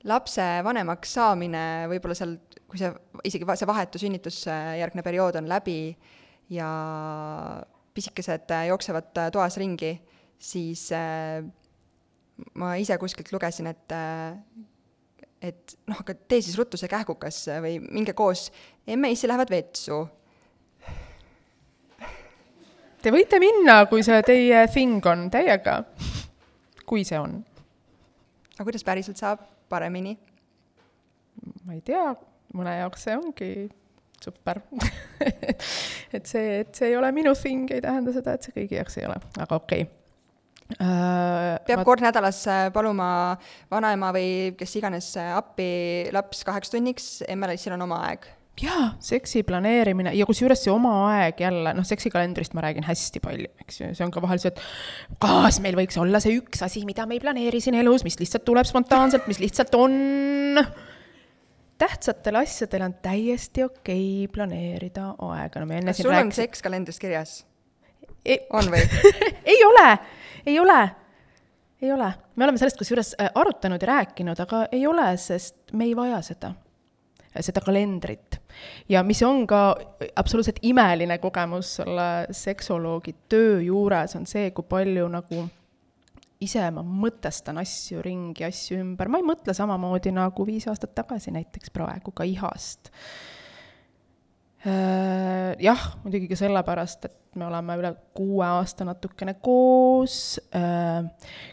lapse 0.09 0.45
vanemaks 0.67 1.15
saamine 1.19 1.63
võib-olla 1.91 2.17
seal, 2.19 2.37
kui 2.69 2.81
see, 2.81 2.91
isegi 3.29 3.47
see 3.47 3.69
vahetu 3.69 4.01
sünnitusjärgne 4.03 5.05
periood 5.05 5.39
on 5.41 5.49
läbi 5.51 5.95
ja 6.53 6.69
pisikesed 7.95 8.51
jooksevad 8.69 9.13
toas 9.35 9.57
ringi, 9.61 9.95
siis 10.43 10.89
äh, 10.97 11.45
ma 12.59 12.75
ise 12.81 12.97
kuskilt 12.99 13.33
lugesin, 13.35 13.69
et 13.71 13.95
äh, 13.95 14.39
et 15.43 15.75
noh, 15.91 15.99
aga 15.99 16.15
tee 16.15 16.43
siis 16.43 16.57
ruttu 16.59 16.79
see 16.79 16.91
kähkukas 16.91 17.45
või 17.65 17.79
minge 17.83 18.15
koos, 18.15 18.47
emme-issi 18.87 19.27
lähevad 19.31 19.51
vetsu. 19.51 20.05
Te 23.03 23.11
võite 23.11 23.41
minna, 23.43 23.81
kui 23.91 24.05
see 24.07 24.21
teie 24.23 24.61
thing 24.71 25.03
on, 25.11 25.27
täiega, 25.35 25.81
kui 26.87 27.03
see 27.07 27.19
on. 27.19 27.41
aga 28.55 28.69
kuidas 28.69 28.87
päriselt 28.87 29.19
saab? 29.19 29.43
Paremini? 29.73 30.17
ma 31.67 31.77
ei 31.77 31.81
tea, 31.85 32.13
mõne 32.57 32.77
jaoks 32.79 33.09
see 33.09 33.17
ongi 33.19 33.53
super 34.23 34.61
et 36.17 36.29
see, 36.29 36.61
et 36.63 36.77
see 36.77 36.93
ei 36.93 36.99
ole 36.99 37.11
minu 37.15 37.35
thing, 37.39 37.71
ei 37.73 37.83
tähenda 37.83 38.15
seda, 38.15 38.37
et 38.37 38.47
see 38.47 38.55
kõigi 38.61 38.79
jaoks 38.79 39.01
ei 39.01 39.09
ole, 39.09 39.19
aga 39.41 39.59
okei 39.59 39.89
okay. 39.89 39.99
Uh, 40.73 41.59
peab 41.67 41.83
ma... 41.83 41.85
kord 41.85 42.01
nädalas 42.01 42.39
äh, 42.49 42.63
paluma 42.73 43.37
vanaema 43.69 44.09
või 44.17 44.55
kes 44.57 44.73
iganes 44.79 45.11
äh, 45.21 45.35
appi 45.37 45.67
laps 46.15 46.41
kaheks 46.49 46.73
tunniks, 46.73 47.09
emmel 47.29 47.53
issil 47.59 47.75
on 47.77 47.85
oma 47.85 47.99
aeg 48.07 48.25
jaa, 48.61 48.93
seksi 49.01 49.43
planeerimine 49.47 50.13
ja 50.17 50.27
kusjuures 50.29 50.61
see 50.65 50.73
oma 50.73 50.93
aeg 51.09 51.41
jälle, 51.41 51.73
noh, 51.77 51.87
seksikalendrist 51.87 52.55
ma 52.57 52.65
räägin 52.67 52.85
hästi 52.85 53.21
palju, 53.25 53.51
eks 53.65 53.81
ju, 53.81 53.91
see 53.97 54.05
on 54.05 54.13
ka 54.13 54.23
vahel 54.25 54.41
see, 54.43 54.53
et 54.53 54.61
kas 55.23 55.61
meil 55.65 55.77
võiks 55.79 55.97
olla 56.01 56.21
see 56.23 56.37
üks 56.37 56.65
asi, 56.67 56.85
mida 56.89 57.07
me 57.09 57.17
ei 57.17 57.23
planeeri 57.23 57.63
siin 57.65 57.79
elus, 57.81 58.05
mis 58.05 58.19
lihtsalt 58.21 58.45
tuleb 58.49 58.69
spontaanselt, 58.69 59.29
mis 59.31 59.41
lihtsalt 59.43 59.75
on. 59.79 59.95
tähtsatel 61.81 62.37
asjadel 62.43 62.85
on 62.87 62.97
täiesti 63.03 63.65
okei 63.65 64.27
okay 64.27 64.33
planeerida 64.35 65.15
aega, 65.31 65.63
no 65.63 65.71
me 65.71 65.81
enne 65.81 65.95
kas 65.95 66.03
sul 66.05 66.13
rääkis... 66.13 66.27
on 66.27 66.37
seks 66.45 66.67
kalendris 66.67 67.01
kirjas? 67.03 67.39
Ei...? 68.25 68.43
on 68.53 68.69
või? 68.71 68.83
Ei 69.55 69.65
ole, 69.67 69.87
ei 70.47 70.59
ole! 70.61 70.83
Ei 71.83 71.91
ole, 71.91 72.13
me 72.39 72.45
oleme 72.47 72.61
sellest 72.61 72.79
kusjuures 72.79 73.09
äh, 73.19 73.33
arutanud 73.35 73.83
ja 73.83 73.89
rääkinud, 73.89 74.39
aga 74.39 74.69
ei 74.71 74.85
ole, 74.87 75.09
sest 75.19 75.73
me 75.75 75.89
ei 75.89 75.97
vaja 75.99 76.21
seda 76.23 76.53
seda 77.41 77.63
kalendrit. 77.65 78.41
ja 78.89 79.03
mis 79.03 79.23
on 79.23 79.47
ka 79.47 79.63
absoluutselt 80.17 80.61
imeline 80.63 81.19
kogemus 81.19 81.79
selle 81.81 82.09
seksoloogi 82.31 83.15
töö 83.29 83.61
juures, 83.65 84.17
on 84.17 84.27
see, 84.27 84.51
kui 84.51 84.67
palju 84.69 85.09
nagu 85.09 85.47
ise 86.43 86.65
ma 86.75 86.83
mõtestan 86.83 87.61
asju 87.63 88.03
ringi, 88.05 88.45
asju 88.47 88.81
ümber, 88.83 89.11
ma 89.11 89.21
ei 89.21 89.27
mõtle 89.27 89.55
samamoodi 89.57 90.13
nagu 90.15 90.47
viis 90.49 90.67
aastat 90.71 90.95
tagasi 90.97 91.35
näiteks 91.35 91.73
praegu 91.75 92.15
ka 92.15 92.27
ihast. 92.29 92.91
Äh, 94.63 95.59
jah, 95.63 95.81
muidugi 96.05 96.29
ka 96.31 96.39
sellepärast, 96.39 97.09
et 97.09 97.39
me 97.39 97.49
oleme 97.49 97.75
üle 97.81 97.91
kuue 98.15 98.45
aasta 98.47 98.87
natukene 98.87 99.35
koos, 99.43 100.39
äh, 100.55 101.03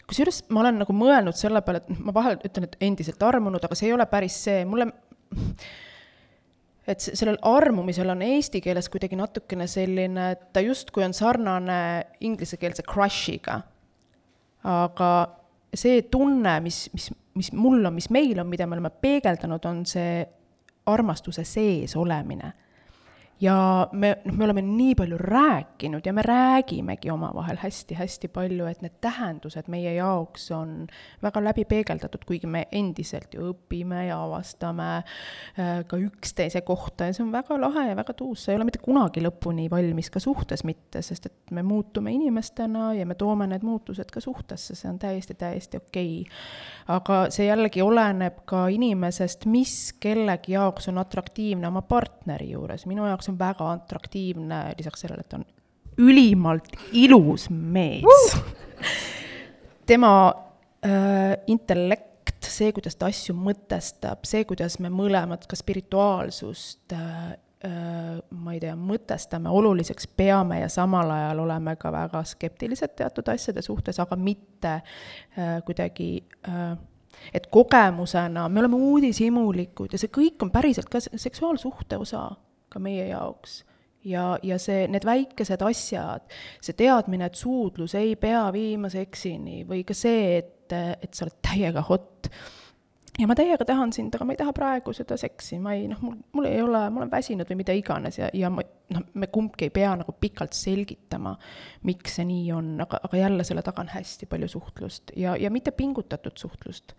kusjuures 0.06 0.44
ma 0.54 0.62
olen 0.62 0.78
nagu 0.84 0.94
mõelnud 0.94 1.38
selle 1.38 1.62
peale, 1.66 1.82
et 1.82 1.98
ma 1.98 2.14
vahel 2.14 2.38
ütlen, 2.38 2.68
et 2.68 2.76
endiselt 2.86 3.22
armunud, 3.26 3.64
aga 3.66 3.78
see 3.78 3.88
ei 3.90 3.96
ole 3.96 4.06
päris 4.10 4.36
see, 4.46 4.62
mulle 4.68 4.92
et 6.90 7.02
sellel 7.02 7.38
armumisel 7.46 8.10
on 8.10 8.22
eesti 8.24 8.60
keeles 8.64 8.88
kuidagi 8.90 9.18
natukene 9.18 9.66
selline, 9.70 10.30
et 10.34 10.48
ta 10.52 10.62
justkui 10.64 11.04
on 11.06 11.14
sarnane 11.14 11.80
inglisekeelse 12.26 12.82
crush'iga. 12.88 13.60
aga 14.64 15.10
see 15.74 16.02
tunne, 16.10 16.58
mis, 16.60 16.88
mis, 16.92 17.10
mis 17.38 17.52
mul 17.52 17.84
on, 17.86 17.94
mis 17.94 18.10
meil 18.10 18.40
on, 18.42 18.48
mida 18.50 18.66
me 18.66 18.76
oleme 18.76 18.90
peegeldanud, 18.90 19.64
on 19.64 19.84
see 19.86 20.24
armastuse 20.90 21.44
sees 21.46 21.94
olemine 21.96 22.52
ja 23.40 23.88
me, 23.92 24.16
noh, 24.24 24.34
me 24.36 24.44
oleme 24.44 24.62
nii 24.62 24.94
palju 24.94 25.16
rääkinud 25.18 26.06
ja 26.06 26.12
me 26.12 26.22
räägimegi 26.22 27.10
omavahel 27.10 27.56
hästi-hästi 27.62 28.28
palju, 28.28 28.66
et 28.68 28.82
need 28.84 28.98
tähendused 29.00 29.70
meie 29.72 29.94
jaoks 29.96 30.50
on 30.52 30.74
väga 31.22 31.42
läbi 31.44 31.64
peegeldatud, 31.64 32.26
kuigi 32.28 32.50
me 32.50 32.66
endiselt 32.72 33.34
ju 33.34 33.50
õpime 33.52 34.04
ja 34.08 34.18
avastame 34.24 34.88
äh, 35.00 35.80
ka 35.88 35.96
üksteise 35.96 36.60
kohta 36.66 37.08
ja 37.08 37.16
see 37.16 37.24
on 37.24 37.32
väga 37.32 37.56
lahe 37.60 37.86
ja 37.88 37.96
väga 37.96 38.14
tuus, 38.18 38.44
sa 38.44 38.52
ei 38.52 38.60
ole 38.60 38.68
mitte 38.68 38.82
kunagi 38.84 39.24
lõpuni 39.24 39.70
valmis, 39.72 40.12
ka 40.12 40.20
suhtes 40.20 40.64
mitte, 40.68 41.02
sest 41.02 41.30
et 41.30 41.54
me 41.56 41.64
muutume 41.64 42.12
inimestena 42.12 42.90
ja 42.98 43.08
me 43.08 43.16
toome 43.16 43.48
need 43.48 43.64
muutused 43.64 44.12
ka 44.12 44.20
suhtesse, 44.20 44.76
see 44.76 44.90
on 44.90 45.00
täiesti, 45.00 45.38
täiesti 45.40 45.80
okei. 45.80 46.20
Okay. 46.20 46.44
aga 46.96 47.22
see 47.32 47.48
jällegi 47.48 47.80
oleneb 47.82 48.44
ka 48.44 48.66
inimesest, 48.68 49.48
mis 49.48 49.94
kellegi 50.00 50.58
jaoks 50.58 50.90
on 50.92 51.00
atraktiivne 51.00 51.68
oma 51.68 51.82
partneri 51.82 52.50
juures, 52.52 52.84
minu 52.90 53.08
jaoks 53.08 53.29
on 53.30 53.38
väga 53.38 53.70
atraktiivne, 53.76 54.60
lisaks 54.78 55.04
sellele, 55.06 55.24
et 55.26 55.38
on 55.38 55.46
ülimalt 56.00 56.70
ilus 56.92 57.48
mees. 57.50 58.36
Tema 59.86 60.12
äh, 60.86 61.36
intellekt, 61.50 62.46
see, 62.46 62.72
kuidas 62.74 62.96
ta 62.98 63.10
asju 63.10 63.34
mõtestab, 63.36 64.24
see, 64.28 64.44
kuidas 64.48 64.78
me 64.82 64.90
mõlemad 64.92 65.46
ka 65.48 65.58
spirituaalsust 65.58 66.94
äh, 66.96 67.32
äh, 67.66 68.20
ma 68.30 68.54
ei 68.54 68.60
tea, 68.62 68.76
mõtestame, 68.78 69.50
oluliseks 69.52 70.08
peame 70.16 70.62
ja 70.62 70.70
samal 70.72 71.10
ajal 71.14 71.44
oleme 71.44 71.76
ka 71.80 71.92
väga 71.94 72.22
skeptilised 72.28 72.94
teatud 72.98 73.28
asjade 73.32 73.64
suhtes, 73.66 74.00
aga 74.02 74.16
mitte 74.16 74.76
äh, 74.78 75.58
kuidagi 75.66 76.12
äh, 76.48 76.78
et 77.34 77.46
kogemusena 77.52 78.48
me 78.48 78.60
oleme 78.62 78.76
uudishimulikud 78.76 79.92
ja 79.92 80.00
see 80.00 80.12
kõik 80.14 80.42
on 80.44 80.52
päriselt 80.54 80.88
ka 80.92 81.00
seksuaalsuhte 81.00 81.98
osa 82.00 82.28
ka 82.70 82.82
meie 82.82 83.08
jaoks. 83.10 83.64
ja, 84.04 84.38
ja 84.42 84.56
see, 84.58 84.86
need 84.88 85.04
väikesed 85.04 85.60
asjad, 85.62 86.24
see 86.64 86.76
teadmine, 86.78 87.28
et 87.28 87.36
suudlus 87.36 87.94
ei 87.98 88.14
pea 88.16 88.46
viima 88.54 88.88
seksini 88.88 89.64
või 89.68 89.84
ka 89.84 89.96
see, 89.96 90.38
et, 90.38 90.72
et 90.72 91.12
sa 91.12 91.26
oled 91.26 91.36
täiega 91.44 91.84
hot 91.90 92.30
ja 93.20 93.26
ma 93.28 93.34
täiega 93.36 93.64
tahan 93.66 93.92
sind, 93.94 94.14
aga 94.14 94.26
ma 94.26 94.34
ei 94.34 94.38
taha 94.40 94.52
praegu 94.56 94.92
seda 94.96 95.16
seksi, 95.20 95.58
ma 95.62 95.74
ei 95.76 95.86
noh, 95.90 96.00
mul, 96.04 96.16
mul 96.36 96.48
ei 96.48 96.60
ole, 96.62 96.82
ma 96.92 97.02
olen 97.02 97.10
väsinud 97.12 97.48
või 97.50 97.58
mida 97.60 97.74
iganes 97.76 98.20
ja, 98.20 98.30
ja 98.36 98.50
ma 98.52 98.64
noh, 98.94 99.04
me 99.20 99.28
kumbki 99.32 99.68
ei 99.68 99.74
pea 99.74 99.92
nagu 100.00 100.14
pikalt 100.20 100.56
selgitama, 100.56 101.34
miks 101.88 102.16
see 102.18 102.28
nii 102.30 102.48
on, 102.56 102.72
aga, 102.84 103.02
aga 103.08 103.20
jälle 103.20 103.46
selle 103.46 103.64
taga 103.66 103.84
on 103.84 103.92
hästi 103.92 104.28
palju 104.30 104.48
suhtlust 104.54 105.14
ja, 105.20 105.36
ja 105.40 105.52
mitte 105.52 105.74
pingutatud 105.76 106.38
suhtlust. 106.40 106.94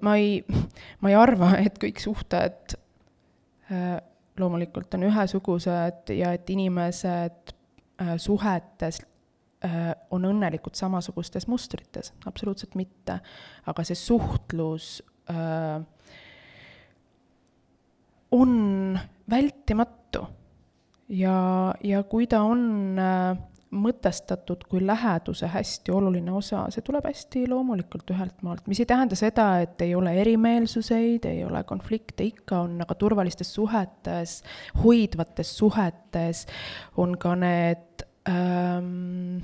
ma 0.00 0.16
ei, 0.20 0.40
ma 1.00 1.12
ei 1.12 1.18
arva, 1.18 1.54
et 1.62 1.78
kõik 1.82 2.02
suhted 2.02 2.76
äh, 3.70 3.96
loomulikult 4.40 4.94
on 4.94 5.06
ühesugused 5.08 6.14
ja 6.14 6.32
et 6.36 6.50
inimesed 6.50 7.52
äh, 8.02 8.14
suhetes 8.20 9.00
äh, 9.64 9.92
on 10.10 10.28
õnnelikud 10.28 10.76
samasugustes 10.78 11.48
mustrites, 11.48 12.12
absoluutselt 12.26 12.74
mitte. 12.74 13.20
aga 13.66 13.84
see 13.84 13.98
suhtlus 13.98 15.02
äh, 15.30 15.80
on 18.36 18.98
vältimatu 19.30 20.26
ja, 21.08 21.74
ja 21.84 22.02
kui 22.10 22.26
ta 22.30 22.42
on 22.46 22.98
äh, 22.98 23.36
mõtestatud 23.74 24.62
kui 24.70 24.80
läheduse 24.86 25.48
hästi 25.50 25.92
oluline 25.92 26.32
osa, 26.32 26.64
see 26.70 26.84
tuleb 26.86 27.08
hästi 27.08 27.44
loomulikult 27.50 28.10
ühelt 28.14 28.42
maalt, 28.46 28.66
mis 28.70 28.80
ei 28.80 28.88
tähenda 28.88 29.18
seda, 29.18 29.48
et 29.64 29.82
ei 29.82 29.94
ole 29.98 30.12
erimeelsuseid, 30.20 31.26
ei 31.26 31.42
ole 31.44 31.62
konflikte, 31.66 32.24
ikka 32.24 32.62
on, 32.66 32.78
aga 32.84 32.94
turvalistes 32.98 33.50
suhetes, 33.54 34.38
hoidvates 34.84 35.52
suhetes 35.58 36.44
on 37.02 37.16
ka 37.18 37.34
need 37.38 38.06
ähm, 38.30 39.40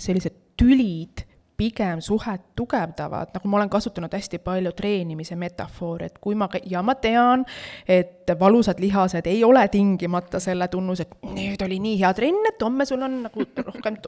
sellised 0.00 0.40
tülid 0.60 1.26
pigem 1.60 2.00
suhet 2.04 2.54
tugevdavad, 2.56 3.34
nagu 3.34 3.50
ma 3.50 3.58
olen 3.60 3.70
kasutanud 3.72 4.12
hästi 4.16 4.40
palju 4.44 4.72
treenimise 4.76 5.36
metafoori, 5.36 6.08
et 6.08 6.18
kui 6.22 6.38
ma, 6.38 6.48
ja 6.70 6.82
ma 6.86 6.96
tean, 7.00 7.44
et 7.88 8.32
valusad 8.40 8.80
lihased 8.80 9.28
ei 9.28 9.44
ole 9.44 9.66
tingimata 9.68 10.40
selle 10.40 10.70
tunnus, 10.72 11.04
et 11.04 11.12
nüüd 11.36 11.60
oli 11.66 11.80
nii 11.84 12.00
hea 12.00 12.12
trenn, 12.16 12.48
et 12.48 12.64
homme 12.64 12.88
sul 12.88 13.04
on 13.04 13.20
nagu 13.26 13.46
rohkem 13.66 14.00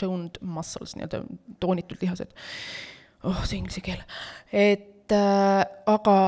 toned 0.00 0.40
muscles, 0.40 0.96
nii-öelda 0.96 1.22
toonitud 1.60 2.00
lihased. 2.00 2.32
oh, 3.22 3.44
see 3.44 3.58
inglise 3.60 3.84
keel. 3.84 4.04
et 4.52 5.12
äh, 5.12 5.64
aga 5.86 6.18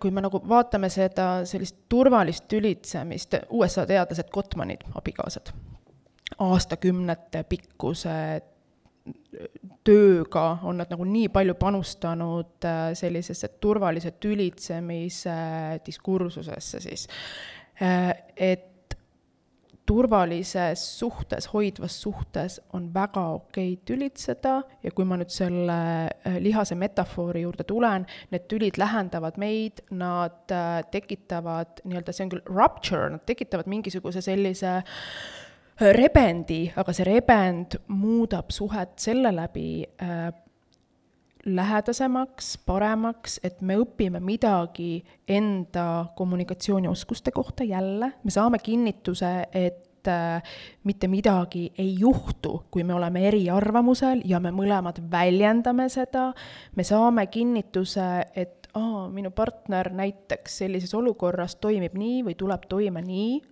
kui 0.00 0.12
me 0.12 0.22
nagu 0.24 0.40
vaatame 0.48 0.88
seda 0.92 1.44
sellist 1.48 1.84
turvalist 1.92 2.46
tülitsemist, 2.48 3.36
USA 3.52 3.84
teadlased, 3.88 4.30
Gottmanid, 4.32 4.84
abikaasad, 4.96 5.52
aastakümnete 6.44 7.44
pikkuse 7.48 8.16
tööga 9.84 10.44
on 10.64 10.78
nad 10.80 10.92
nagu 10.92 11.06
nii 11.08 11.28
palju 11.32 11.56
panustanud 11.60 12.68
äh, 12.68 12.92
sellisesse 12.96 13.50
turvalise 13.60 14.14
tülitsemise 14.22 15.34
diskursusesse 15.84 16.80
siis, 16.84 17.08
äh, 17.82 18.14
et 18.36 18.70
turvalises 19.84 20.80
suhtes, 20.98 21.50
hoidvas 21.52 21.98
suhtes 22.00 22.56
on 22.72 22.86
väga 22.94 23.26
okei 23.34 23.74
tülitseda 23.84 24.54
ja 24.80 24.92
kui 24.96 25.04
ma 25.04 25.18
nüüd 25.20 25.32
selle 25.34 25.78
äh, 26.08 26.38
lihase 26.40 26.78
metafoori 26.80 27.44
juurde 27.44 27.68
tulen, 27.68 28.08
need 28.32 28.48
tülid 28.48 28.80
lähendavad 28.80 29.36
meid, 29.36 29.84
nad 29.92 30.48
tekitavad 30.94 31.84
nii-öelda, 31.84 32.16
see 32.16 32.24
on 32.24 32.32
küll 32.32 32.46
rupture, 32.48 33.10
nad 33.12 33.28
tekitavad 33.28 33.68
mingisuguse 33.68 34.24
sellise 34.24 34.78
äh, 34.78 35.43
rebendi, 35.80 36.68
aga 36.76 36.92
see 36.94 37.06
rebend 37.08 37.78
muudab 37.90 38.52
suhet 38.54 38.94
selle 39.02 39.32
läbi 39.34 39.84
äh, 40.02 40.30
lähedasemaks, 41.44 42.58
paremaks, 42.66 43.40
et 43.44 43.60
me 43.60 43.76
õpime 43.82 44.20
midagi 44.24 45.04
enda 45.28 46.06
kommunikatsioonioskuste 46.16 47.34
kohta 47.34 47.64
jälle, 47.64 48.12
me 48.24 48.30
saame 48.30 48.58
kinnituse, 48.62 49.32
et 49.52 50.08
äh, 50.08 50.42
mitte 50.84 51.08
midagi 51.08 51.66
ei 51.78 51.94
juhtu, 51.98 52.62
kui 52.70 52.84
me 52.84 52.94
oleme 52.94 53.26
eriarvamusel 53.28 54.22
ja 54.24 54.40
me 54.40 54.54
mõlemad 54.54 55.02
väljendame 55.10 55.88
seda, 55.92 56.30
me 56.76 56.86
saame 56.86 57.26
kinnituse, 57.26 58.08
et 58.34 58.70
aa, 58.78 59.08
minu 59.12 59.30
partner 59.34 59.92
näiteks 59.92 60.62
sellises 60.64 60.94
olukorras 60.94 61.58
toimib 61.60 61.98
nii 61.98 62.22
või 62.30 62.38
tuleb 62.38 62.64
toime 62.70 63.02
nii, 63.04 63.42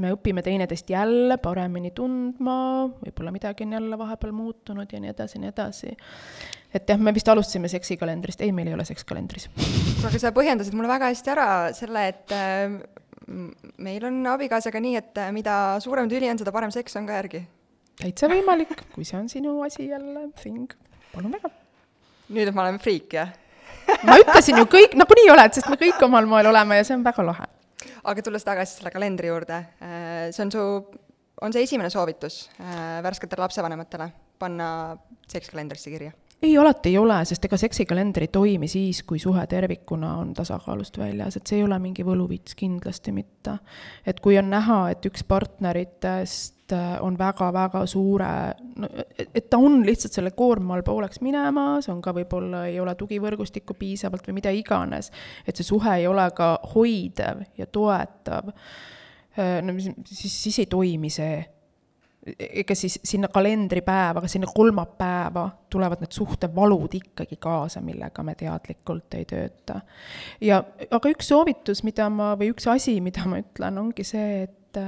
me 0.00 0.12
õpime 0.14 0.42
teineteist 0.44 0.88
jälle 0.90 1.36
paremini 1.42 1.92
tundma, 1.94 2.54
võib-olla 3.02 3.32
midagi 3.34 3.66
on 3.66 3.74
jälle 3.76 3.98
vahepeal 4.00 4.32
muutunud 4.36 4.92
ja 4.92 5.00
nii 5.02 5.12
edasi 5.12 5.36
ja 5.36 5.42
nii 5.42 5.52
edasi. 5.52 5.96
et 6.74 6.88
jah, 6.88 6.98
me 7.00 7.12
vist 7.14 7.28
alustasime 7.28 7.68
seksikalendrist, 7.68 8.40
ei, 8.40 8.52
meil 8.56 8.70
ei 8.70 8.76
ole 8.76 8.86
sekskalendris. 8.88 9.50
aga 10.06 10.18
sa 10.18 10.32
põhjendasid 10.32 10.76
mulle 10.78 10.88
väga 10.88 11.12
hästi 11.12 11.34
ära 11.34 11.48
selle, 11.76 12.06
et 12.08 12.36
äh, 12.36 12.78
meil 13.84 14.08
on 14.08 14.22
abikaasaga 14.32 14.80
nii, 14.80 14.96
et 15.02 15.20
äh, 15.20 15.32
mida 15.34 15.58
suurem 15.84 16.08
tüli 16.08 16.30
on, 16.30 16.40
seda 16.40 16.54
parem 16.56 16.72
seks 16.72 16.96
on 16.96 17.08
ka 17.08 17.20
järgi. 17.20 17.44
täitsa 18.00 18.32
võimalik, 18.32 18.72
kui 18.94 19.04
see 19.04 19.20
on 19.20 19.28
sinu 19.28 19.60
asi 19.66 19.90
jälle, 19.90 20.30
thing, 20.40 20.72
palun 21.12 21.36
väga. 21.36 21.52
nüüd, 22.32 22.54
ma 22.56 22.68
olen 22.68 22.80
friik, 22.80 23.12
jah 23.20 23.36
ma 24.06 24.16
ütlesin 24.16 24.56
ju 24.56 24.64
kõik, 24.70 24.94
nagunii 24.96 25.32
oled, 25.34 25.52
sest 25.52 25.68
me 25.68 25.76
kõik 25.76 26.00
omal 26.06 26.24
moel 26.30 26.48
oleme 26.48 26.78
ja 26.78 26.86
see 26.86 26.96
on 26.96 27.04
väga 27.04 27.24
lahe 27.26 27.51
aga 28.02 28.24
tulles 28.24 28.44
tagasi 28.46 28.78
selle 28.78 28.92
kalendri 28.94 29.30
juurde, 29.30 29.60
äh, 29.82 30.26
see 30.34 30.44
on 30.46 30.52
su, 30.54 30.64
on 31.42 31.54
see 31.54 31.66
esimene 31.66 31.90
soovitus 31.92 32.44
äh, 32.58 33.00
värsketele 33.04 33.44
lapsevanematele, 33.46 34.10
panna 34.42 34.68
sekskalendrisse 35.30 35.94
kirja? 35.94 36.12
ei, 36.42 36.56
alati 36.58 36.90
ei 36.90 36.98
ole, 36.98 37.20
sest 37.28 37.44
ega 37.46 37.58
seksikalender 37.60 38.26
ei 38.26 38.32
toimi 38.34 38.68
siis, 38.68 39.04
kui 39.06 39.20
suhe 39.22 39.44
tervikuna 39.46 40.16
on 40.24 40.32
tasakaalust 40.34 40.98
väljas, 40.98 41.38
et 41.38 41.46
see 41.46 41.60
ei 41.60 41.66
ole 41.66 41.78
mingi 41.82 42.02
võluvits, 42.06 42.56
kindlasti 42.58 43.14
mitte. 43.14 43.58
et 44.06 44.20
kui 44.20 44.38
on 44.40 44.50
näha, 44.50 44.80
et 44.90 45.06
üks 45.06 45.22
partneritest 45.28 46.61
on 47.00 47.16
väga-väga 47.18 47.84
suure, 47.90 48.28
et 49.34 49.48
ta 49.50 49.58
on 49.60 49.80
lihtsalt 49.86 50.16
selle 50.16 50.32
koorma 50.36 50.76
all 50.76 50.84
pooleks 50.86 51.22
minemas, 51.24 51.88
on 51.92 52.02
ka 52.04 52.14
võib-olla 52.16 52.66
ei 52.70 52.78
ole 52.80 52.94
tugivõrgustikku 52.98 53.76
piisavalt 53.78 54.28
või 54.28 54.38
mida 54.40 54.52
iganes, 54.54 55.10
et 55.46 55.58
see 55.58 55.66
suhe 55.66 55.96
ei 56.00 56.06
ole 56.10 56.28
ka 56.36 56.54
hoidev 56.74 57.44
ja 57.58 57.66
toetav, 57.66 58.52
äh, 59.38 59.58
no 59.64 59.74
siis, 59.78 60.36
siis 60.44 60.62
ei 60.64 60.70
toimi 60.70 61.10
see. 61.12 61.42
Ega 62.38 62.74
siis 62.78 63.00
sinna 63.02 63.26
kalendripäeva, 63.34 64.20
sinna 64.30 64.46
kolmapäeva 64.46 65.48
tulevad 65.74 66.04
need 66.04 66.12
suhtevalud 66.14 66.92
ikkagi 66.94 67.34
kaasa, 67.42 67.80
millega 67.82 68.22
me 68.22 68.36
teadlikult 68.38 69.16
ei 69.18 69.26
tööta. 69.26 69.80
ja, 70.38 70.60
aga 70.86 71.10
üks 71.10 71.32
soovitus, 71.32 71.82
mida 71.82 72.06
ma, 72.14 72.36
või 72.38 72.52
üks 72.54 72.68
asi, 72.70 73.00
mida 73.02 73.26
ma 73.26 73.42
ütlen, 73.42 73.82
ongi 73.82 74.06
see, 74.06 74.44
et 74.46 74.78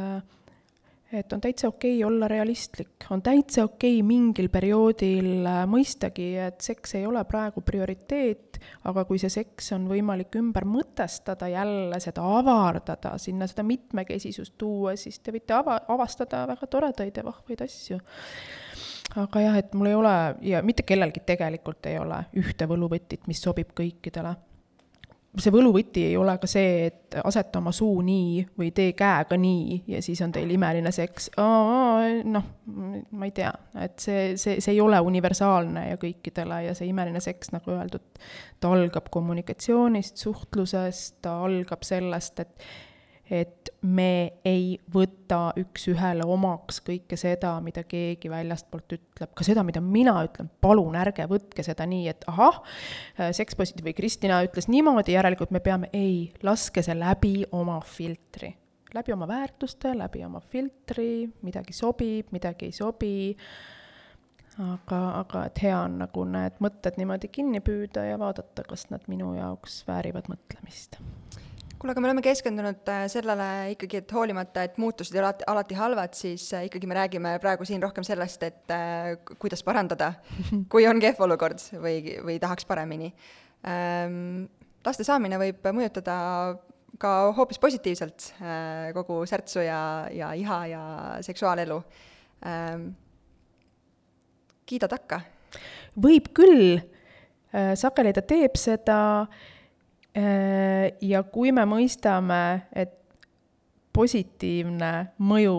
et 1.15 1.33
on 1.33 1.41
täitsa 1.41 1.69
okei 1.69 1.97
okay 1.99 2.07
olla 2.09 2.29
realistlik, 2.29 3.07
on 3.11 3.23
täitsa 3.23 3.65
okei 3.65 3.99
okay 4.01 4.07
mingil 4.07 4.49
perioodil 4.53 5.47
äh, 5.47 5.61
mõistagi, 5.71 6.29
et 6.43 6.65
seks 6.65 6.97
ei 6.99 7.07
ole 7.07 7.23
praegu 7.29 7.62
prioriteet, 7.65 8.59
aga 8.91 9.05
kui 9.09 9.21
see 9.23 9.33
seks 9.33 9.73
on 9.77 9.87
võimalik 9.91 10.35
ümber 10.41 10.67
mõtestada 10.69 11.49
jälle, 11.53 12.01
seda 12.03 12.25
avardada, 12.39 13.15
sinna 13.23 13.49
seda 13.51 13.67
mitmekesisust 13.67 14.57
tuua, 14.59 14.97
siis 15.01 15.21
te 15.21 15.35
võite 15.35 15.57
ava-, 15.57 15.83
avastada 15.95 16.45
väga 16.51 16.71
toredaid 16.71 17.21
ja 17.21 17.27
vahvaid 17.27 17.65
asju. 17.67 18.01
Aga 19.21 19.45
jah, 19.45 19.61
et 19.61 19.75
mul 19.77 19.93
ei 19.93 19.95
ole 19.95 20.17
ja 20.43 20.62
mitte 20.67 20.83
kellelgi 20.83 21.23
tegelikult 21.27 21.87
ei 21.87 22.01
ole 22.01 22.25
ühte 22.41 22.67
võluvõtit, 22.67 23.29
mis 23.31 23.43
sobib 23.45 23.71
kõikidele 23.77 24.35
see 25.41 25.53
võluvõti 25.55 26.05
ei 26.11 26.16
ole 26.18 26.37
ka 26.39 26.49
see, 26.51 26.87
et 26.89 27.16
aseta 27.24 27.59
oma 27.59 27.72
suu 27.74 27.99
nii 28.07 28.45
või 28.59 28.70
tee 28.74 28.93
käega 28.99 29.39
nii 29.41 29.80
ja 29.91 30.03
siis 30.05 30.22
on 30.24 30.32
teil 30.35 30.51
imeline 30.55 30.93
seks. 30.95 31.30
noh, 31.37 32.49
ma 33.11 33.28
ei 33.28 33.35
tea, 33.35 33.51
et 33.82 33.99
see, 34.03 34.35
see, 34.41 34.61
see 34.64 34.76
ei 34.76 34.80
ole 34.85 35.01
universaalne 35.03 35.89
ja 35.91 36.01
kõikidele 36.01 36.62
ja 36.68 36.74
see 36.78 36.91
imeline 36.91 37.22
seks, 37.24 37.51
nagu 37.55 37.74
öeldud, 37.74 38.24
ta 38.61 38.72
algab 38.74 39.11
kommunikatsioonist, 39.14 40.22
suhtlusest, 40.22 41.20
ta 41.24 41.39
algab 41.47 41.87
sellest, 41.87 42.45
et 42.45 42.68
et 43.32 43.64
me 43.85 44.41
ei 44.47 44.78
võta 44.95 45.53
üks-ühele 45.61 46.24
omaks 46.28 46.80
kõike 46.85 47.18
seda, 47.20 47.53
mida 47.64 47.85
keegi 47.89 48.30
väljastpoolt 48.32 48.97
ütleb, 48.97 49.32
ka 49.37 49.47
seda, 49.47 49.64
mida 49.66 49.82
mina 49.85 50.16
ütlen, 50.24 50.49
palun 50.64 50.97
ärge 50.97 51.26
võtke 51.28 51.64
seda 51.66 51.87
nii, 51.89 52.09
et 52.14 52.24
ahah, 52.30 52.62
sekspositiiv 53.37 53.91
või 53.91 53.97
Kristina 53.99 54.41
ütles 54.47 54.70
niimoodi, 54.72 55.16
järelikult 55.18 55.53
me 55.55 55.61
peame, 55.64 55.93
ei, 55.93 56.32
laske 56.47 56.85
see 56.85 56.97
läbi 56.97 57.37
oma 57.53 57.80
filtri. 57.85 58.55
läbi 58.95 59.12
oma 59.12 59.26
väärtuste, 59.28 59.91
läbi 59.99 60.24
oma 60.24 60.41
filtri, 60.41 61.28
midagi 61.43 61.72
sobib, 61.74 62.30
midagi 62.32 62.70
ei 62.70 62.72
sobi, 62.72 63.14
aga, 64.62 65.01
aga 65.20 65.47
et 65.51 65.62
hea 65.62 65.80
on 65.80 65.99
nagu 66.07 66.24
need 66.24 66.62
mõtted 66.62 66.97
niimoodi 66.97 67.28
kinni 67.28 67.61
püüda 67.61 68.07
ja 68.07 68.18
vaadata, 68.18 68.62
kas 68.62 68.89
nad 68.95 69.05
minu 69.11 69.35
jaoks 69.35 69.82
väärivad 69.89 70.30
mõtlemist 70.30 71.03
kuule, 71.85 71.93
aga 71.93 72.01
me 72.01 72.09
oleme 72.09 72.22
keskendunud 72.24 72.89
äh, 72.89 73.03
sellele 73.12 73.47
ikkagi, 73.74 73.99
et 74.01 74.12
hoolimata, 74.16 74.62
et 74.64 74.78
muutused 74.80 75.12
ei 75.12 75.20
ole 75.20 75.28
alati, 75.28 75.45
alati 75.53 75.76
halvad, 75.76 76.14
siis 76.16 76.47
äh, 76.57 76.64
ikkagi 76.70 76.89
me 76.89 76.97
räägime 76.97 77.35
praegu 77.43 77.66
siin 77.68 77.82
rohkem 77.85 78.07
sellest, 78.07 78.47
et 78.47 78.72
äh, 78.72 79.11
kuidas 79.37 79.61
parandada, 79.66 80.14
kui 80.72 80.89
on 80.89 81.03
kehv 81.03 81.20
olukord 81.26 81.61
või, 81.76 82.16
või 82.24 82.39
tahaks 82.41 82.64
paremini 82.68 83.12
ähm,. 83.68 84.47
laste 84.85 85.05
saamine 85.05 85.37
võib 85.41 85.68
mõjutada 85.76 86.16
ka 87.01 87.12
hoopis 87.37 87.61
positiivselt 87.61 88.32
kogu 88.97 89.22
särtsu 89.28 89.64
ja, 89.64 89.78
ja 90.12 90.32
iha 90.41 90.59
ja 90.72 90.82
seksuaalelu 91.26 91.80
ähm,. 92.49 92.93
kiida 94.64 94.89
takka? 94.89 95.20
võib 96.01 96.32
küll 96.32 96.78
sageli 97.53 98.12
ta 98.16 98.24
teeb 98.24 98.57
seda 98.57 99.01
Äh, 99.28 99.53
ja 100.15 101.23
kui 101.33 101.51
me 101.53 101.65
mõistame, 101.67 102.43
et 102.71 102.93
positiivne 103.95 104.93
mõju 105.19 105.59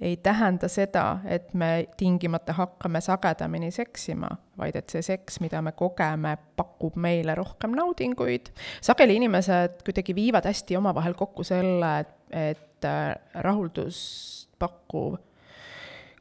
ei 0.00 0.16
tähenda 0.16 0.68
seda, 0.68 1.18
et 1.28 1.52
me 1.54 1.86
tingimata 2.00 2.54
hakkame 2.56 3.02
sagedamini 3.04 3.68
seksima, 3.72 4.30
vaid 4.58 4.78
et 4.80 4.92
see 4.92 5.02
seks, 5.04 5.40
mida 5.44 5.60
me 5.64 5.74
kogeme, 5.76 6.36
pakub 6.56 6.96
meile 6.96 7.34
rohkem 7.36 7.74
naudinguid. 7.76 8.48
sageli 8.80 9.18
inimesed 9.20 9.82
kuidagi 9.84 10.16
viivad 10.16 10.48
hästi 10.48 10.78
omavahel 10.80 11.14
kokku 11.14 11.44
selle, 11.44 11.92
et, 12.30 12.84
äh, 12.84 13.14
rahuldust 13.44 14.48
pakkuv, 14.58 15.18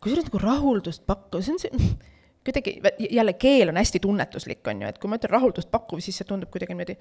kusjuures 0.02 0.28
nagu 0.28 0.44
rahuldust 0.44 1.06
pakkuv, 1.08 1.44
see 1.44 1.56
on 1.56 1.64
see, 1.64 1.96
kuidagi, 2.44 2.82
jälle 3.16 3.34
keel 3.34 3.72
on 3.72 3.80
hästi 3.80 4.00
tunnetuslik, 4.04 4.68
on 4.68 4.84
ju, 4.84 4.92
et 4.92 5.00
kui 5.00 5.12
ma 5.12 5.20
ütlen 5.20 5.38
rahuldust 5.38 5.72
pakkuv, 5.72 6.04
siis 6.04 6.20
see 6.20 6.28
tundub 6.28 6.52
kuidagi 6.52 6.76
niimoodi 6.76 7.00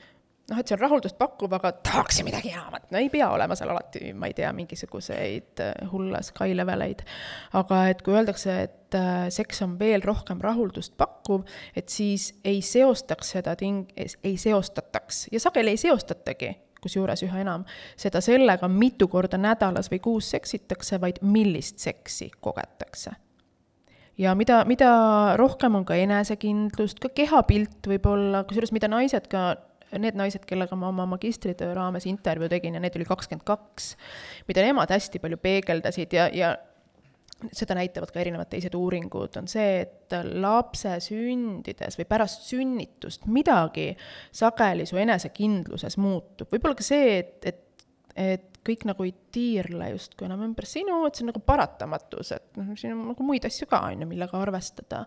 noh, 0.49 0.61
et 0.61 0.69
see 0.69 0.77
on 0.77 0.83
rahuldust 0.83 1.19
pakkuv, 1.21 1.53
aga 1.59 1.73
tahaks 1.85 2.23
midagi 2.27 2.53
enamat, 2.55 2.89
no 2.93 3.01
ei 3.01 3.11
pea 3.13 3.29
olema 3.35 3.57
seal 3.59 3.73
alati, 3.75 4.13
ma 4.17 4.31
ei 4.31 4.37
tea, 4.37 4.51
mingisuguseid 4.57 5.65
äh, 5.65 5.75
hulle 5.93 6.23
sky 6.27 6.57
leveleid. 6.57 7.05
aga 7.61 7.83
et 7.93 8.03
kui 8.07 8.17
öeldakse, 8.17 8.55
et 8.69 8.97
äh, 8.99 9.27
seks 9.35 9.63
on 9.67 9.77
veel 9.81 10.05
rohkem 10.05 10.41
rahuldust 10.45 10.97
pakkuv, 11.01 11.45
et 11.77 11.93
siis 11.93 12.33
ei 12.45 12.63
seostaks 12.65 13.37
seda 13.37 13.57
ting-, 13.59 13.87
ei 13.97 14.37
seostataks. 14.41 15.29
Ja 15.33 15.43
sageli 15.43 15.77
ei 15.77 15.81
seostatagi 15.81 16.55
kusjuures 16.83 17.25
üha 17.27 17.41
enam, 17.43 17.65
seda 17.99 18.21
sellega, 18.23 18.69
mitu 18.71 19.09
korda 19.11 19.39
nädalas 19.41 19.91
või 19.91 19.99
kuus 20.03 20.29
seksitakse, 20.31 21.01
vaid 21.03 21.19
millist 21.27 21.83
seksi 21.83 22.31
kogetakse. 22.41 23.17
Ja 24.19 24.35
mida, 24.35 24.65
mida 24.67 24.91
rohkem 25.39 25.77
on 25.79 25.85
ka 25.87 25.95
enesekindlust, 25.99 26.99
ka 27.03 27.11
kehapilt 27.15 27.87
võib-olla, 27.87 28.43
kusjuures 28.47 28.73
mida 28.75 28.91
naised 28.91 29.27
ka 29.31 29.53
need 29.97 30.19
naised, 30.19 30.45
kellega 30.49 30.77
ma 30.77 30.91
oma 30.93 31.07
magistritöö 31.15 31.75
raames 31.77 32.07
intervjuu 32.11 32.51
tegin 32.53 32.77
ja 32.77 32.83
neid 32.83 32.97
oli 32.99 33.07
kakskümmend 33.09 33.47
kaks, 33.49 33.95
mida 34.49 34.65
nemad 34.67 34.91
hästi 34.93 35.23
palju 35.23 35.41
peegeldasid 35.41 36.17
ja, 36.17 36.29
ja 36.35 36.57
seda 37.55 37.77
näitavad 37.79 38.11
ka 38.11 38.21
erinevad 38.21 38.51
teised 38.51 38.75
uuringud, 38.75 39.37
on 39.39 39.47
see, 39.51 39.85
et 39.85 40.17
lapse 40.43 40.97
sündides 41.05 41.99
või 42.01 42.09
pärast 42.11 42.49
sünnitust 42.49 43.29
midagi 43.31 43.93
sageli 44.35 44.87
su 44.89 44.99
enesekindluses 44.99 45.99
muutub. 46.03 46.51
võib-olla 46.53 46.79
ka 46.79 46.87
see, 46.87 47.19
et, 47.21 47.37
et, 47.47 47.65
et 48.19 48.59
kõik 48.67 48.85
nagu 48.89 49.05
ei 49.07 49.13
tiirle 49.33 49.93
justkui 49.95 50.27
enam 50.27 50.43
ümber 50.45 50.67
sinu, 50.69 51.01
et 51.07 51.17
see 51.17 51.25
on 51.25 51.31
nagu 51.31 51.43
paratamatus, 51.47 52.33
et 52.37 52.59
noh, 52.59 52.75
siin 52.77 52.93
on 52.97 53.07
nagu 53.13 53.27
muid 53.27 53.47
asju 53.49 53.69
ka, 53.71 53.81
on 53.89 54.05
ju, 54.05 54.09
millega 54.11 54.41
arvestada. 54.43 55.05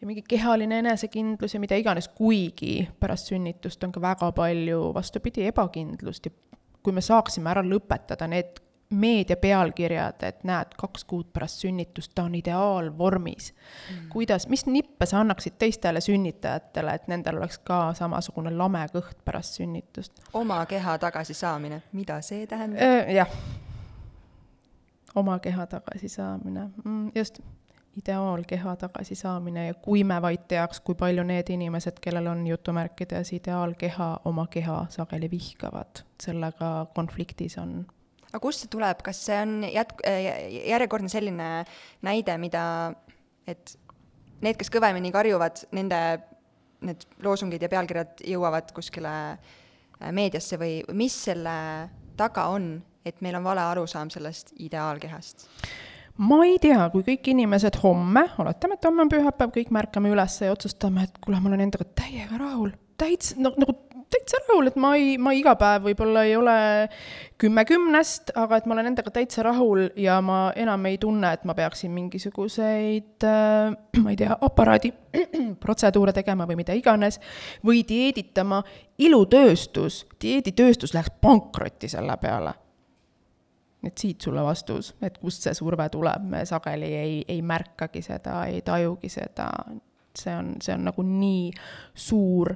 ja 0.00 0.08
mingi 0.08 0.24
kehaline 0.26 0.80
enesekindlus 0.82 1.54
ja 1.54 1.60
mida 1.62 1.78
iganes, 1.78 2.08
kuigi 2.08 2.88
pärast 3.00 3.30
sünnitust 3.30 3.84
on 3.84 3.94
ka 3.94 4.02
väga 4.02 4.32
palju, 4.36 4.90
vastupidi, 4.96 5.46
ebakindlust 5.52 6.26
ja 6.26 6.34
kui 6.82 6.94
me 6.94 7.02
saaksime 7.02 7.50
ära 7.50 7.64
lõpetada 7.66 8.28
need 8.30 8.60
meedia 8.90 9.36
pealkirjad, 9.36 10.22
et 10.22 10.44
näed, 10.44 10.74
kaks 10.78 11.04
kuud 11.04 11.26
pärast 11.32 11.64
sünnitust 11.64 12.12
ta 12.14 12.22
on 12.22 12.34
ideaalvormis. 12.34 13.54
Mm.. 13.90 14.08
kuidas, 14.08 14.48
mis 14.48 14.66
nippe 14.66 15.06
sa 15.06 15.20
annaksid 15.20 15.58
teistele 15.58 16.00
sünnitajatele, 16.00 16.94
et 16.94 17.08
nendel 17.08 17.38
oleks 17.42 17.58
ka 17.58 17.94
samasugune 17.94 18.54
lame 18.56 18.86
kõht 18.92 19.18
pärast 19.24 19.58
sünnitust? 19.60 20.22
oma 20.32 20.66
keha 20.66 20.98
tagasisaamine, 20.98 21.82
mida 21.92 22.20
see 22.22 22.46
tähendab? 22.46 22.82
Äh, 22.82 23.14
jah, 23.14 23.30
oma 25.14 25.38
keha 25.38 25.66
tagasisaamine 25.66 26.70
mm,, 26.84 27.10
just. 27.14 27.40
Ideaalkeha 27.96 28.74
tagasisaamine 28.76 29.62
ja 29.66 29.74
kui 29.74 30.02
me 30.04 30.18
vaid 30.22 30.42
teaks, 30.48 30.82
kui 30.84 30.94
palju 30.94 31.22
need 31.24 31.48
inimesed, 31.48 31.96
kellel 32.04 32.26
on 32.28 32.42
jutumärkides 32.46 33.30
ideaalkeha, 33.32 34.08
oma 34.24 34.44
keha 34.52 34.82
sageli 34.92 35.30
vihkavad, 35.32 36.02
sellega 36.20 36.86
konfliktis 36.94 37.56
on 37.58 37.86
aga 38.30 38.42
kust 38.42 38.64
see 38.64 38.72
tuleb, 38.72 39.02
kas 39.06 39.20
see 39.28 39.40
on 39.42 39.58
jätk-, 39.68 40.04
järjekordne 40.66 41.10
selline 41.12 41.50
näide, 42.06 42.38
mida, 42.42 42.64
et 43.48 43.76
need, 44.42 44.56
kes 44.58 44.72
kõvemini 44.72 45.12
karjuvad, 45.14 45.66
nende 45.76 46.00
need 46.86 47.06
loosungid 47.24 47.62
ja 47.62 47.70
pealkirjad 47.72 48.20
jõuavad 48.28 48.70
kuskile 48.76 49.12
äh, 49.32 50.10
meediasse 50.12 50.58
või 50.60 50.80
mis 50.96 51.16
selle 51.26 51.56
taga 52.18 52.48
on, 52.52 52.74
et 53.06 53.20
meil 53.24 53.38
on 53.38 53.46
vale 53.46 53.64
arusaam 53.64 54.12
sellest 54.12 54.54
ideaalkehast? 54.60 55.48
ma 56.16 56.38
ei 56.48 56.56
tea, 56.60 56.78
kui 56.92 57.04
kõik 57.04 57.28
inimesed 57.28 57.76
homme, 57.82 58.22
oletame, 58.40 58.78
et 58.78 58.86
homme 58.88 59.04
on 59.04 59.10
pühapäev, 59.12 59.50
kõik 59.52 59.72
märkame 59.74 60.08
üles 60.08 60.38
ja 60.40 60.52
otsustame, 60.54 61.04
et 61.04 61.18
kuule, 61.20 61.40
ma 61.44 61.50
olen 61.50 61.66
endaga 61.66 61.84
täiega 61.98 62.38
rahul, 62.40 62.70
täitsa, 62.96 63.36
no 63.36 63.52
nagu 63.60 63.74
täitsa 64.12 64.38
rahul, 64.44 64.68
et 64.70 64.76
ma 64.80 64.92
ei, 64.96 65.14
ma 65.18 65.32
iga 65.34 65.54
päev 65.58 65.86
võib-olla 65.88 66.22
ei 66.26 66.36
ole 66.38 66.56
kümme 67.40 67.64
kümnest, 67.68 68.30
aga 68.38 68.60
et 68.60 68.66
ma 68.68 68.76
olen 68.76 68.90
endaga 68.92 69.10
täitsa 69.14 69.44
rahul 69.46 69.88
ja 70.00 70.18
ma 70.24 70.52
enam 70.56 70.86
ei 70.90 70.98
tunne, 71.02 71.32
et 71.34 71.46
ma 71.48 71.56
peaksin 71.58 71.92
mingisuguseid 71.94 73.26
äh,, 73.26 73.74
ma 74.02 74.12
ei 74.12 74.20
tea, 74.20 74.36
aparaadi 74.48 74.92
protseduure 75.62 76.14
tegema 76.16 76.46
või 76.48 76.60
mida 76.62 76.76
iganes, 76.76 77.20
või 77.66 77.82
dieeditama. 77.88 78.62
ilutööstus, 78.98 80.06
dieeditööstus 80.22 80.94
läheks 80.94 81.12
pankrotti 81.20 81.88
selle 81.92 82.16
peale. 82.20 82.54
Et 83.86 83.98
siit 83.98 84.20
sulle 84.24 84.42
vastus, 84.42 84.94
et 85.04 85.18
kust 85.18 85.44
see 85.44 85.54
surve 85.54 85.88
tuleb, 85.92 86.24
me 86.30 86.44
sageli 86.48 86.88
ei, 86.96 87.18
ei 87.28 87.42
märkagi 87.42 88.02
seda, 88.02 88.40
ei 88.48 88.62
tajugi 88.66 89.10
seda, 89.12 89.50
see 90.16 90.34
on, 90.34 90.54
see 90.64 90.74
on 90.74 90.88
nagu 90.88 91.04
nii 91.06 91.50
suur 91.94 92.54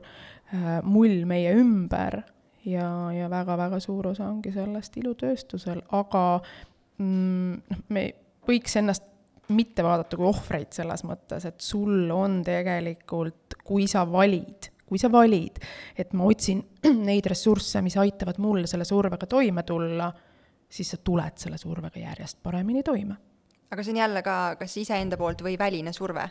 mull 0.83 1.25
meie 1.31 1.53
ümber 1.59 2.21
ja, 2.65 3.13
ja 3.15 3.29
väga-väga 3.31 3.81
suur 3.81 4.11
osa 4.13 4.29
ongi 4.29 4.53
sellest 4.55 4.97
ilutööstusel, 5.01 5.83
aga 5.97 6.25
mm, 6.99 7.63
noh, 7.71 7.85
me 7.95 8.05
võiks 8.49 8.77
ennast 8.81 9.07
mitte 9.51 9.85
vaadata 9.85 10.19
kui 10.19 10.29
ohvreid 10.29 10.75
selles 10.75 11.03
mõttes, 11.07 11.47
et 11.49 11.63
sul 11.65 12.11
on 12.15 12.41
tegelikult, 12.47 13.57
kui 13.67 13.89
sa 13.91 14.05
valid, 14.11 14.71
kui 14.87 15.01
sa 15.01 15.11
valid, 15.13 15.59
et 15.99 16.13
ma 16.19 16.29
otsin 16.31 16.63
neid 17.09 17.31
ressursse, 17.31 17.83
mis 17.83 17.99
aitavad 18.01 18.39
mul 18.43 18.67
selle 18.71 18.87
survega 18.89 19.29
toime 19.31 19.65
tulla, 19.67 20.11
siis 20.71 20.95
sa 20.95 21.01
tuled 21.03 21.41
selle 21.41 21.59
survega 21.59 22.05
järjest 22.05 22.39
paremini 22.43 22.85
toime. 22.87 23.17
aga 23.71 23.83
see 23.83 23.95
on 23.95 24.03
jälle 24.03 24.23
ka 24.27 24.37
kas 24.59 24.77
iseenda 24.83 25.19
poolt 25.19 25.43
või 25.47 25.59
väline 25.59 25.93
surve? 25.93 26.29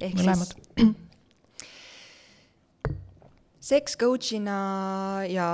ehk 0.00 0.14
Mõlemad. 0.18 0.54
siis 0.54 0.94
seks 3.64 3.96
coach'ina 4.00 4.56
ja 5.30 5.48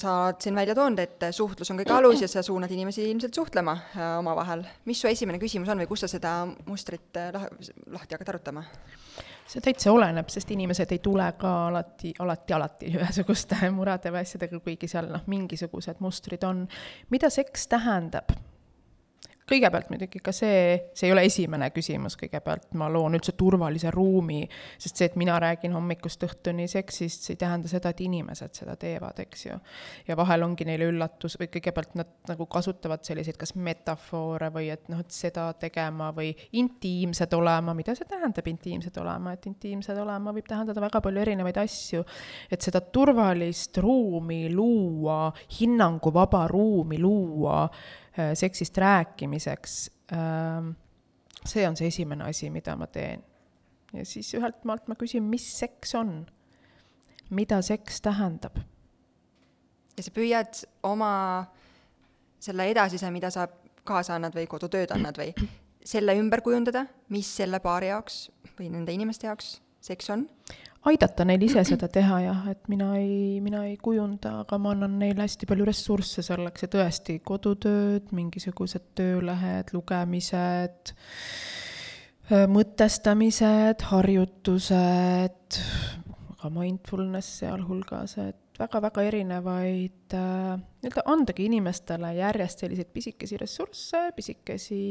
sa 0.00 0.14
oled 0.26 0.40
siin 0.40 0.56
välja 0.56 0.76
toonud, 0.76 1.02
et 1.02 1.26
suhtlus 1.36 1.70
on 1.72 1.80
kõige 1.80 1.94
alus 1.94 2.22
ja 2.24 2.28
sa 2.30 2.44
suunad 2.44 2.72
inimesi 2.72 3.04
ilmselt 3.10 3.36
suhtlema 3.36 3.74
äh, 3.76 4.12
omavahel. 4.20 4.64
mis 4.88 5.00
su 5.00 5.10
esimene 5.10 5.40
küsimus 5.42 5.68
on 5.72 5.82
või 5.82 5.90
kus 5.90 6.04
sa 6.04 6.10
seda 6.10 6.32
mustrit 6.66 7.20
äh, 7.20 7.32
lah-, 7.34 7.48
lahti 7.92 8.16
hakkad 8.16 8.32
arutama? 8.34 8.64
see 9.52 9.60
täitsa 9.60 9.92
oleneb, 9.92 10.30
sest 10.32 10.50
inimesed 10.54 10.94
ei 10.94 11.02
tule 11.04 11.26
ka 11.38 11.50
alati, 11.66 12.14
alati, 12.24 12.56
alati 12.56 12.94
ühesuguste 12.94 13.58
murede 13.76 14.14
või 14.14 14.22
asjadega, 14.24 14.62
kuigi 14.64 14.88
seal 14.88 15.10
noh, 15.12 15.26
mingisugused 15.28 16.00
mustrid 16.00 16.48
on. 16.48 16.64
mida 17.12 17.30
seks 17.30 17.68
tähendab? 17.74 18.32
Kõigepealt 19.52 19.90
muidugi 19.92 20.20
ka 20.24 20.32
see, 20.34 20.90
see 20.96 21.08
ei 21.08 21.14
ole 21.14 21.24
esimene 21.28 21.68
küsimus, 21.74 22.16
kõigepealt 22.20 22.72
ma 22.80 22.88
loon 22.92 23.16
üldse 23.18 23.34
turvalise 23.38 23.92
ruumi, 23.94 24.42
sest 24.80 24.98
see, 24.98 25.10
et 25.10 25.18
mina 25.20 25.36
räägin 25.42 25.74
hommikust 25.76 26.24
õhtuni 26.26 26.68
seksist, 26.70 27.26
see 27.26 27.36
ei 27.36 27.40
tähenda 27.42 27.70
seda, 27.70 27.92
et 27.92 28.02
inimesed 28.04 28.56
seda 28.56 28.76
teevad, 28.80 29.20
eks 29.24 29.46
ju. 29.46 29.58
ja 30.08 30.16
vahel 30.18 30.46
ongi 30.46 30.66
neile 30.68 30.88
üllatus 30.92 31.36
või 31.40 31.50
kõigepealt 31.52 31.96
nad 32.00 32.12
nagu 32.30 32.46
kasutavad 32.50 33.04
selliseid 33.06 33.38
kas 33.40 33.54
metafoore 33.56 34.50
või 34.54 34.70
et 34.74 34.88
noh, 34.92 35.02
et 35.02 35.14
seda 35.14 35.48
tegema 35.60 36.12
või 36.16 36.32
intiimsed 36.58 37.34
olema, 37.36 37.76
mida 37.76 37.96
see 37.98 38.08
tähendab, 38.08 38.48
intiimsed 38.48 38.96
olema, 39.02 39.36
et 39.36 39.48
intiimsed 39.50 39.98
olema 39.98 40.34
võib 40.34 40.48
tähendada 40.48 40.84
väga 40.84 41.02
palju 41.04 41.24
erinevaid 41.24 41.60
asju. 41.62 42.04
et 42.50 42.60
seda 42.62 42.80
turvalist 42.80 43.78
ruumi 43.82 44.46
luua, 44.52 45.32
hinnanguvaba 45.60 46.46
ruumi 46.50 46.98
luua 47.02 47.66
seksist 48.34 48.78
rääkimiseks. 48.78 49.90
Ähm, 50.12 50.74
see 51.46 51.64
on 51.68 51.76
see 51.76 51.88
esimene 51.88 52.24
asi, 52.28 52.50
mida 52.50 52.76
ma 52.76 52.86
teen. 52.86 53.24
ja 53.92 54.04
siis 54.08 54.34
ühelt 54.34 54.64
maalt 54.64 54.86
ma 54.88 54.96
küsin, 54.96 55.24
mis 55.28 55.46
seks 55.58 55.94
on? 55.94 56.26
mida 57.30 57.62
seks 57.62 58.00
tähendab? 58.04 58.58
ja 59.96 60.04
sa 60.04 60.12
püüad 60.14 60.62
oma 60.88 61.12
selle 62.42 62.68
edasise, 62.72 63.10
mida 63.10 63.30
sa 63.30 63.46
kaasa 63.84 64.16
annad 64.16 64.34
või 64.36 64.46
kodutööd 64.50 64.92
annad 64.94 65.18
või 65.18 65.32
selle 65.84 66.14
ümber 66.18 66.42
kujundada, 66.44 66.86
mis 67.12 67.28
selle 67.36 67.60
paari 67.60 67.90
jaoks 67.90 68.24
või 68.58 68.70
nende 68.72 68.94
inimeste 68.94 69.26
jaoks 69.26 69.56
seks 69.82 70.10
on? 70.14 70.28
aidata 70.88 71.24
neil 71.26 71.42
ise 71.46 71.62
seda 71.66 71.86
teha 71.92 72.18
jah, 72.24 72.46
et 72.50 72.66
mina 72.70 72.90
ei, 72.98 73.38
mina 73.44 73.62
ei 73.68 73.76
kujunda, 73.78 74.40
aga 74.42 74.58
ma 74.58 74.72
annan 74.74 74.98
neile 74.98 75.26
hästi 75.26 75.46
palju 75.50 75.66
ressursse 75.68 76.24
selleks 76.26 76.66
ja 76.66 76.70
tõesti 76.72 77.20
kodutööd, 77.26 78.10
mingisugused 78.16 78.90
töölehed, 78.98 79.70
lugemised, 79.76 80.94
mõtestamised, 82.50 83.86
harjutused, 83.92 85.60
ka 86.42 86.50
mindfulness 86.50 87.38
sealhulgas, 87.44 88.18
et 88.18 88.38
väga-väga 88.58 89.06
erinevaid 89.06 90.14
äh,, 90.18 90.58
nii-öelda 90.82 91.06
andagi 91.10 91.46
inimestele 91.46 92.10
järjest 92.18 92.64
selliseid 92.64 92.90
pisikesi 92.94 93.38
ressursse, 93.38 94.08
pisikesi 94.16 94.82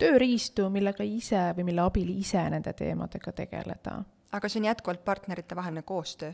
tööriistu, 0.00 0.68
millega 0.72 1.06
ise 1.08 1.48
või 1.56 1.72
mille 1.72 1.86
abil 1.88 2.12
ise 2.20 2.44
nende 2.52 2.76
teemadega 2.76 3.32
tegeleda 3.40 4.02
aga 4.32 4.48
see 4.48 4.62
on 4.62 4.70
jätkuvalt 4.70 5.04
partneritevaheline 5.04 5.82
koostöö? 5.82 6.32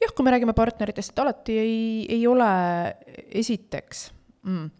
jah, 0.00 0.14
kui 0.14 0.24
me 0.24 0.34
räägime 0.34 0.52
partneritest, 0.52 1.18
alati 1.18 1.58
ei, 1.58 1.76
ei 2.08 2.26
ole 2.26 2.48
esiteks 3.42 4.10
mm, 4.42 4.70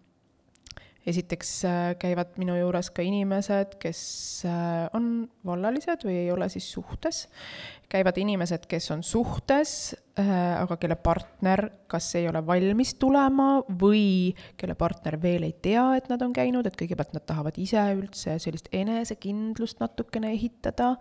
esiteks 1.07 1.50
äh, 1.68 1.82
käivad 2.00 2.36
minu 2.40 2.57
juures 2.57 2.88
ka 2.94 3.05
inimesed, 3.05 3.76
kes 3.82 4.00
äh, 4.48 4.86
on 4.96 5.26
vallalised 5.46 6.05
või 6.07 6.16
ei 6.22 6.30
ole 6.32 6.48
siis 6.52 6.66
suhtes, 6.72 7.24
käivad 7.92 8.18
inimesed, 8.20 8.64
kes 8.70 8.88
on 8.94 9.05
suhtes, 9.07 9.94
äh, 10.20 10.30
aga 10.62 10.78
kelle 10.80 10.96
partner 10.96 11.66
kas 11.90 12.09
ei 12.18 12.28
ole 12.30 12.40
valmis 12.46 12.94
tulema 13.00 13.48
või 13.68 14.32
kelle 14.61 14.76
partner 14.80 15.18
veel 15.22 15.48
ei 15.48 15.57
tea, 15.62 15.90
et 15.98 16.09
nad 16.12 16.22
on 16.24 16.32
käinud, 16.36 16.66
et 16.66 16.78
kõigepealt 16.80 17.16
nad 17.16 17.26
tahavad 17.28 17.59
ise 17.61 17.84
üldse 17.98 18.38
sellist 18.42 18.72
enesekindlust 18.72 19.84
natukene 19.84 20.32
ehitada 20.32 20.94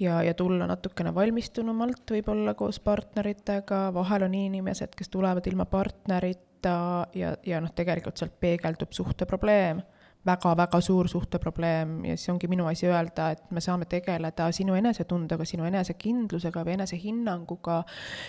ja, 0.00 0.22
ja 0.22 0.34
tulla 0.34 0.66
natukene 0.66 1.14
valmistunumalt 1.14 2.10
võib-olla 2.10 2.54
koos 2.54 2.80
partneritega, 2.80 3.88
vahel 3.94 4.26
on 4.28 4.34
inimesed, 4.34 4.94
kes 4.96 5.08
tulevad 5.12 5.46
ilma 5.46 5.66
partnerit, 5.70 6.44
ta 6.62 7.06
ja, 7.14 7.36
ja 7.46 7.60
noh, 7.62 7.70
tegelikult 7.74 8.18
sealt 8.18 8.34
peegeldub 8.40 8.92
suhteprobleem 8.92 9.78
väga,, 9.78 9.96
väga-väga 10.26 10.80
suur 10.80 11.08
suhteprobleem. 11.08 12.04
Ja 12.04 12.16
siis 12.16 12.28
ongi 12.28 12.48
minu 12.48 12.66
asi 12.66 12.86
öelda, 12.86 13.30
et 13.30 13.50
me 13.50 13.60
saame 13.60 13.84
tegeleda 13.84 14.50
sinu 14.52 14.74
enesetundega, 14.74 15.44
sinu 15.44 15.64
enesekindlusega 15.64 16.64
või 16.64 16.74
enesehinnanguga, 16.78 17.82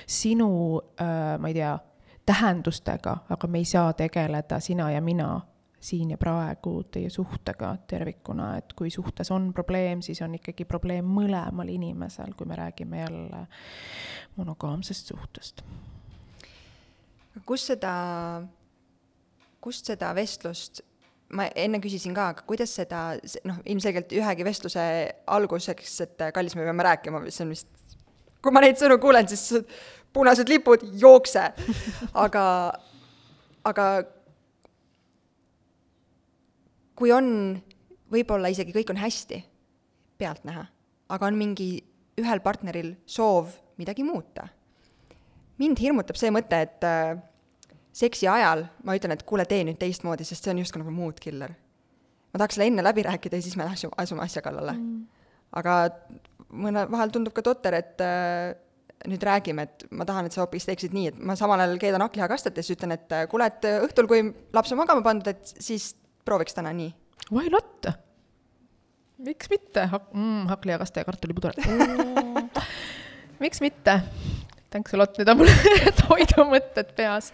sinu 0.07 0.49
äh,, 1.01 1.37
ma 1.39 1.51
ei 1.51 1.57
tea, 1.57 1.77
tähendustega, 2.29 3.17
aga 3.29 3.47
me 3.47 3.57
ei 3.57 3.65
saa 3.65 3.93
tegeleda 3.97 4.59
sina 4.61 4.91
ja 4.91 5.01
mina 5.01 5.39
siin 5.79 6.11
ja 6.11 6.17
praegu 6.19 6.83
teie 6.91 7.09
suhtega 7.09 7.73
tervikuna, 7.87 8.51
et 8.59 8.73
kui 8.75 8.91
suhtes 8.91 9.31
on 9.31 9.53
probleem, 9.53 10.01
siis 10.01 10.21
on 10.21 10.35
ikkagi 10.35 10.65
probleem 10.67 11.07
mõlemal 11.07 11.71
inimesel, 11.71 12.35
kui 12.37 12.47
me 12.49 12.59
räägime 12.59 12.99
jälle 13.05 13.45
monogaamsest 14.35 15.13
suhtest 15.13 15.63
kus 17.45 17.65
seda, 17.71 17.93
kust 19.63 19.89
seda 19.89 20.11
vestlust, 20.17 20.81
ma 21.35 21.45
enne 21.59 21.81
küsisin 21.83 22.15
ka, 22.17 22.31
aga 22.33 22.45
kuidas 22.47 22.73
seda, 22.79 23.03
noh, 23.47 23.59
ilmselgelt 23.69 24.13
ühegi 24.17 24.47
vestluse 24.47 24.83
alguseks, 25.29 25.99
et 26.05 26.25
kallis, 26.35 26.57
me 26.57 26.65
peame 26.65 26.85
rääkima, 26.87 27.21
mis 27.23 27.39
on 27.43 27.53
vist, 27.53 27.69
kui 28.41 28.55
ma 28.55 28.63
neid 28.63 28.79
sõnu 28.81 28.97
kuulen, 29.01 29.29
siis 29.29 29.61
punased 30.15 30.49
lipud, 30.49 30.87
jookse. 30.99 31.51
aga, 32.25 32.45
aga 33.69 33.89
kui 36.99 37.13
on, 37.15 37.55
võib-olla 38.11 38.51
isegi 38.51 38.75
kõik 38.75 38.91
on 38.91 38.99
hästi 38.99 39.39
pealtnäha, 40.19 40.65
aga 41.15 41.29
on 41.29 41.39
mingi 41.39 41.71
ühel 42.19 42.43
partneril 42.43 42.93
soov 43.07 43.53
midagi 43.79 44.03
muuta. 44.03 44.49
Mind 45.59 45.79
hirmutab 45.79 46.19
see 46.19 46.31
mõte, 46.31 46.59
et 46.67 46.85
äh, 46.87 47.15
seksi 47.95 48.27
ajal 48.31 48.65
ma 48.87 48.95
ütlen, 48.99 49.15
et 49.15 49.25
kuule, 49.27 49.45
tee 49.47 49.63
nüüd 49.67 49.79
teistmoodi, 49.79 50.27
sest 50.27 50.45
see 50.45 50.53
on 50.53 50.61
justkui 50.63 50.83
nagu 50.83 50.93
mood 50.93 51.19
killer. 51.23 51.55
ma 52.29 52.37
tahaks 52.37 52.59
selle 52.59 52.67
enne 52.69 52.83
läbi 52.85 53.01
rääkida 53.07 53.39
ja 53.39 53.41
siis 53.41 53.55
me 53.57 53.65
asu-, 53.65 53.93
asume 53.97 54.21
asja 54.21 54.43
kallale. 54.45 54.75
Mm.. 54.77 55.05
aga 55.59 55.77
mõne, 56.53 56.85
vahel 56.91 57.13
tundub 57.13 57.33
ka 57.33 57.43
totter, 57.45 57.79
et 57.79 58.03
äh, 58.03 58.51
nüüd 59.07 59.23
räägime, 59.23 59.63
et 59.65 59.87
ma 59.95 60.05
tahan, 60.07 60.27
et 60.27 60.35
sa 60.35 60.43
hoopis 60.43 60.67
teeksid 60.67 60.93
nii, 60.95 61.13
et 61.13 61.19
ma 61.23 61.35
samal 61.39 61.61
ajal 61.63 61.79
keedan 61.81 62.03
hakklihakastet 62.03 62.57
ja 62.57 62.65
siis 62.65 62.77
ütlen, 62.77 62.93
et 62.97 63.15
äh, 63.15 63.25
kuule, 63.31 63.47
et 63.47 63.65
äh, 63.67 63.79
õhtul, 63.85 64.09
kui 64.11 64.23
laps 64.55 64.75
on 64.75 64.81
magama 64.81 65.05
pandud, 65.05 65.29
et 65.31 65.55
siis 65.55 65.93
prooviks 66.29 66.57
täna 66.57 66.73
nii. 66.77 66.93
Why 67.33 67.49
not? 67.53 67.89
miks 69.19 69.49
mitte 69.51 69.83
Hak-, 69.91 70.13
mm, 70.13 70.47
hakklihakaste 70.47 71.01
ja 71.01 71.07
kartulipudel 71.07 71.57
mm. 71.67 72.49
miks 73.43 73.59
mitte? 73.61 73.99
thanks 74.71 74.93
a 74.93 74.99
lot, 75.01 75.17
nüüd 75.17 75.31
on 75.31 75.39
mul 75.39 75.49
toidumõtted 76.03 76.91
peas. 76.95 77.31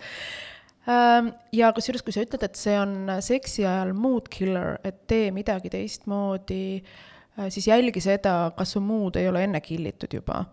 Ähm, 0.87 1.33
ja 1.51 1.73
kusjuures, 1.75 2.03
kui 2.05 2.15
sa 2.15 2.23
ütled, 2.23 2.45
et 2.47 2.55
see 2.55 2.77
on 2.79 3.09
seksi 3.19 3.65
ajal 3.67 3.91
mood 3.97 4.29
killer, 4.31 4.77
et 4.87 5.01
tee 5.11 5.33
midagi 5.35 5.67
teistmoodi, 5.73 6.79
äh, 6.79 7.49
siis 7.51 7.67
jälgi 7.67 7.99
seda, 8.05 8.53
kas 8.55 8.71
su 8.77 8.81
mood 8.81 9.19
ei 9.19 9.27
ole 9.27 9.43
enne 9.49 9.59
kill 9.65 9.91
itud 9.91 10.15
juba 10.15 10.45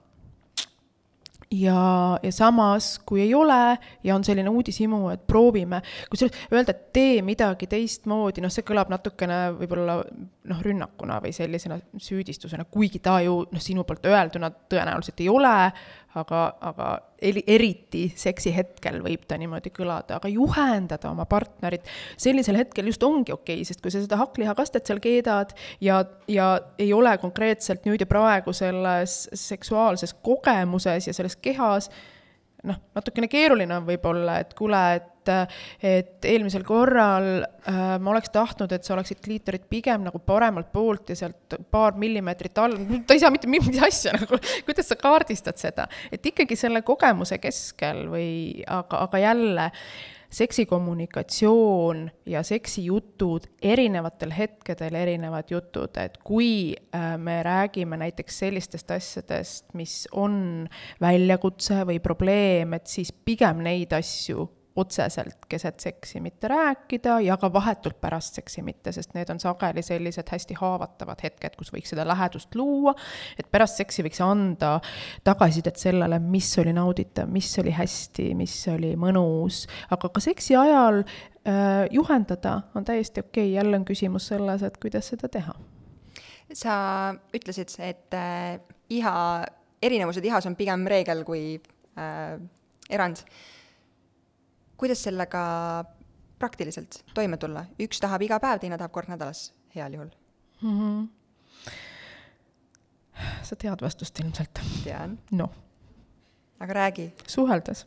ja, 1.53 2.19
ja 2.23 2.33
samas, 2.33 2.97
kui 3.07 3.21
ei 3.21 3.35
ole 3.35 3.79
ja 4.05 4.15
on 4.15 4.25
selline 4.25 4.51
uudishimu, 4.51 5.03
et 5.13 5.25
proovime, 5.29 5.83
kusjuures 6.11 6.53
öelda, 6.53 6.75
et 6.75 6.85
tee 6.97 7.23
midagi 7.27 7.69
teistmoodi, 7.71 8.43
noh, 8.45 8.53
see 8.53 8.65
kõlab 8.67 8.93
natukene 8.93 9.41
võib-olla 9.59 9.99
noh, 10.03 10.63
rünnakuna 10.65 11.21
või 11.23 11.35
sellisena 11.37 11.79
süüdistusena, 12.01 12.67
kuigi 12.73 13.03
ta 13.05 13.19
ju 13.25 13.43
noh, 13.53 13.63
sinu 13.63 13.85
poolt 13.89 14.07
öelduna 14.09 14.51
tõenäoliselt 14.51 15.21
ei 15.23 15.29
ole, 15.33 15.57
aga, 16.19 16.41
aga 16.61 16.89
eriti 17.23 18.05
seksi 18.19 18.53
hetkel 18.55 18.99
võib 19.05 19.25
ta 19.29 19.39
niimoodi 19.41 19.73
kõlada, 19.75 20.19
aga 20.19 20.31
juhendada 20.33 21.11
oma 21.13 21.25
partnerit 21.31 21.87
sellisel 22.21 22.59
hetkel 22.61 22.91
just 22.91 23.05
ongi 23.07 23.33
okei 23.33 23.61
okay,, 23.61 23.69
sest 23.69 23.83
kui 23.85 23.93
sa 23.95 24.03
seda 24.03 24.19
hakklihakastet 24.21 24.89
seal 24.89 25.01
keedad 25.03 25.55
ja, 25.81 26.03
ja 26.29 26.49
ei 26.83 26.91
ole 26.93 27.15
konkreetselt 27.23 27.87
nüüd 27.89 28.05
ja 28.05 28.11
praegu 28.11 28.55
selles 28.57 29.23
seksuaalses 29.33 30.17
kogemuses 30.25 31.09
ja 31.09 31.17
selles 31.17 31.39
kehas, 31.41 31.89
noh, 32.69 32.83
natukene 32.97 33.31
keeruline 33.33 33.81
on 33.81 33.89
võib-olla, 33.89 34.41
et 34.43 34.53
kuule, 34.59 34.83
et 34.99 35.12
et 35.83 36.25
eelmisel 36.29 36.65
korral 36.67 37.29
äh, 37.43 37.83
ma 37.99 38.15
oleks 38.15 38.33
tahtnud, 38.35 38.73
et 38.73 38.87
sa 38.87 38.97
oleksid 38.97 39.21
kliitorit 39.25 39.69
pigem 39.71 40.07
nagu 40.07 40.23
paremalt 40.27 40.73
poolt 40.73 41.13
ja 41.13 41.19
sealt 41.19 41.59
paar 41.71 41.99
millimeetrit 42.01 42.59
all, 42.63 42.79
ta 43.07 43.17
ei 43.17 43.23
saa 43.23 43.33
mitte 43.35 43.51
mis 43.51 43.69
asja 43.83 44.17
nagu, 44.17 44.41
kuidas 44.67 44.91
sa 44.91 44.99
kaardistad 45.01 45.61
seda, 45.61 45.89
et 46.13 46.33
ikkagi 46.33 46.59
selle 46.59 46.83
kogemuse 46.87 47.39
keskel 47.43 48.07
või 48.13 48.33
aga, 48.67 49.05
aga 49.07 49.23
jälle 49.23 49.71
seksikommunikatsioon 50.33 52.11
ja 52.27 52.43
seksijutud, 52.43 53.41
erinevatel 53.63 54.33
hetkedel 54.33 54.95
erinevad 54.95 55.51
jutud, 55.51 55.97
et 56.01 56.17
kui 56.25 56.73
äh, 56.95 57.19
me 57.19 57.43
räägime 57.43 57.97
näiteks 58.01 58.39
sellistest 58.39 58.91
asjadest, 58.91 59.67
mis 59.75 60.09
on 60.13 60.69
väljakutse 61.01 61.83
või 61.89 62.01
probleem, 62.01 62.73
et 62.73 62.89
siis 62.89 63.13
pigem 63.13 63.61
neid 63.67 63.93
asju 63.93 64.49
otseselt 64.77 65.37
keset 65.49 65.81
seksi 65.81 66.21
mitte 66.21 66.49
rääkida 66.49 67.21
ja 67.21 67.37
ka 67.37 67.53
vahetult 67.53 68.01
pärast 68.01 68.35
seksi 68.35 68.63
mitte, 68.63 68.93
sest 68.93 69.13
need 69.15 69.29
on 69.31 69.41
sageli 69.41 69.83
sellised 69.85 70.29
hästi 70.33 70.57
haavatavad 70.57 71.21
hetked, 71.23 71.57
kus 71.59 71.73
võiks 71.75 71.93
seda 71.93 72.07
lähedust 72.09 72.55
luua, 72.57 72.95
et 73.39 73.51
pärast 73.53 73.81
seksi 73.83 74.05
võiks 74.07 74.23
anda 74.25 74.79
tagasisidet 75.25 75.77
sellele, 75.77 76.19
mis 76.19 76.49
oli 76.63 76.73
nauditav, 76.77 77.29
mis 77.29 77.51
oli 77.61 77.75
hästi, 77.77 78.31
mis 78.39 78.57
oli 78.73 78.95
mõnus, 78.97 79.67
aga 79.93 80.09
ka 80.09 80.25
seksi 80.25 80.57
ajal 80.57 81.03
äh, 81.03 81.85
juhendada 81.93 82.63
on 82.75 82.89
täiesti 82.89 83.21
okei 83.21 83.51
okay., 83.51 83.57
jälle 83.59 83.77
on 83.77 83.85
küsimus 83.85 84.33
selles, 84.33 84.65
et 84.65 84.81
kuidas 84.81 85.13
seda 85.13 85.29
teha. 85.29 85.55
sa 86.53 86.75
ütlesid, 87.35 87.77
et 87.81 88.15
äh, 88.17 88.61
iha, 88.89 89.15
erinevused 89.83 90.25
ihas 90.25 90.47
on 90.49 90.57
pigem 90.57 90.89
reegel 90.89 91.25
kui 91.29 91.61
äh, 91.99 92.39
erand 92.91 93.21
kuidas 94.83 95.03
sellega 95.07 95.43
praktiliselt 96.43 97.05
toime 97.15 97.39
tulla? 97.39 97.65
üks 97.83 98.01
tahab 98.03 98.25
iga 98.27 98.41
päev, 98.43 98.59
teine 98.63 98.79
tahab 98.81 98.95
kord 98.95 99.11
nädalas, 99.13 99.53
heal 99.77 99.95
juhul 99.95 100.09
mm. 100.63 100.79
-hmm. 100.79 101.03
sa 103.47 103.57
tead 103.57 103.85
vastust 103.85 104.19
ilmselt? 104.21 104.63
tean. 104.85 105.19
noh. 105.31 105.53
aga 106.61 106.73
räägi. 106.73 107.13
suheldes 107.27 107.87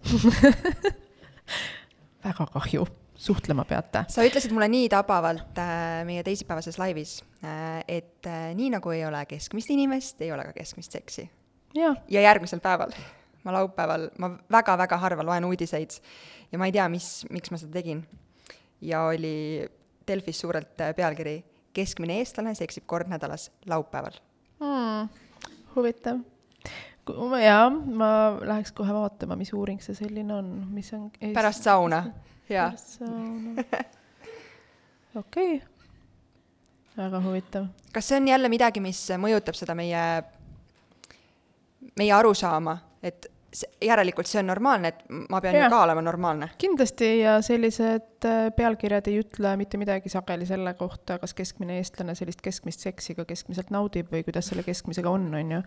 väga 2.25 2.47
kahju, 2.53 2.87
suhtlema 3.15 3.65
peate. 3.65 4.05
sa 4.07 4.23
ütlesid 4.23 4.55
mulle 4.55 4.71
nii 4.71 4.87
tabavalt 4.89 5.59
äh, 5.59 6.05
meie 6.07 6.23
teisipäevases 6.23 6.79
laivis 6.79 7.23
äh,, 7.43 7.83
et 7.87 8.23
äh, 8.27 8.55
nii 8.55 8.69
nagu 8.77 8.95
ei 8.95 9.05
ole 9.05 9.25
keskmist 9.25 9.69
inimest, 9.69 10.21
ei 10.21 10.31
ole 10.31 10.47
ka 10.47 10.53
keskmist 10.53 10.91
seksi. 10.91 11.29
ja 11.75 12.21
järgmisel 12.21 12.59
päeval 12.63 12.95
ma 13.45 13.53
laupäeval, 13.53 14.09
ma 14.19 14.31
väga-väga 14.51 14.97
harva 14.97 15.25
loen 15.25 15.45
uudiseid 15.45 15.97
ja 16.51 16.59
ma 16.59 16.69
ei 16.69 16.75
tea, 16.75 16.87
mis, 16.91 17.09
miks 17.31 17.51
ma 17.53 17.59
seda 17.61 17.77
tegin. 17.79 18.05
ja 18.81 19.05
oli 19.09 19.65
Delfis 20.07 20.39
suurelt 20.39 20.81
äh, 20.81 20.95
pealkiri 20.95 21.43
Keskmine 21.75 22.19
eestlane 22.21 22.53
seksib 22.55 22.85
kord 22.87 23.09
nädalas 23.11 23.49
laupäeval 23.65 24.15
hmm,. 24.59 25.09
huvitav. 25.75 26.19
jaa, 27.43 27.69
ma 27.69 28.09
läheks 28.41 28.71
kohe 28.71 28.93
vaatama, 28.93 29.35
mis 29.35 29.53
uuring 29.53 29.81
see 29.83 29.95
selline 29.97 30.33
on, 30.33 30.51
mis 30.71 30.93
on 30.93 31.09
Eest... 31.19 31.33
pärast 31.33 31.67
sauna, 31.67 32.03
jaa. 32.49 32.69
pärast 32.69 32.97
sauna. 32.99 33.65
okei 35.21 35.55
okay., 35.55 35.75
väga 36.97 37.21
huvitav. 37.21 37.67
kas 37.93 38.07
see 38.07 38.17
on 38.17 38.27
jälle 38.27 38.49
midagi, 38.49 38.79
mis 38.79 39.03
mõjutab 39.19 39.57
seda 39.57 39.75
meie, 39.75 40.03
meie 41.99 42.13
arusaama, 42.13 42.77
et 43.03 43.27
järelikult 43.83 44.29
see 44.29 44.39
on 44.41 44.49
normaalne, 44.49 44.91
et 44.91 45.03
ma 45.31 45.39
pean 45.43 45.57
ja. 45.57 45.65
ju 45.65 45.73
ka 45.73 45.81
olema 45.85 46.03
normaalne. 46.03 46.49
kindlasti 46.61 47.09
ja 47.19 47.37
sellised 47.45 48.27
äh, 48.27 48.47
pealkirjad 48.55 49.07
ei 49.11 49.19
ütle 49.21 49.55
mitte 49.59 49.79
midagi 49.81 50.11
sageli 50.11 50.47
selle 50.49 50.75
kohta, 50.79 51.19
kas 51.21 51.35
keskmine 51.37 51.79
eestlane 51.79 52.15
sellist 52.17 52.43
keskmist 52.45 52.85
seksi 52.85 53.15
ka 53.17 53.27
keskmiselt 53.29 53.71
naudib 53.75 54.11
või 54.13 54.25
kuidas 54.27 54.51
selle 54.51 54.65
keskmisega 54.67 55.11
on, 55.11 55.27
on 55.39 55.57
ju. 55.57 55.61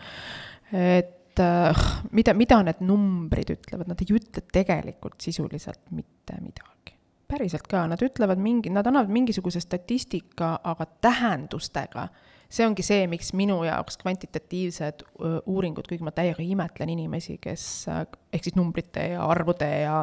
et 0.76 1.43
äh, 1.45 1.84
mida, 2.12 2.34
mida 2.39 2.61
need 2.66 2.82
numbrid 2.84 3.55
ütlevad, 3.57 3.91
nad 3.91 4.05
ei 4.05 4.16
ütle 4.18 4.45
tegelikult 4.53 5.20
sisuliselt 5.24 5.84
mitte 5.95 6.41
midagi. 6.43 6.97
päriselt 7.28 7.68
ka, 7.68 7.86
nad 7.91 8.03
ütlevad 8.05 8.41
mingi, 8.41 8.72
nad 8.72 8.86
annavad 8.89 9.12
mingisuguse 9.12 9.61
statistika, 9.61 10.59
aga 10.64 10.86
tähendustega. 11.05 12.09
See 12.49 12.66
ongi 12.66 12.84
see, 12.86 13.07
miks 13.11 13.32
minu 13.36 13.61
jaoks 13.66 13.99
kvantitatiivsed 14.01 15.05
uuringud, 15.46 15.88
kuigi 15.88 16.05
ma 16.05 16.14
täiega 16.16 16.44
imetlen 16.44 16.94
inimesi, 16.94 17.36
kes 17.42 17.64
ehk 17.88 18.46
siis 18.46 18.57
numbrite 18.57 19.05
ja 19.14 19.26
arvude 19.28 19.68
ja 19.82 19.99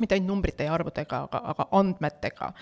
mitte 0.00 0.16
ainult 0.16 0.30
numbrite 0.30 0.68
ja 0.68 0.76
arvudega, 0.76 1.24
aga, 1.26 1.42
aga 1.52 1.66
andmetega 1.78 2.52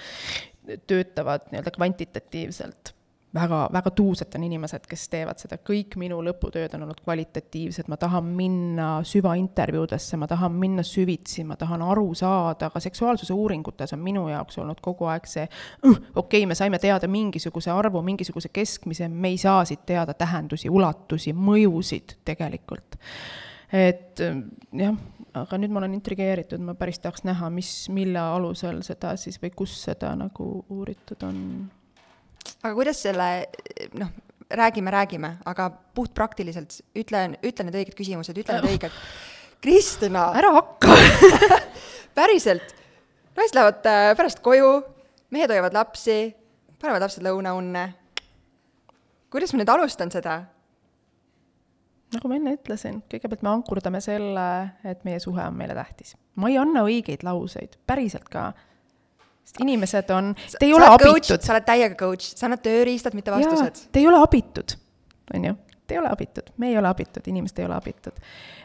töötavad 0.90 1.46
nii-öelda 1.50 1.72
kvantitatiivselt 1.74 2.94
väga, 3.34 3.68
väga 3.72 3.90
tuusad 3.90 4.34
on 4.34 4.44
inimesed, 4.44 4.86
kes 4.90 5.08
teevad 5.12 5.38
seda, 5.38 5.58
kõik 5.66 5.94
minu 6.00 6.18
lõputööd 6.24 6.74
on 6.74 6.84
olnud 6.86 7.00
kvaliteetiivsed, 7.04 7.90
ma 7.90 7.98
tahan 8.00 8.26
minna 8.36 8.88
süvaintervjuudesse, 9.06 10.18
ma 10.20 10.28
tahan 10.30 10.56
minna 10.58 10.84
süvitsi, 10.86 11.44
ma 11.46 11.56
tahan 11.60 11.84
aru 11.86 12.08
saada, 12.18 12.70
aga 12.70 12.82
seksuaalsuse 12.82 13.34
uuringutes 13.34 13.94
on 13.94 14.02
minu 14.04 14.26
jaoks 14.32 14.58
olnud 14.62 14.82
kogu 14.82 15.06
aeg 15.12 15.30
see 15.30 15.46
uh, 15.46 15.90
okei 15.90 16.42
okay,, 16.42 16.48
me 16.50 16.58
saime 16.58 16.82
teada 16.82 17.08
mingisuguse 17.10 17.70
arvu, 17.70 18.02
mingisuguse 18.06 18.50
keskmise, 18.52 19.08
me 19.08 19.34
ei 19.34 19.38
saa 19.38 19.64
siit 19.64 19.86
teada 19.86 20.14
tähendusi, 20.14 20.70
ulatusi, 20.70 21.34
mõjusid 21.34 22.18
tegelikult. 22.26 22.98
et 23.72 24.18
jah, 24.18 24.94
aga 25.38 25.58
nüüd 25.62 25.70
ma 25.70 25.84
olen 25.84 25.94
intrigeeritud, 25.94 26.62
ma 26.64 26.74
päris 26.74 26.98
tahaks 26.98 27.22
näha, 27.28 27.50
mis, 27.54 27.84
mille 27.94 28.18
alusel 28.18 28.82
seda 28.82 29.14
siis 29.20 29.38
või 29.42 29.54
kus 29.54 29.76
seda 29.86 30.16
nagu 30.18 30.48
uuritud 30.68 31.22
on 31.28 31.44
aga 32.62 32.72
kuidas 32.76 33.02
selle, 33.02 33.28
noh, 33.98 34.10
räägime, 34.50 34.90
räägime, 34.90 35.36
aga 35.46 35.70
puhtpraktiliselt 35.94 36.80
ütle, 36.98 37.26
ütle 37.46 37.66
need 37.66 37.78
õiged 37.82 37.96
küsimused, 37.98 38.38
ütle 38.40 38.58
need 38.58 38.70
õiged. 38.74 39.00
Kristina! 39.64 40.30
ära 40.40 40.52
hakka 40.56 40.94
päriselt, 42.18 42.74
naised 43.36 43.56
lähevad 43.56 43.88
äh, 43.90 44.12
pärast 44.18 44.40
koju, 44.44 44.78
mehed 45.34 45.52
hoiavad 45.52 45.76
lapsi, 45.76 46.30
panevad 46.80 47.04
lapsed 47.04 47.24
lõunaunne. 47.26 47.90
kuidas 49.30 49.52
ma 49.52 49.60
nüüd 49.60 49.74
alustan 49.74 50.10
seda? 50.10 50.40
nagu 52.10 52.26
ma 52.30 52.38
enne 52.40 52.56
ütlesin, 52.56 53.02
kõigepealt 53.10 53.44
me 53.46 53.52
ankurdame 53.52 54.00
selle, 54.02 54.46
et 54.82 55.04
meie 55.06 55.20
suhe 55.22 55.44
on 55.46 55.54
meile 55.54 55.76
tähtis. 55.78 56.16
ma 56.34 56.50
ei 56.50 56.58
anna 56.58 56.82
õigeid 56.86 57.22
lauseid, 57.26 57.78
päriselt 57.86 58.28
ka 58.32 58.50
sest 59.44 59.64
inimesed 59.64 60.12
on, 60.14 60.34
te 60.58 60.66
ei 60.66 60.74
sa 60.74 60.78
ole 60.78 60.92
abitud. 60.94 61.42
sa 61.42 61.56
oled 61.56 61.66
täiega 61.66 61.98
coach, 61.98 62.30
sa 62.36 62.46
annad 62.48 62.62
tööriistad, 62.64 63.16
mitte 63.18 63.34
vastused. 63.34 63.88
Te 63.92 64.02
ei 64.02 64.08
ole 64.10 64.20
abitud, 64.22 64.76
on 65.34 65.50
ju, 65.50 65.56
te 65.90 65.96
ei 65.96 66.00
ole 66.00 66.10
abitud, 66.12 66.52
me 66.62 66.70
ei 66.70 66.78
ole 66.78 66.88
abitud, 66.90 67.26
inimesed 67.26 67.58
ei 67.58 67.66
ole 67.66 67.74
abitud. 67.74 68.20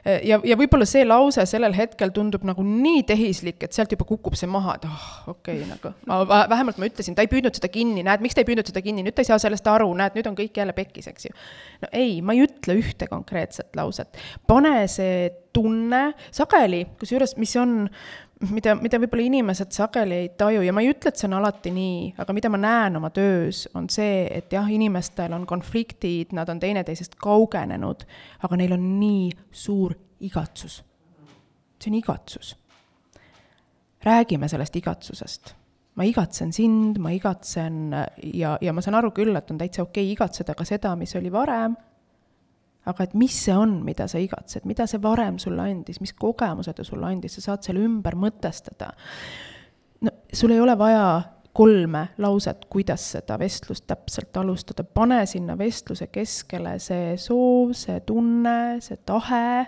ja, 0.05 0.37
ja 0.45 0.57
võib-olla 0.59 0.85
see 0.85 1.01
lause 1.07 1.41
sellel 1.49 1.73
hetkel 1.73 2.11
tundub 2.13 2.43
nagu 2.45 2.61
nii 2.65 3.01
tehislik, 3.09 3.63
et 3.65 3.73
sealt 3.73 3.95
juba 3.95 4.05
kukub 4.05 4.37
see 4.37 4.49
maha, 4.51 4.75
et 4.77 4.85
oh, 4.85 5.07
okei 5.33 5.63
okay,, 5.63 5.69
nagu. 5.71 5.93
ma 6.05 6.43
vähemalt 6.51 6.77
ma 6.81 6.89
ütlesin, 6.91 7.17
ta 7.17 7.25
ei 7.25 7.31
püüdnud 7.31 7.57
seda 7.57 7.71
kinni, 7.73 8.03
näed, 8.05 8.21
miks 8.21 8.37
ta 8.37 8.43
ei 8.43 8.49
püüdnud 8.51 8.69
seda 8.69 8.83
kinni, 8.85 9.05
nüüd 9.05 9.17
ta 9.17 9.25
ei 9.25 9.31
saa 9.31 9.41
sellest 9.41 9.65
aru, 9.71 9.89
näed, 9.97 10.13
nüüd 10.19 10.29
on 10.29 10.37
kõik 10.37 10.61
jälle 10.61 10.75
pekkis, 10.77 11.09
eks 11.09 11.31
ju. 11.31 11.33
no 11.81 11.89
ei, 11.97 12.19
ma 12.21 12.37
ei 12.37 12.45
ütle 12.45 12.77
ühte 12.77 13.09
konkreetset 13.09 13.73
lauset. 13.79 14.21
pane 14.45 14.77
see 14.91 15.31
tunne, 15.55 16.09
sageli, 16.35 16.83
kusjuures, 16.99 17.37
mis 17.39 17.55
on 17.57 17.85
mida, 18.53 18.75
mida 18.79 18.99
võib-olla 19.01 19.25
inimesed 19.25 19.73
sageli 19.75 20.17
ei 20.23 20.29
taju 20.37 20.63
ja 20.65 20.73
ma 20.75 20.83
ei 20.83 20.91
ütle, 20.91 21.11
et 21.11 21.19
see 21.19 21.27
on 21.29 21.37
alati 21.37 21.71
nii, 21.75 21.99
aga 22.21 22.35
mida 22.35 22.51
ma 22.51 22.59
näen 22.61 22.99
oma 22.99 23.11
töös, 23.15 23.65
on 23.77 23.89
see, 23.91 24.25
et 24.31 24.53
jah, 24.53 24.67
inimestel 24.71 25.33
on 25.37 25.47
konfliktid, 25.49 26.33
nad 26.37 26.49
on 26.51 26.61
teineteisest 26.61 27.17
kaugenenud, 27.21 28.05
aga 28.45 28.59
neil 28.59 28.75
on 28.77 28.87
nii 28.99 29.29
suur 29.51 29.95
igatsus. 30.25 30.81
see 31.79 31.91
on 31.91 31.99
igatsus. 31.99 32.55
räägime 34.03 34.47
sellest 34.47 34.75
igatsusest. 34.75 35.55
ma 35.95 36.03
igatsen 36.03 36.53
sind, 36.53 36.97
ma 36.99 37.09
igatsen 37.15 37.95
ja, 38.33 38.57
ja 38.61 38.73
ma 38.73 38.81
saan 38.81 38.99
aru 39.01 39.11
küll, 39.11 39.35
et 39.35 39.51
on 39.51 39.57
täitsa 39.57 39.83
okei 39.83 40.03
okay 40.03 40.13
igatseda 40.13 40.55
ka 40.55 40.65
seda, 40.65 40.95
mis 40.95 41.15
oli 41.15 41.31
varem 41.31 41.75
aga 42.85 43.05
et 43.05 43.13
mis 43.17 43.35
see 43.45 43.55
on, 43.57 43.79
mida 43.85 44.07
sa 44.11 44.21
igatsed, 44.21 44.65
mida 44.69 44.87
see 44.89 45.01
varem 45.01 45.39
sulle 45.41 45.63
andis, 45.65 46.01
mis 46.03 46.13
kogemuse 46.13 46.73
ta 46.73 46.85
sulle 46.85 47.09
andis, 47.09 47.37
sa 47.37 47.51
saad 47.51 47.65
selle 47.65 47.85
ümber 47.85 48.17
mõtestada. 48.19 48.91
no 50.01 50.11
sul 50.33 50.51
ei 50.51 50.61
ole 50.61 50.77
vaja 50.77 51.07
kolme 51.55 52.07
lauset, 52.17 52.65
kuidas 52.69 53.05
seda 53.15 53.37
vestlust 53.39 53.85
täpselt 53.87 54.37
alustada, 54.37 54.83
pane 54.83 55.21
sinna 55.25 55.55
vestluse 55.57 56.09
keskele 56.11 56.75
see 56.83 57.15
soov, 57.21 57.71
see 57.79 58.01
tunne, 58.03 58.81
see 58.83 58.99
tahe, 59.07 59.65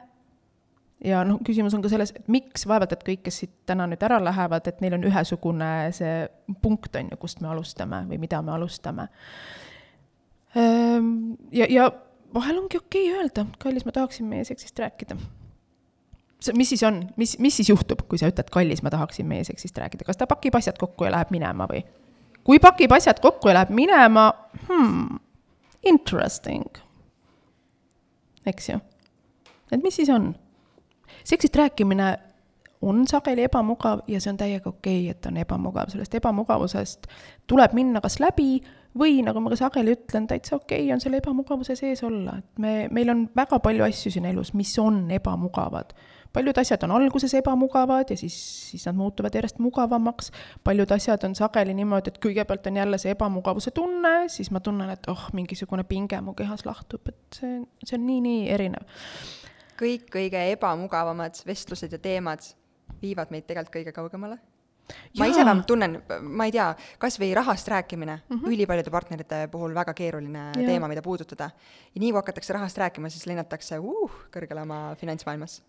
ja 1.06 1.22
noh, 1.28 1.40
küsimus 1.46 1.76
on 1.78 1.84
ka 1.84 1.92
selles, 1.92 2.12
et 2.18 2.28
miks, 2.32 2.66
vaevalt 2.70 2.96
et 2.96 3.06
kõik, 3.08 3.22
kes 3.28 3.40
siit 3.44 3.54
täna 3.70 3.88
nüüd 3.90 4.04
ära 4.04 4.20
lähevad, 4.24 4.68
et 4.68 4.82
neil 4.84 4.98
on 4.98 5.08
ühesugune 5.08 5.70
see 5.96 6.18
punkt, 6.64 6.96
on 7.00 7.14
ju, 7.14 7.22
kust 7.22 7.42
me 7.44 7.52
alustame 7.54 8.04
või 8.10 8.20
mida 8.26 8.42
me 8.44 8.56
alustame. 8.58 9.08
Ja, 10.58 11.68
ja 11.70 11.88
vahel 12.34 12.58
ongi 12.58 12.78
okei 12.78 13.10
okay 13.10 13.20
öelda, 13.20 13.46
kallis, 13.60 13.86
ma 13.86 13.92
tahaksin 13.92 14.26
meie 14.26 14.44
seksist 14.44 14.80
rääkida. 14.80 15.18
mis 16.54 16.70
siis 16.70 16.84
on, 16.84 17.10
mis, 17.18 17.40
mis 17.40 17.56
siis 17.58 17.70
juhtub, 17.70 18.02
kui 18.10 18.18
sa 18.18 18.30
ütled, 18.32 18.50
kallis, 18.52 18.84
ma 18.84 18.90
tahaksin 18.90 19.26
meie 19.28 19.44
seksist 19.44 19.78
rääkida, 19.78 20.06
kas 20.06 20.18
ta 20.18 20.28
pakib 20.28 20.56
asjad 20.56 20.78
kokku 20.78 21.08
ja 21.08 21.12
läheb 21.12 21.32
minema 21.32 21.68
või? 21.70 21.84
kui 22.44 22.60
pakib 22.64 22.92
asjad 22.92 23.20
kokku 23.20 23.50
ja 23.50 23.60
läheb 23.60 23.74
minema 23.76 24.30
hmm,, 24.68 25.20
interesting. 25.84 26.78
eks 28.46 28.70
ju? 28.70 28.80
et 29.72 29.84
mis 29.84 29.96
siis 29.96 30.10
on? 30.10 30.36
seksist 31.24 31.56
rääkimine 31.56 32.18
on 32.82 33.08
sageli 33.08 33.44
ebamugav 33.44 34.00
ja 34.08 34.22
see 34.22 34.32
on 34.32 34.38
täiega 34.38 34.70
okei 34.70 35.02
okay,, 35.02 35.12
et 35.12 35.26
on 35.26 35.38
ebamugav, 35.38 35.90
sellest 35.90 36.14
ebamugavusest 36.20 37.08
tuleb 37.48 37.74
minna 37.74 38.02
kas 38.02 38.20
läbi 38.20 38.62
või 39.00 39.22
nagu 39.26 39.42
ma 39.44 39.52
ka 39.54 39.58
sageli 39.60 39.94
ütlen, 39.96 40.28
täitsa 40.30 40.58
okei 40.58 40.86
okay 40.86 40.94
on 40.94 41.02
selle 41.04 41.22
ebamugavuse 41.22 41.76
sees 41.78 42.04
olla, 42.06 42.38
et 42.42 42.62
me, 42.62 42.74
meil 42.94 43.12
on 43.14 43.26
väga 43.36 43.60
palju 43.64 43.86
asju 43.88 44.12
siin 44.14 44.28
elus, 44.30 44.54
mis 44.58 44.74
on 44.82 45.06
ebamugavad. 45.12 45.94
paljud 46.34 46.58
asjad 46.58 46.84
on 46.84 46.92
alguses 46.92 47.34
ebamugavad 47.34 48.12
ja 48.12 48.18
siis, 48.18 48.36
siis 48.72 48.86
nad 48.86 48.96
muutuvad 48.96 49.36
järjest 49.36 49.60
mugavamaks, 49.60 50.32
paljud 50.64 50.92
asjad 50.92 51.24
on 51.24 51.36
sageli 51.36 51.74
niimoodi, 51.74 52.14
et 52.14 52.20
kõigepealt 52.26 52.68
on 52.68 52.78
jälle 52.78 52.98
see 53.02 53.16
ebamugavuse 53.16 53.72
tunne, 53.72 54.28
siis 54.30 54.52
ma 54.52 54.60
tunnen, 54.60 54.90
et 54.90 55.08
oh, 55.08 55.30
mingisugune 55.34 55.84
pinge 55.84 56.22
mu 56.22 56.34
kehas 56.38 56.66
lahtub, 56.66 57.08
et 57.08 57.40
see, 57.40 57.62
see 57.86 57.98
on 57.98 58.06
nii-nii 58.10 58.50
erinev. 58.54 58.86
kõik 59.78 60.12
kõige 60.14 60.44
ebamugavamad 60.52 61.42
vestlused 61.46 61.92
ja 61.92 62.00
teemad 62.02 62.46
viivad 63.02 63.32
meid 63.32 63.46
tegelikult 63.46 63.76
kõige 63.80 63.94
kaugemale 63.94 64.40
ma 65.20 65.28
ise 65.28 65.44
vähemalt 65.44 65.68
tunnen, 65.68 65.98
ma 66.22 66.48
ei 66.48 66.54
tea, 66.56 66.68
kas 67.02 67.20
või 67.22 67.32
rahast 67.36 67.68
rääkimine 67.72 68.18
mm, 68.18 68.38
-hmm. 68.38 68.54
ülipaljude 68.54 68.92
partnerite 68.94 69.42
puhul 69.52 69.76
väga 69.76 69.94
keeruline 69.94 70.52
ja. 70.56 70.66
teema, 70.66 70.88
mida 70.88 71.02
puudutada. 71.02 71.50
ja 71.96 72.00
nii 72.02 72.12
kui 72.12 72.22
hakatakse 72.22 72.54
rahast 72.54 72.78
rääkima, 72.78 73.10
siis 73.10 73.26
lennatakse 73.28 73.80
uh, 73.80 74.22
kõrgele 74.34 74.62
oma 74.62 74.96
finantsmaailmas. 75.00 75.62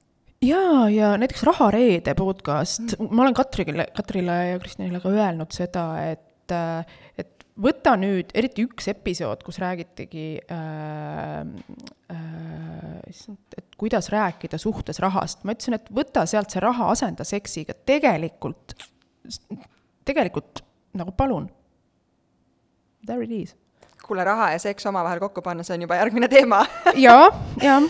jaa, 0.43 0.89
ja 0.91 1.17
näiteks 1.17 1.43
Rahareede 1.43 2.15
podcast 2.15 2.99
mm, 2.99 3.11
ma 3.11 3.23
olen 3.23 3.35
Katrile, 3.35 3.89
Katrile 3.97 4.39
ja 4.53 4.59
Kristjanile 4.59 5.01
ka 5.01 5.09
öelnud 5.09 5.53
seda, 5.55 5.89
et, 6.13 6.55
et 7.19 7.39
võta 7.59 7.95
nüüd, 7.99 8.31
eriti 8.39 8.65
üks 8.67 8.89
episood, 8.93 9.43
kus 9.47 9.59
räägitigi 9.63 10.29
äh, 10.53 11.41
äh, 12.15 12.99
et 13.59 13.75
kuidas 13.79 14.11
rääkida 14.13 14.59
suhtes 14.59 15.01
rahast, 15.03 15.45
ma 15.45 15.55
ütlesin, 15.57 15.79
et 15.79 15.91
võta 15.95 16.25
sealt 16.29 16.53
see 16.55 16.63
raha, 16.63 16.91
asenda 16.95 17.27
seksiga, 17.27 17.77
tegelikult 17.89 18.77
tegelikult 20.09 20.65
nagu 20.99 21.13
palun. 21.13 21.49
There 23.07 23.25
it 23.25 23.31
is. 23.31 23.57
kuule, 24.07 24.25
raha 24.25 24.53
ja 24.55 24.59
seks 24.59 24.87
omavahel 24.87 25.21
kokku 25.21 25.43
panna, 25.45 25.63
see 25.67 25.75
on 25.77 25.83
juba 25.85 25.99
järgmine 25.99 26.29
teema 26.33 26.63
jaa, 27.07 27.27
jaa 27.61 27.81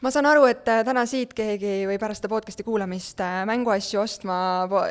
ma 0.00 0.12
saan 0.14 0.28
aru, 0.30 0.44
et 0.48 0.68
äh, 0.70 0.82
täna 0.86 1.02
siit 1.08 1.32
keegi 1.36 1.86
või 1.88 1.98
pärast 2.00 2.22
seda 2.22 2.30
podcast'i 2.32 2.64
kuulamist 2.64 3.20
äh, 3.24 3.40
mänguasju 3.48 4.00
ostma 4.00 4.36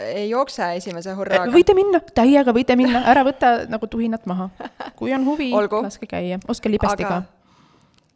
ei 0.03 0.27
jookse 0.29 0.67
esimese 0.79 1.15
hurraaga. 1.17 1.53
võite 1.53 1.75
minna, 1.77 2.01
täiega 2.01 2.53
võite 2.55 2.77
minna, 2.79 3.01
ära 3.11 3.23
võta 3.25 3.53
nagu 3.71 3.87
tuhinat 3.89 4.27
maha. 4.29 4.49
kui 4.99 5.13
on 5.15 5.25
huvi, 5.25 5.51
laske 5.55 6.09
käia, 6.11 6.41
ostke 6.51 6.69
libestiga. 6.69 7.23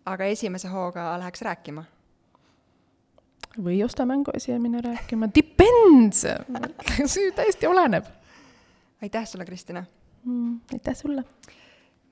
aga 0.05 0.29
esimese 0.33 0.69
hooga 0.73 1.13
läheks 1.23 1.45
rääkima 1.47 1.85
või 3.57 3.79
osta 3.83 4.05
mänguasi 4.05 4.51
ja 4.51 4.59
mine 4.59 4.81
rääkima, 4.81 5.29
depends 5.35 6.25
see 7.13 7.31
täiesti 7.35 7.67
oleneb. 7.67 8.05
aitäh 9.01 9.25
sulle, 9.25 9.45
Kristina 9.45 9.83
mm,! 10.23 10.59
aitäh 10.73 10.95
sulle! 10.95 11.23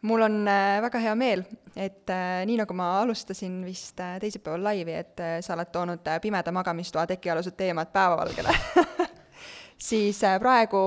mul 0.02 0.22
on 0.22 0.48
äh, 0.48 0.82
väga 0.82 1.00
hea 1.00 1.16
meel, 1.16 1.44
et 1.76 2.10
äh, 2.10 2.46
nii 2.46 2.58
nagu 2.62 2.74
ma 2.78 2.90
alustasin 3.02 3.60
vist 3.66 4.00
äh, 4.00 4.18
teisipäeval 4.22 4.64
laivi, 4.64 4.94
et 4.94 5.20
äh, 5.20 5.38
sa 5.42 5.56
oled 5.56 5.72
toonud 5.74 6.08
äh, 6.08 6.20
pimeda 6.22 6.52
magamistoa 6.54 7.08
tekialused 7.08 7.58
teemad 7.58 7.92
päevavalgele 7.94 8.54
siis 9.90 10.24
äh, 10.24 10.38
praegu 10.40 10.82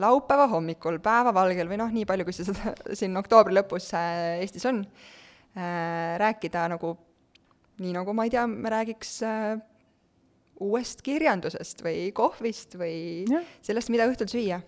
laupäeva 0.00 0.46
hommikul 0.48 1.00
päevavalgel 1.02 1.68
või 1.68 1.80
noh, 1.80 1.92
nii 1.92 2.06
palju, 2.08 2.28
kui 2.28 2.36
see 2.36 2.48
seda 2.48 2.74
siin 2.98 3.16
oktoobri 3.20 3.56
lõpus 3.56 3.90
Eestis 3.96 4.66
on 4.70 4.84
rääkida 6.20 6.68
nagu 6.70 6.92
nii 7.82 7.96
nagu 7.96 8.12
ma 8.14 8.24
ei 8.24 8.30
tea, 8.30 8.44
me 8.46 8.70
räägiks 8.70 9.16
uuest 10.60 11.04
kirjandusest 11.06 11.84
või 11.84 12.10
kohvist 12.16 12.76
või 12.80 13.24
Jah. 13.30 13.46
sellest, 13.64 13.92
mida 13.92 14.08
õhtul 14.10 14.28
süüa. 14.30 14.60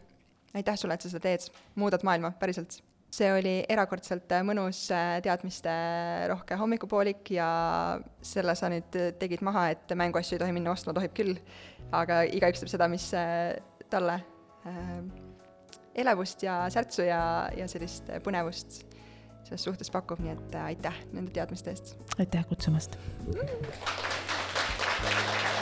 aitäh 0.54 0.76
sulle, 0.76 0.94
et 0.94 1.04
sa 1.04 1.12
seda 1.12 1.28
teed, 1.28 1.48
muudad 1.74 2.04
maailma, 2.04 2.32
päriselt. 2.40 2.80
see 3.12 3.28
oli 3.32 3.56
erakordselt 3.68 4.32
äh, 4.32 4.44
mõnus 4.44 4.86
äh, 4.90 5.18
teadmisterohke 5.22 6.56
hommikupoolik 6.56 7.30
ja 7.30 8.00
selle 8.22 8.54
sa 8.56 8.70
nüüd 8.72 8.96
äh, 8.96 9.12
tegid 9.18 9.44
maha, 9.44 9.68
et 9.74 9.94
mänguasju 9.94 10.36
ei 10.36 10.44
tohi 10.44 10.56
minna 10.56 10.72
ostma, 10.72 10.96
tohib 10.96 11.12
küll, 11.16 11.36
aga 11.92 12.22
igaüks 12.24 12.62
teeb 12.62 12.72
seda, 12.72 12.88
mis 12.88 13.10
talle 13.92 14.16
äh, 14.64 14.96
elevust 15.94 16.42
ja 16.42 16.70
särtsu 16.72 17.04
ja, 17.04 17.50
ja 17.56 17.68
sellist 17.68 18.08
põnevust 18.24 18.82
selles 19.44 19.64
suhtes 19.64 19.90
pakub, 19.92 20.20
nii 20.22 20.32
et 20.32 20.54
äh, 20.56 20.64
aitäh 20.72 21.02
nende 21.12 21.30
teadmiste 21.34 21.74
eest. 21.74 21.96
aitäh 22.18 22.46
kutsumast! 22.48 22.96